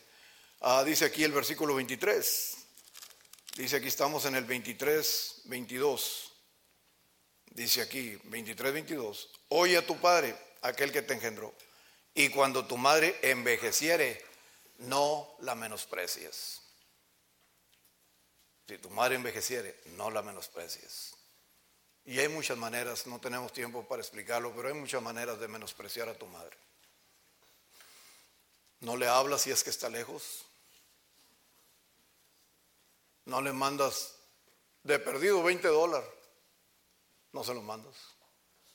Ah, 0.59 0.83
dice 0.83 1.05
aquí 1.05 1.23
el 1.23 1.31
versículo 1.31 1.73
23. 1.75 2.57
Dice 3.55 3.77
aquí 3.77 3.87
estamos 3.87 4.25
en 4.25 4.35
el 4.35 4.43
23, 4.43 5.43
22. 5.45 6.33
Dice 7.45 7.81
aquí, 7.81 8.19
23, 8.25 8.73
22. 8.73 9.29
Oye 9.47 9.77
a 9.77 9.87
tu 9.87 9.97
padre, 10.01 10.35
aquel 10.61 10.91
que 10.91 11.01
te 11.01 11.13
engendró. 11.13 11.55
Y 12.13 12.27
cuando 12.27 12.65
tu 12.65 12.77
madre 12.77 13.17
envejeciere, 13.21 14.34
no 14.79 15.35
la 15.39 15.55
menosprecies. 15.55 16.61
Si 18.67 18.77
tu 18.79 18.89
madre 18.89 19.15
envejeciere, 19.15 19.79
no 19.97 20.09
la 20.09 20.21
menosprecies. 20.21 21.13
Y 22.05 22.19
hay 22.19 22.27
muchas 22.27 22.57
maneras, 22.57 23.07
no 23.07 23.19
tenemos 23.19 23.51
tiempo 23.51 23.87
para 23.87 24.01
explicarlo, 24.01 24.53
pero 24.55 24.67
hay 24.67 24.73
muchas 24.73 25.01
maneras 25.01 25.39
de 25.39 25.47
menospreciar 25.47 26.09
a 26.09 26.17
tu 26.17 26.27
madre. 26.27 26.57
No 28.81 28.95
le 28.95 29.07
hablas 29.07 29.41
si 29.41 29.51
es 29.51 29.63
que 29.63 29.69
está 29.71 29.89
lejos. 29.89 30.45
No 33.25 33.41
le 33.41 33.53
mandas 33.53 34.13
de 34.83 34.99
perdido 34.99 35.41
20 35.41 35.67
dólares. 35.67 36.09
No 37.31 37.43
se 37.43 37.53
los 37.53 37.63
mandas. 37.63 37.95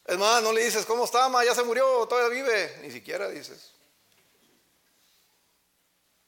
Es 0.04 0.18
más, 0.18 0.42
no 0.42 0.52
le 0.52 0.64
dices, 0.64 0.84
¿cómo 0.84 1.04
está, 1.04 1.28
ma? 1.28 1.44
Ya 1.44 1.54
se 1.54 1.62
murió, 1.62 2.06
todavía 2.08 2.42
vive. 2.42 2.78
Ni 2.82 2.90
siquiera 2.90 3.28
dices. 3.28 3.72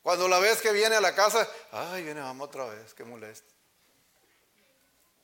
Cuando 0.03 0.27
la 0.29 0.41
ves 0.41 0.61
que 0.61 0.73
viene 0.73 0.97
a 0.97 1.01
la 1.01 1.15
casa, 1.15 1.49
ay, 1.71 2.03
viene 2.03 2.21
mamá 2.21 2.45
otra 2.45 2.67
vez, 2.67 2.93
qué 2.95 3.05
molesto. 3.05 3.53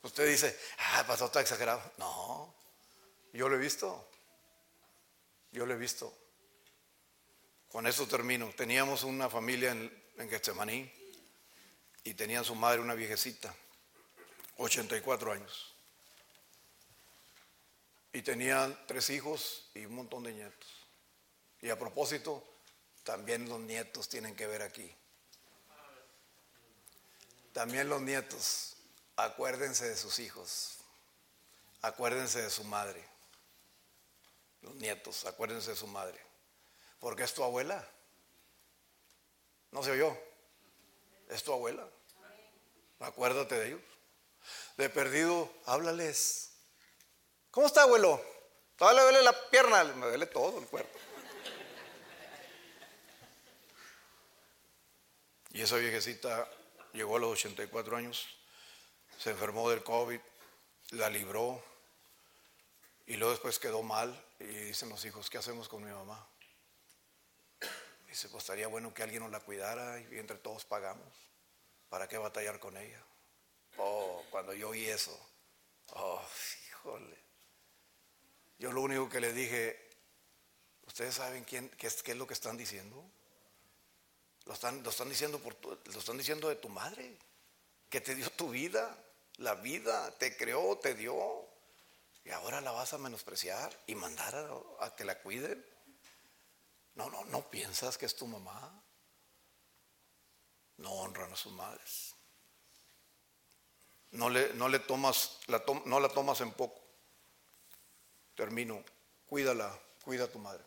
Usted 0.02 0.28
dice, 0.28 0.56
ah, 0.78 1.04
pasó, 1.06 1.26
está 1.26 1.40
exagerado. 1.40 1.82
No, 1.98 2.54
yo 3.32 3.48
lo 3.48 3.56
he 3.56 3.58
visto. 3.58 4.08
Yo 5.50 5.66
lo 5.66 5.74
he 5.74 5.76
visto. 5.76 6.16
Con 7.68 7.86
eso 7.86 8.06
termino. 8.06 8.50
Teníamos 8.54 9.02
una 9.02 9.28
familia 9.28 9.72
en, 9.72 10.04
en 10.16 10.30
Getsemaní 10.30 10.90
y 12.04 12.14
tenía 12.14 12.44
su 12.44 12.54
madre 12.54 12.80
una 12.80 12.94
viejecita, 12.94 13.54
84 14.56 15.32
años. 15.32 15.74
Y 18.12 18.22
tenían 18.22 18.78
tres 18.86 19.10
hijos 19.10 19.70
y 19.74 19.84
un 19.84 19.96
montón 19.96 20.22
de 20.22 20.32
nietos. 20.32 20.86
Y 21.60 21.70
a 21.70 21.78
propósito, 21.78 22.42
también 23.08 23.48
los 23.48 23.58
nietos 23.60 24.06
tienen 24.10 24.36
que 24.36 24.46
ver 24.46 24.60
aquí. 24.60 24.94
También 27.54 27.88
los 27.88 28.02
nietos, 28.02 28.76
acuérdense 29.16 29.88
de 29.88 29.96
sus 29.96 30.18
hijos, 30.18 30.76
acuérdense 31.80 32.42
de 32.42 32.50
su 32.50 32.64
madre. 32.64 33.02
Los 34.60 34.74
nietos, 34.74 35.24
acuérdense 35.24 35.70
de 35.70 35.76
su 35.78 35.86
madre. 35.86 36.20
Porque 37.00 37.22
es 37.22 37.32
tu 37.32 37.42
abuela. 37.42 37.82
¿No 39.70 39.82
se 39.82 39.92
oyó? 39.92 40.14
Es 41.30 41.42
tu 41.42 41.54
abuela. 41.54 41.88
Acuérdate 43.00 43.54
de 43.54 43.68
ellos. 43.68 43.80
De 44.76 44.90
perdido, 44.90 45.50
háblales. 45.64 46.50
¿Cómo 47.52 47.68
está, 47.68 47.84
abuelo? 47.84 48.22
Todavía 48.76 49.00
le 49.00 49.04
duele 49.04 49.22
la 49.22 49.48
pierna, 49.48 49.82
me 49.84 50.08
duele 50.08 50.26
todo 50.26 50.58
el 50.58 50.66
cuerpo. 50.66 50.97
Y 55.50 55.62
esa 55.62 55.76
viejecita 55.76 56.48
llegó 56.92 57.16
a 57.16 57.20
los 57.20 57.32
84 57.32 57.96
años, 57.96 58.26
se 59.18 59.30
enfermó 59.30 59.70
del 59.70 59.82
COVID, 59.82 60.20
la 60.90 61.10
libró 61.10 61.62
y 63.06 63.16
luego 63.16 63.32
después 63.32 63.58
quedó 63.58 63.82
mal 63.82 64.22
y 64.38 64.44
dicen 64.44 64.88
los 64.88 65.04
hijos, 65.04 65.30
¿qué 65.30 65.38
hacemos 65.38 65.68
con 65.68 65.82
mi 65.82 65.90
mamá? 65.90 66.26
Dice, 68.06 68.28
pues 68.28 68.44
estaría 68.44 68.68
bueno 68.68 68.92
que 68.94 69.02
alguien 69.02 69.22
nos 69.22 69.30
la 69.30 69.40
cuidara 69.40 70.00
y 70.00 70.18
entre 70.18 70.38
todos 70.38 70.64
pagamos. 70.64 71.12
¿Para 71.88 72.08
qué 72.08 72.18
batallar 72.18 72.58
con 72.58 72.76
ella? 72.76 73.02
Oh, 73.76 74.22
cuando 74.30 74.52
yo 74.52 74.70
oí 74.70 74.86
eso, 74.86 75.18
oh, 75.92 76.22
híjole. 76.68 77.18
Yo 78.58 78.72
lo 78.72 78.82
único 78.82 79.08
que 79.08 79.20
le 79.20 79.32
dije, 79.32 79.88
¿ustedes 80.86 81.14
saben 81.14 81.44
quién, 81.44 81.68
qué, 81.70 81.86
es, 81.86 82.02
qué 82.02 82.12
es 82.12 82.18
lo 82.18 82.26
que 82.26 82.34
están 82.34 82.56
diciendo? 82.56 83.04
Lo 84.48 84.54
están, 84.54 84.82
lo 84.82 84.88
están 84.88 85.10
diciendo 85.10 85.38
por 85.38 85.54
lo 85.62 85.98
están 85.98 86.16
diciendo 86.16 86.48
de 86.48 86.56
tu 86.56 86.70
madre, 86.70 87.18
que 87.90 88.00
te 88.00 88.14
dio 88.14 88.30
tu 88.30 88.48
vida, 88.48 88.96
la 89.36 89.54
vida, 89.54 90.10
te 90.12 90.38
creó, 90.38 90.78
te 90.78 90.94
dio. 90.94 91.46
Y 92.24 92.30
ahora 92.30 92.62
la 92.62 92.70
vas 92.70 92.94
a 92.94 92.98
menospreciar 92.98 93.78
y 93.86 93.94
mandar 93.94 94.34
a, 94.80 94.96
que 94.96 95.04
la 95.04 95.20
cuiden. 95.20 95.62
No, 96.94 97.10
no, 97.10 97.26
no 97.26 97.42
piensas 97.50 97.98
que 97.98 98.06
es 98.06 98.16
tu 98.16 98.26
mamá. 98.26 98.82
No 100.78 100.92
honran 100.92 101.30
a 101.30 101.36
sus 101.36 101.52
madres. 101.52 102.14
No 104.12 104.30
le, 104.30 104.54
no 104.54 104.70
le 104.70 104.78
tomas, 104.78 105.40
la 105.48 105.62
no 105.84 106.00
la 106.00 106.08
tomas 106.08 106.40
en 106.40 106.52
poco. 106.52 106.80
Termino. 108.34 108.82
Cuídala, 109.26 109.78
cuida 110.02 110.24
a 110.24 110.28
tu 110.28 110.38
madre. 110.38 110.64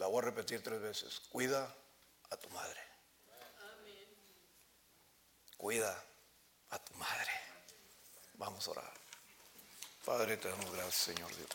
La 0.00 0.06
voy 0.06 0.22
a 0.22 0.22
repetir 0.22 0.62
tres 0.62 0.80
veces. 0.80 1.20
Cuida 1.28 1.72
a 2.30 2.36
tu 2.38 2.48
madre. 2.48 2.80
Cuida 5.58 6.04
a 6.70 6.78
tu 6.78 6.94
madre. 6.94 7.30
Vamos 8.38 8.66
a 8.66 8.70
orar. 8.70 8.94
Padre, 10.02 10.38
te 10.38 10.48
damos 10.48 10.72
gracias, 10.72 10.94
Señor 10.94 11.28
Dios. 11.36 11.50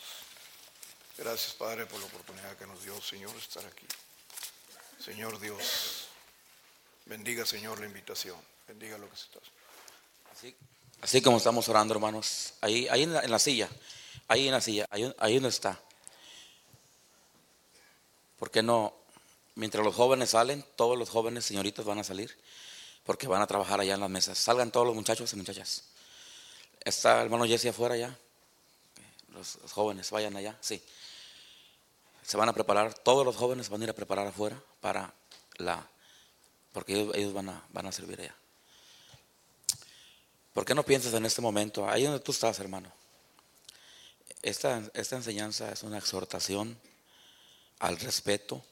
Gracias, 1.18 1.56
Padre, 1.56 1.88
por 1.88 2.00
la 2.00 2.06
oportunidad 2.06 2.56
que 2.56 2.68
nos 2.68 2.84
dio, 2.84 3.02
Señor, 3.02 3.36
estar 3.36 3.66
aquí. 3.66 3.88
Señor 5.04 5.40
Dios, 5.40 6.10
bendiga, 7.06 7.48
Señor, 7.48 7.80
la 7.80 7.88
invitación. 7.88 8.40
Bendiga 8.68 9.00
lo 9.00 9.10
que 9.10 9.18
se 9.18 9.24
está 9.24 9.40
Así, 10.32 10.56
así 11.02 11.22
como 11.24 11.38
estamos 11.38 11.68
orando, 11.68 11.96
hermanos. 11.96 12.54
Ahí, 12.62 12.88
ahí 12.90 13.04
en, 13.04 13.14
la, 13.14 13.40
silla. 13.40 13.68
Ahí 14.28 14.46
en 14.46 14.54
la 14.54 14.62
silla. 14.62 14.86
Ahí, 14.92 15.12
ahí 15.18 15.34
donde 15.34 15.50
está. 15.50 15.82
¿Por 18.38 18.52
qué 18.52 18.64
no? 18.64 18.94
Mientras 19.56 19.84
los 19.84 19.96
jóvenes 19.96 20.32
salen, 20.32 20.66
todos 20.76 20.98
los 20.98 21.10
jóvenes, 21.10 21.46
señoritas, 21.46 21.86
van 21.86 22.00
a 22.00 22.04
salir. 22.04 22.38
Porque 23.04 23.28
van 23.28 23.42
a 23.42 23.48
trabajar 23.48 23.80
allá 23.80 23.94
en 23.94 24.00
las 24.00 24.10
mesas. 24.10 24.38
Salgan 24.38 24.72
todos 24.72 24.86
los 24.86 24.96
muchachos 24.96 25.32
y 25.34 25.36
muchachas. 25.36 25.84
Está 26.84 27.20
el 27.20 27.26
hermano 27.26 27.46
Jesse 27.46 27.68
afuera 27.68 27.96
ya. 27.96 28.18
Los, 29.34 29.58
los 29.62 29.72
jóvenes 29.72 30.10
vayan 30.12 30.36
allá. 30.36 30.58
Sí 30.62 30.82
se 32.26 32.38
van 32.38 32.50
a 32.50 32.54
preparar, 32.54 32.94
todos 32.94 33.24
los 33.24 33.36
jóvenes 33.36 33.70
van 33.70 33.82
a 33.82 33.84
ir 33.84 33.90
a 33.92 33.94
preparar 33.94 34.26
afuera 34.26 34.60
para 34.82 35.14
la, 35.58 35.88
porque 36.74 37.08
ellos, 37.14 37.34
van, 37.34 37.50
a, 37.50 37.64
van 37.72 37.86
a 37.86 37.92
servir 37.92 38.20
allá. 38.20 38.36
¿Por 40.54 40.66
qué 40.66 40.74
no 40.74 40.84
piensas 40.84 41.14
en 41.14 41.26
este 41.26 41.42
momento, 41.42 41.88
ahí 41.88 42.04
donde 42.04 42.20
tú 42.20 42.32
estás, 42.32 42.60
hermano? 42.60 42.92
Esta, 44.42 44.82
esta 44.94 45.16
enseñanza 45.18 45.72
es 45.72 45.84
una 45.84 45.98
exhortación 46.00 46.80
al 47.80 47.98
respeto, 48.00 48.64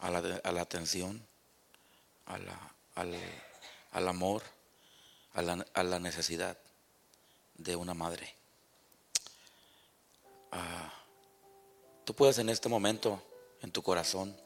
a 0.00 0.10
la, 0.10 0.60
atención, 0.60 1.26
al, 2.26 2.46
al, 2.94 4.08
amor, 4.08 4.42
a 5.32 5.42
la, 5.42 5.66
a 5.72 5.82
la, 5.82 5.98
necesidad 5.98 6.58
de 7.54 7.76
una 7.76 7.94
madre. 7.94 8.34
Ah, 10.52 10.92
Tú 12.04 12.14
puedes 12.14 12.38
en 12.38 12.50
este 12.50 12.68
momento, 12.68 13.22
en 13.62 13.72
tu 13.72 13.82
corazón, 13.82 14.36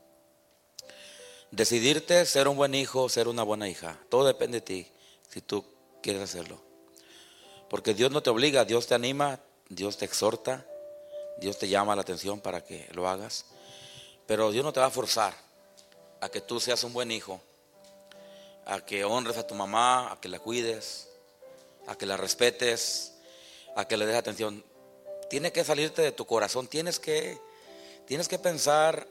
decidirte 1.51 2.25
ser 2.25 2.47
un 2.47 2.57
buen 2.57 2.75
hijo, 2.75 3.09
ser 3.09 3.27
una 3.27 3.43
buena 3.43 3.69
hija. 3.69 3.99
Todo 4.09 4.27
depende 4.27 4.59
de 4.59 4.67
ti, 4.67 4.87
si 5.29 5.41
tú 5.41 5.65
quieres 6.01 6.23
hacerlo. 6.23 6.61
Porque 7.69 7.95
Dios 7.95 8.13
no 8.13 8.23
te 8.23 8.31
obliga, 8.31 8.65
Dios 8.65 8.87
te 8.87 8.95
anima, 8.95 9.41
Dios 9.69 9.99
te 9.99 10.05
exhorta, 10.05 10.65
Dios 11.41 11.59
te 11.59 11.69
llama 11.69 11.95
la 11.97 12.03
atención 12.03 12.41
para 12.41 12.65
que 12.65 12.89
lo 12.93 13.09
hagas. 13.09 13.47
Pero 14.27 14.51
Dios 14.51 14.65
no 14.65 14.73
te 14.73 14.81
va 14.81 14.87
a 14.87 14.91
forzar 14.91 15.35
a 16.21 16.29
que 16.29 16.41
tú 16.41 16.61
seas 16.61 16.85
un 16.85 16.93
buen 16.93 17.11
hijo, 17.11 17.41
a 18.67 18.81
que 18.81 19.05
honres 19.05 19.37
a 19.37 19.47
tu 19.47 19.55
mamá, 19.55 20.13
a 20.13 20.21
que 20.21 20.29
la 20.29 20.39
cuides, 20.39 21.09
a 21.87 21.97
que 21.97 22.07
la 22.07 22.17
respetes, 22.17 23.15
a 23.77 23.87
que 23.87 23.97
le 23.97 24.07
des 24.07 24.17
atención. 24.17 24.65
Tiene 25.31 25.53
que 25.53 25.65
salirte 25.65 26.03
de 26.03 26.13
tu 26.13 26.27
corazón, 26.27 26.67
tienes 26.67 26.99
que 26.99 27.39
Tienes 28.09 28.27
que 28.27 28.39
pensar, 28.39 29.07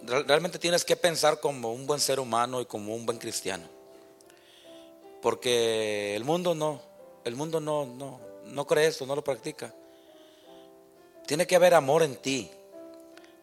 realmente 0.00 0.58
tienes 0.58 0.86
que 0.86 0.96
pensar 0.96 1.38
como 1.38 1.70
un 1.70 1.86
buen 1.86 2.00
ser 2.00 2.18
humano 2.18 2.62
y 2.62 2.64
como 2.64 2.94
un 2.94 3.04
buen 3.04 3.18
cristiano. 3.18 3.68
Porque 5.20 6.16
el 6.16 6.24
mundo 6.24 6.54
no, 6.54 6.80
el 7.24 7.36
mundo 7.36 7.60
no, 7.60 7.84
no, 7.84 8.18
no 8.46 8.66
cree 8.66 8.86
esto, 8.86 9.04
no 9.04 9.14
lo 9.14 9.22
practica. 9.22 9.74
Tiene 11.30 11.46
que 11.46 11.54
haber 11.54 11.74
amor 11.74 12.02
en 12.02 12.16
ti. 12.16 12.50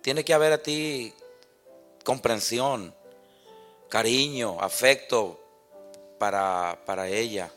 Tiene 0.01 0.25
que 0.25 0.33
haber 0.33 0.51
a 0.51 0.61
ti 0.61 1.13
comprensión, 2.03 2.93
cariño, 3.87 4.59
afecto 4.59 5.39
para, 6.19 6.77
para 6.85 7.07
ella 7.07 7.49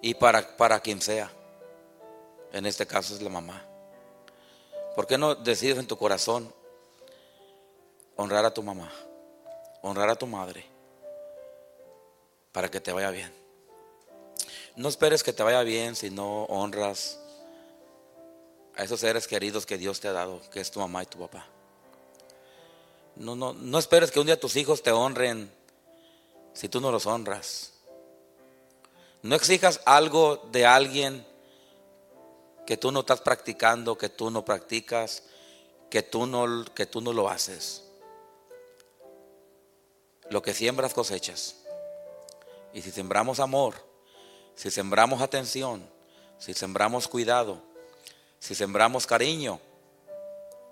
y 0.00 0.14
para, 0.14 0.56
para 0.56 0.80
quien 0.80 1.02
sea. 1.02 1.30
En 2.50 2.64
este 2.64 2.86
caso 2.86 3.14
es 3.14 3.20
la 3.20 3.28
mamá. 3.28 3.62
¿Por 4.96 5.06
qué 5.06 5.18
no 5.18 5.34
decides 5.34 5.76
en 5.76 5.86
tu 5.86 5.98
corazón 5.98 6.50
honrar 8.16 8.46
a 8.46 8.54
tu 8.54 8.62
mamá, 8.62 8.90
honrar 9.82 10.08
a 10.08 10.16
tu 10.16 10.26
madre, 10.26 10.64
para 12.52 12.70
que 12.70 12.80
te 12.80 12.90
vaya 12.90 13.10
bien? 13.10 13.30
No 14.76 14.88
esperes 14.88 15.22
que 15.22 15.34
te 15.34 15.42
vaya 15.42 15.60
bien 15.60 15.94
si 15.94 16.08
no 16.08 16.44
honras 16.44 17.20
a 18.78 18.84
esos 18.84 19.00
seres 19.00 19.26
queridos 19.26 19.66
que 19.66 19.76
Dios 19.76 19.98
te 19.98 20.06
ha 20.06 20.12
dado, 20.12 20.40
que 20.52 20.60
es 20.60 20.70
tu 20.70 20.78
mamá 20.78 21.02
y 21.02 21.06
tu 21.06 21.18
papá. 21.18 21.44
No, 23.16 23.34
no, 23.34 23.52
no 23.52 23.78
esperes 23.78 24.12
que 24.12 24.20
un 24.20 24.26
día 24.26 24.38
tus 24.38 24.54
hijos 24.54 24.84
te 24.84 24.92
honren 24.92 25.50
si 26.52 26.68
tú 26.68 26.80
no 26.80 26.92
los 26.92 27.04
honras. 27.04 27.72
No 29.22 29.34
exijas 29.34 29.80
algo 29.84 30.36
de 30.52 30.64
alguien 30.64 31.26
que 32.68 32.76
tú 32.76 32.92
no 32.92 33.00
estás 33.00 33.20
practicando, 33.20 33.98
que 33.98 34.10
tú 34.10 34.30
no 34.30 34.44
practicas, 34.44 35.24
que 35.90 36.04
tú 36.04 36.26
no, 36.26 36.64
que 36.72 36.86
tú 36.86 37.00
no 37.00 37.12
lo 37.12 37.28
haces. 37.28 37.82
Lo 40.30 40.40
que 40.40 40.54
siembras 40.54 40.94
cosechas. 40.94 41.56
Y 42.72 42.82
si 42.82 42.92
sembramos 42.92 43.40
amor, 43.40 43.74
si 44.54 44.70
sembramos 44.70 45.20
atención, 45.20 45.84
si 46.38 46.54
sembramos 46.54 47.08
cuidado, 47.08 47.67
si 48.38 48.54
sembramos 48.54 49.06
cariño, 49.06 49.60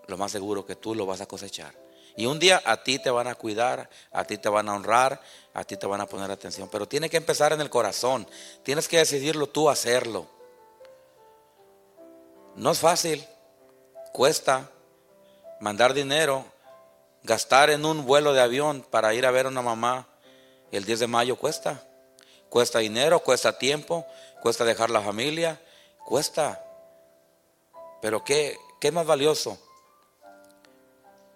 lo 0.06 0.16
más 0.16 0.32
seguro 0.32 0.64
que 0.64 0.76
tú 0.76 0.94
lo 0.94 1.06
vas 1.06 1.20
a 1.20 1.26
cosechar. 1.26 1.74
Y 2.16 2.24
un 2.24 2.38
día 2.38 2.62
a 2.64 2.82
ti 2.82 2.98
te 2.98 3.10
van 3.10 3.26
a 3.26 3.34
cuidar, 3.34 3.90
a 4.10 4.24
ti 4.24 4.38
te 4.38 4.48
van 4.48 4.68
a 4.68 4.74
honrar, 4.74 5.20
a 5.52 5.64
ti 5.64 5.76
te 5.76 5.86
van 5.86 6.00
a 6.00 6.06
poner 6.06 6.30
atención. 6.30 6.68
Pero 6.70 6.88
tiene 6.88 7.10
que 7.10 7.18
empezar 7.18 7.52
en 7.52 7.60
el 7.60 7.68
corazón. 7.68 8.26
Tienes 8.62 8.88
que 8.88 8.98
decidirlo 8.98 9.48
tú 9.48 9.68
hacerlo. 9.68 10.26
No 12.54 12.70
es 12.70 12.78
fácil. 12.78 13.22
Cuesta 14.12 14.70
mandar 15.60 15.92
dinero, 15.92 16.44
gastar 17.22 17.68
en 17.68 17.84
un 17.84 18.06
vuelo 18.06 18.32
de 18.32 18.40
avión 18.40 18.86
para 18.90 19.12
ir 19.12 19.26
a 19.26 19.30
ver 19.30 19.44
a 19.44 19.50
una 19.50 19.60
mamá 19.60 20.08
el 20.72 20.84
10 20.84 21.00
de 21.00 21.06
mayo 21.06 21.36
cuesta. 21.36 21.82
Cuesta 22.48 22.78
dinero, 22.78 23.20
cuesta 23.20 23.58
tiempo, 23.58 24.06
cuesta 24.40 24.64
dejar 24.64 24.90
la 24.90 25.02
familia, 25.02 25.60
cuesta. 26.04 26.62
Pero 28.00 28.24
¿qué, 28.24 28.58
qué 28.80 28.88
es 28.88 28.94
más 28.94 29.06
valioso? 29.06 29.58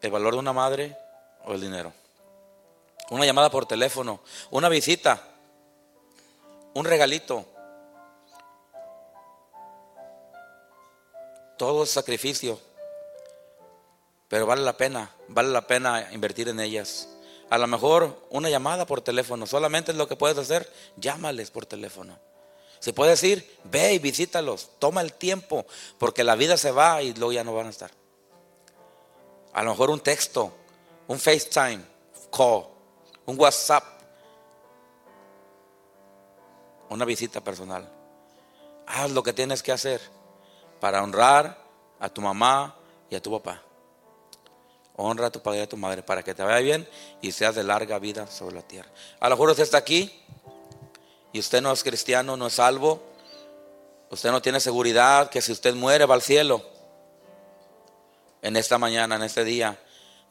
¿El 0.01 0.11
valor 0.11 0.35
de 0.35 0.39
una 0.39 0.53
madre 0.53 0.97
o 1.45 1.53
el 1.53 1.61
dinero? 1.61 1.93
Una 3.11 3.27
llamada 3.27 3.51
por 3.51 3.67
teléfono, 3.67 4.21
una 4.51 4.69
visita, 4.69 5.23
un 6.75 6.85
regalito. 6.85 7.45
Todo 11.59 11.83
es 11.83 11.91
sacrificio, 11.91 12.59
pero 14.29 14.47
vale 14.47 14.63
la 14.63 14.77
pena, 14.77 15.11
vale 15.29 15.51
la 15.51 15.67
pena 15.67 16.09
invertir 16.13 16.49
en 16.49 16.61
ellas. 16.61 17.09
A 17.51 17.59
lo 17.59 17.67
mejor 17.67 18.17
una 18.31 18.49
llamada 18.49 18.87
por 18.87 19.03
teléfono, 19.03 19.45
solamente 19.45 19.91
es 19.91 19.99
lo 19.99 20.07
que 20.07 20.17
puedes 20.17 20.39
hacer, 20.39 20.73
llámales 20.97 21.51
por 21.51 21.67
teléfono. 21.67 22.17
Si 22.81 22.93
puedes 22.93 23.23
ir, 23.23 23.59
ve 23.65 23.93
y 23.93 23.99
visítalos, 23.99 24.71
toma 24.79 25.03
el 25.03 25.13
tiempo, 25.13 25.67
porque 25.99 26.25
la 26.25 26.35
vida 26.35 26.57
se 26.57 26.71
va 26.71 27.03
y 27.03 27.13
luego 27.13 27.33
ya 27.33 27.45
no 27.45 27.55
van 27.55 27.67
a 27.67 27.71
estar. 27.71 27.91
A 29.53 29.63
lo 29.63 29.71
mejor 29.71 29.91
un 29.91 30.01
texto, 30.01 30.51
un 31.07 31.19
FaceTime, 31.19 31.83
call, 32.35 32.65
un 33.27 33.39
WhatsApp, 33.39 33.85
una 36.89 37.05
visita 37.05 37.43
personal. 37.43 37.87
Haz 38.87 39.11
lo 39.11 39.23
que 39.23 39.35
tienes 39.35 39.63
que 39.63 39.73
hacer 39.73 40.01
para 40.81 41.03
honrar 41.03 41.59
a 42.01 42.09
tu 42.09 42.23
mamá 42.23 42.77
y 43.11 43.15
a 43.15 43.21
tu 43.21 43.31
papá. 43.31 43.63
Honra 44.97 45.27
a 45.27 45.31
tu 45.31 45.43
padre 45.43 45.61
y 45.61 45.63
a 45.63 45.69
tu 45.69 45.77
madre 45.77 46.03
para 46.03 46.23
que 46.23 46.35
te 46.35 46.43
vaya 46.43 46.59
bien 46.61 46.89
y 47.21 47.33
seas 47.33 47.55
de 47.55 47.63
larga 47.63 47.99
vida 47.99 48.27
sobre 48.27 48.57
la 48.57 48.63
tierra. 48.63 48.91
A 49.21 49.29
lo 49.29 49.37
mejor 49.37 49.51
usted 49.51 49.65
está 49.65 49.79
aquí 49.79 50.25
y 51.33 51.39
usted 51.39 51.61
no 51.63 51.73
es 51.73 51.83
cristiano, 51.83 52.37
no 52.37 52.49
es 52.49 52.55
salvo. 52.55 53.03
Usted 54.11 54.31
no 54.31 54.43
tiene 54.43 54.59
seguridad 54.59 55.31
que 55.31 55.41
si 55.41 55.53
usted 55.53 55.75
muere 55.75 56.05
va 56.07 56.15
al 56.15 56.23
cielo. 56.23 56.65
En 58.43 58.57
esta 58.57 58.79
mañana, 58.79 59.17
en 59.17 59.23
este 59.23 59.45
día, 59.45 59.79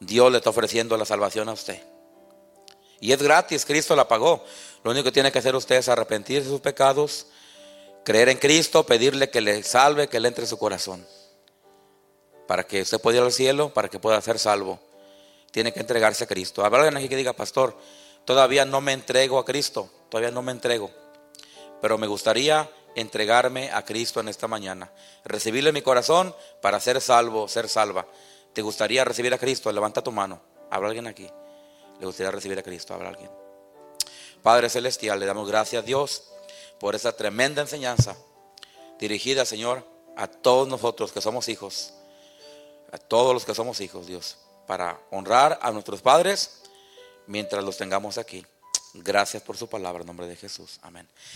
Dios 0.00 0.30
le 0.30 0.38
está 0.38 0.50
ofreciendo 0.50 0.96
la 0.96 1.04
salvación 1.04 1.48
a 1.48 1.52
usted. 1.52 1.82
Y 3.00 3.12
es 3.12 3.22
gratis, 3.22 3.64
Cristo 3.64 3.96
la 3.96 4.08
pagó. 4.08 4.44
Lo 4.84 4.90
único 4.90 5.04
que 5.04 5.12
tiene 5.12 5.32
que 5.32 5.38
hacer 5.38 5.54
usted 5.54 5.76
es 5.76 5.88
arrepentirse 5.88 6.44
de 6.44 6.50
sus 6.50 6.60
pecados, 6.60 7.26
creer 8.04 8.28
en 8.28 8.36
Cristo, 8.36 8.84
pedirle 8.84 9.30
que 9.30 9.40
le 9.40 9.62
salve, 9.62 10.08
que 10.08 10.20
le 10.20 10.28
entre 10.28 10.44
en 10.44 10.48
su 10.48 10.58
corazón. 10.58 11.06
Para 12.46 12.64
que 12.64 12.82
usted 12.82 13.00
pueda 13.00 13.18
ir 13.18 13.22
al 13.22 13.32
cielo, 13.32 13.72
para 13.72 13.88
que 13.88 13.98
pueda 13.98 14.20
ser 14.20 14.38
salvo. 14.38 14.78
Tiene 15.50 15.72
que 15.72 15.80
entregarse 15.80 16.24
a 16.24 16.26
Cristo. 16.26 16.64
Habrá 16.64 16.80
alguien 16.80 16.98
aquí 16.98 17.08
que 17.08 17.16
diga, 17.16 17.32
pastor, 17.32 17.76
todavía 18.24 18.64
no 18.64 18.80
me 18.80 18.92
entrego 18.92 19.38
a 19.38 19.44
Cristo, 19.44 19.90
todavía 20.08 20.30
no 20.30 20.42
me 20.42 20.52
entrego. 20.52 20.90
Pero 21.80 21.98
me 21.98 22.06
gustaría 22.06 22.70
entregarme 22.94 23.70
a 23.70 23.84
Cristo 23.84 24.20
en 24.20 24.28
esta 24.28 24.48
mañana. 24.48 24.92
Recibirle 25.24 25.72
mi 25.72 25.82
corazón 25.82 26.34
para 26.60 26.80
ser 26.80 27.00
salvo, 27.00 27.48
ser 27.48 27.68
salva. 27.68 28.06
¿Te 28.52 28.62
gustaría 28.62 29.04
recibir 29.04 29.32
a 29.32 29.38
Cristo? 29.38 29.70
Levanta 29.72 30.02
tu 30.02 30.12
mano. 30.12 30.40
¿Habrá 30.70 30.88
alguien 30.88 31.06
aquí? 31.06 31.28
¿Le 31.98 32.06
gustaría 32.06 32.30
recibir 32.30 32.58
a 32.58 32.62
Cristo? 32.62 32.94
¿Habrá 32.94 33.08
alguien? 33.08 33.30
Padre 34.42 34.68
Celestial, 34.68 35.20
le 35.20 35.26
damos 35.26 35.48
gracias 35.48 35.82
a 35.82 35.86
Dios 35.86 36.24
por 36.78 36.94
esa 36.94 37.12
tremenda 37.12 37.62
enseñanza 37.62 38.16
dirigida, 38.98 39.44
Señor, 39.44 39.84
a 40.16 40.26
todos 40.26 40.68
nosotros 40.68 41.12
que 41.12 41.20
somos 41.20 41.48
hijos, 41.48 41.94
a 42.92 42.98
todos 42.98 43.34
los 43.34 43.44
que 43.44 43.54
somos 43.54 43.80
hijos, 43.80 44.06
Dios, 44.06 44.38
para 44.66 45.00
honrar 45.10 45.58
a 45.62 45.70
nuestros 45.70 46.02
padres 46.02 46.59
mientras 47.30 47.64
los 47.64 47.76
tengamos 47.76 48.18
aquí. 48.18 48.44
Gracias 48.92 49.42
por 49.42 49.56
su 49.56 49.68
palabra 49.68 50.00
en 50.00 50.06
nombre 50.08 50.26
de 50.26 50.34
Jesús. 50.34 50.80
Amén. 50.82 51.08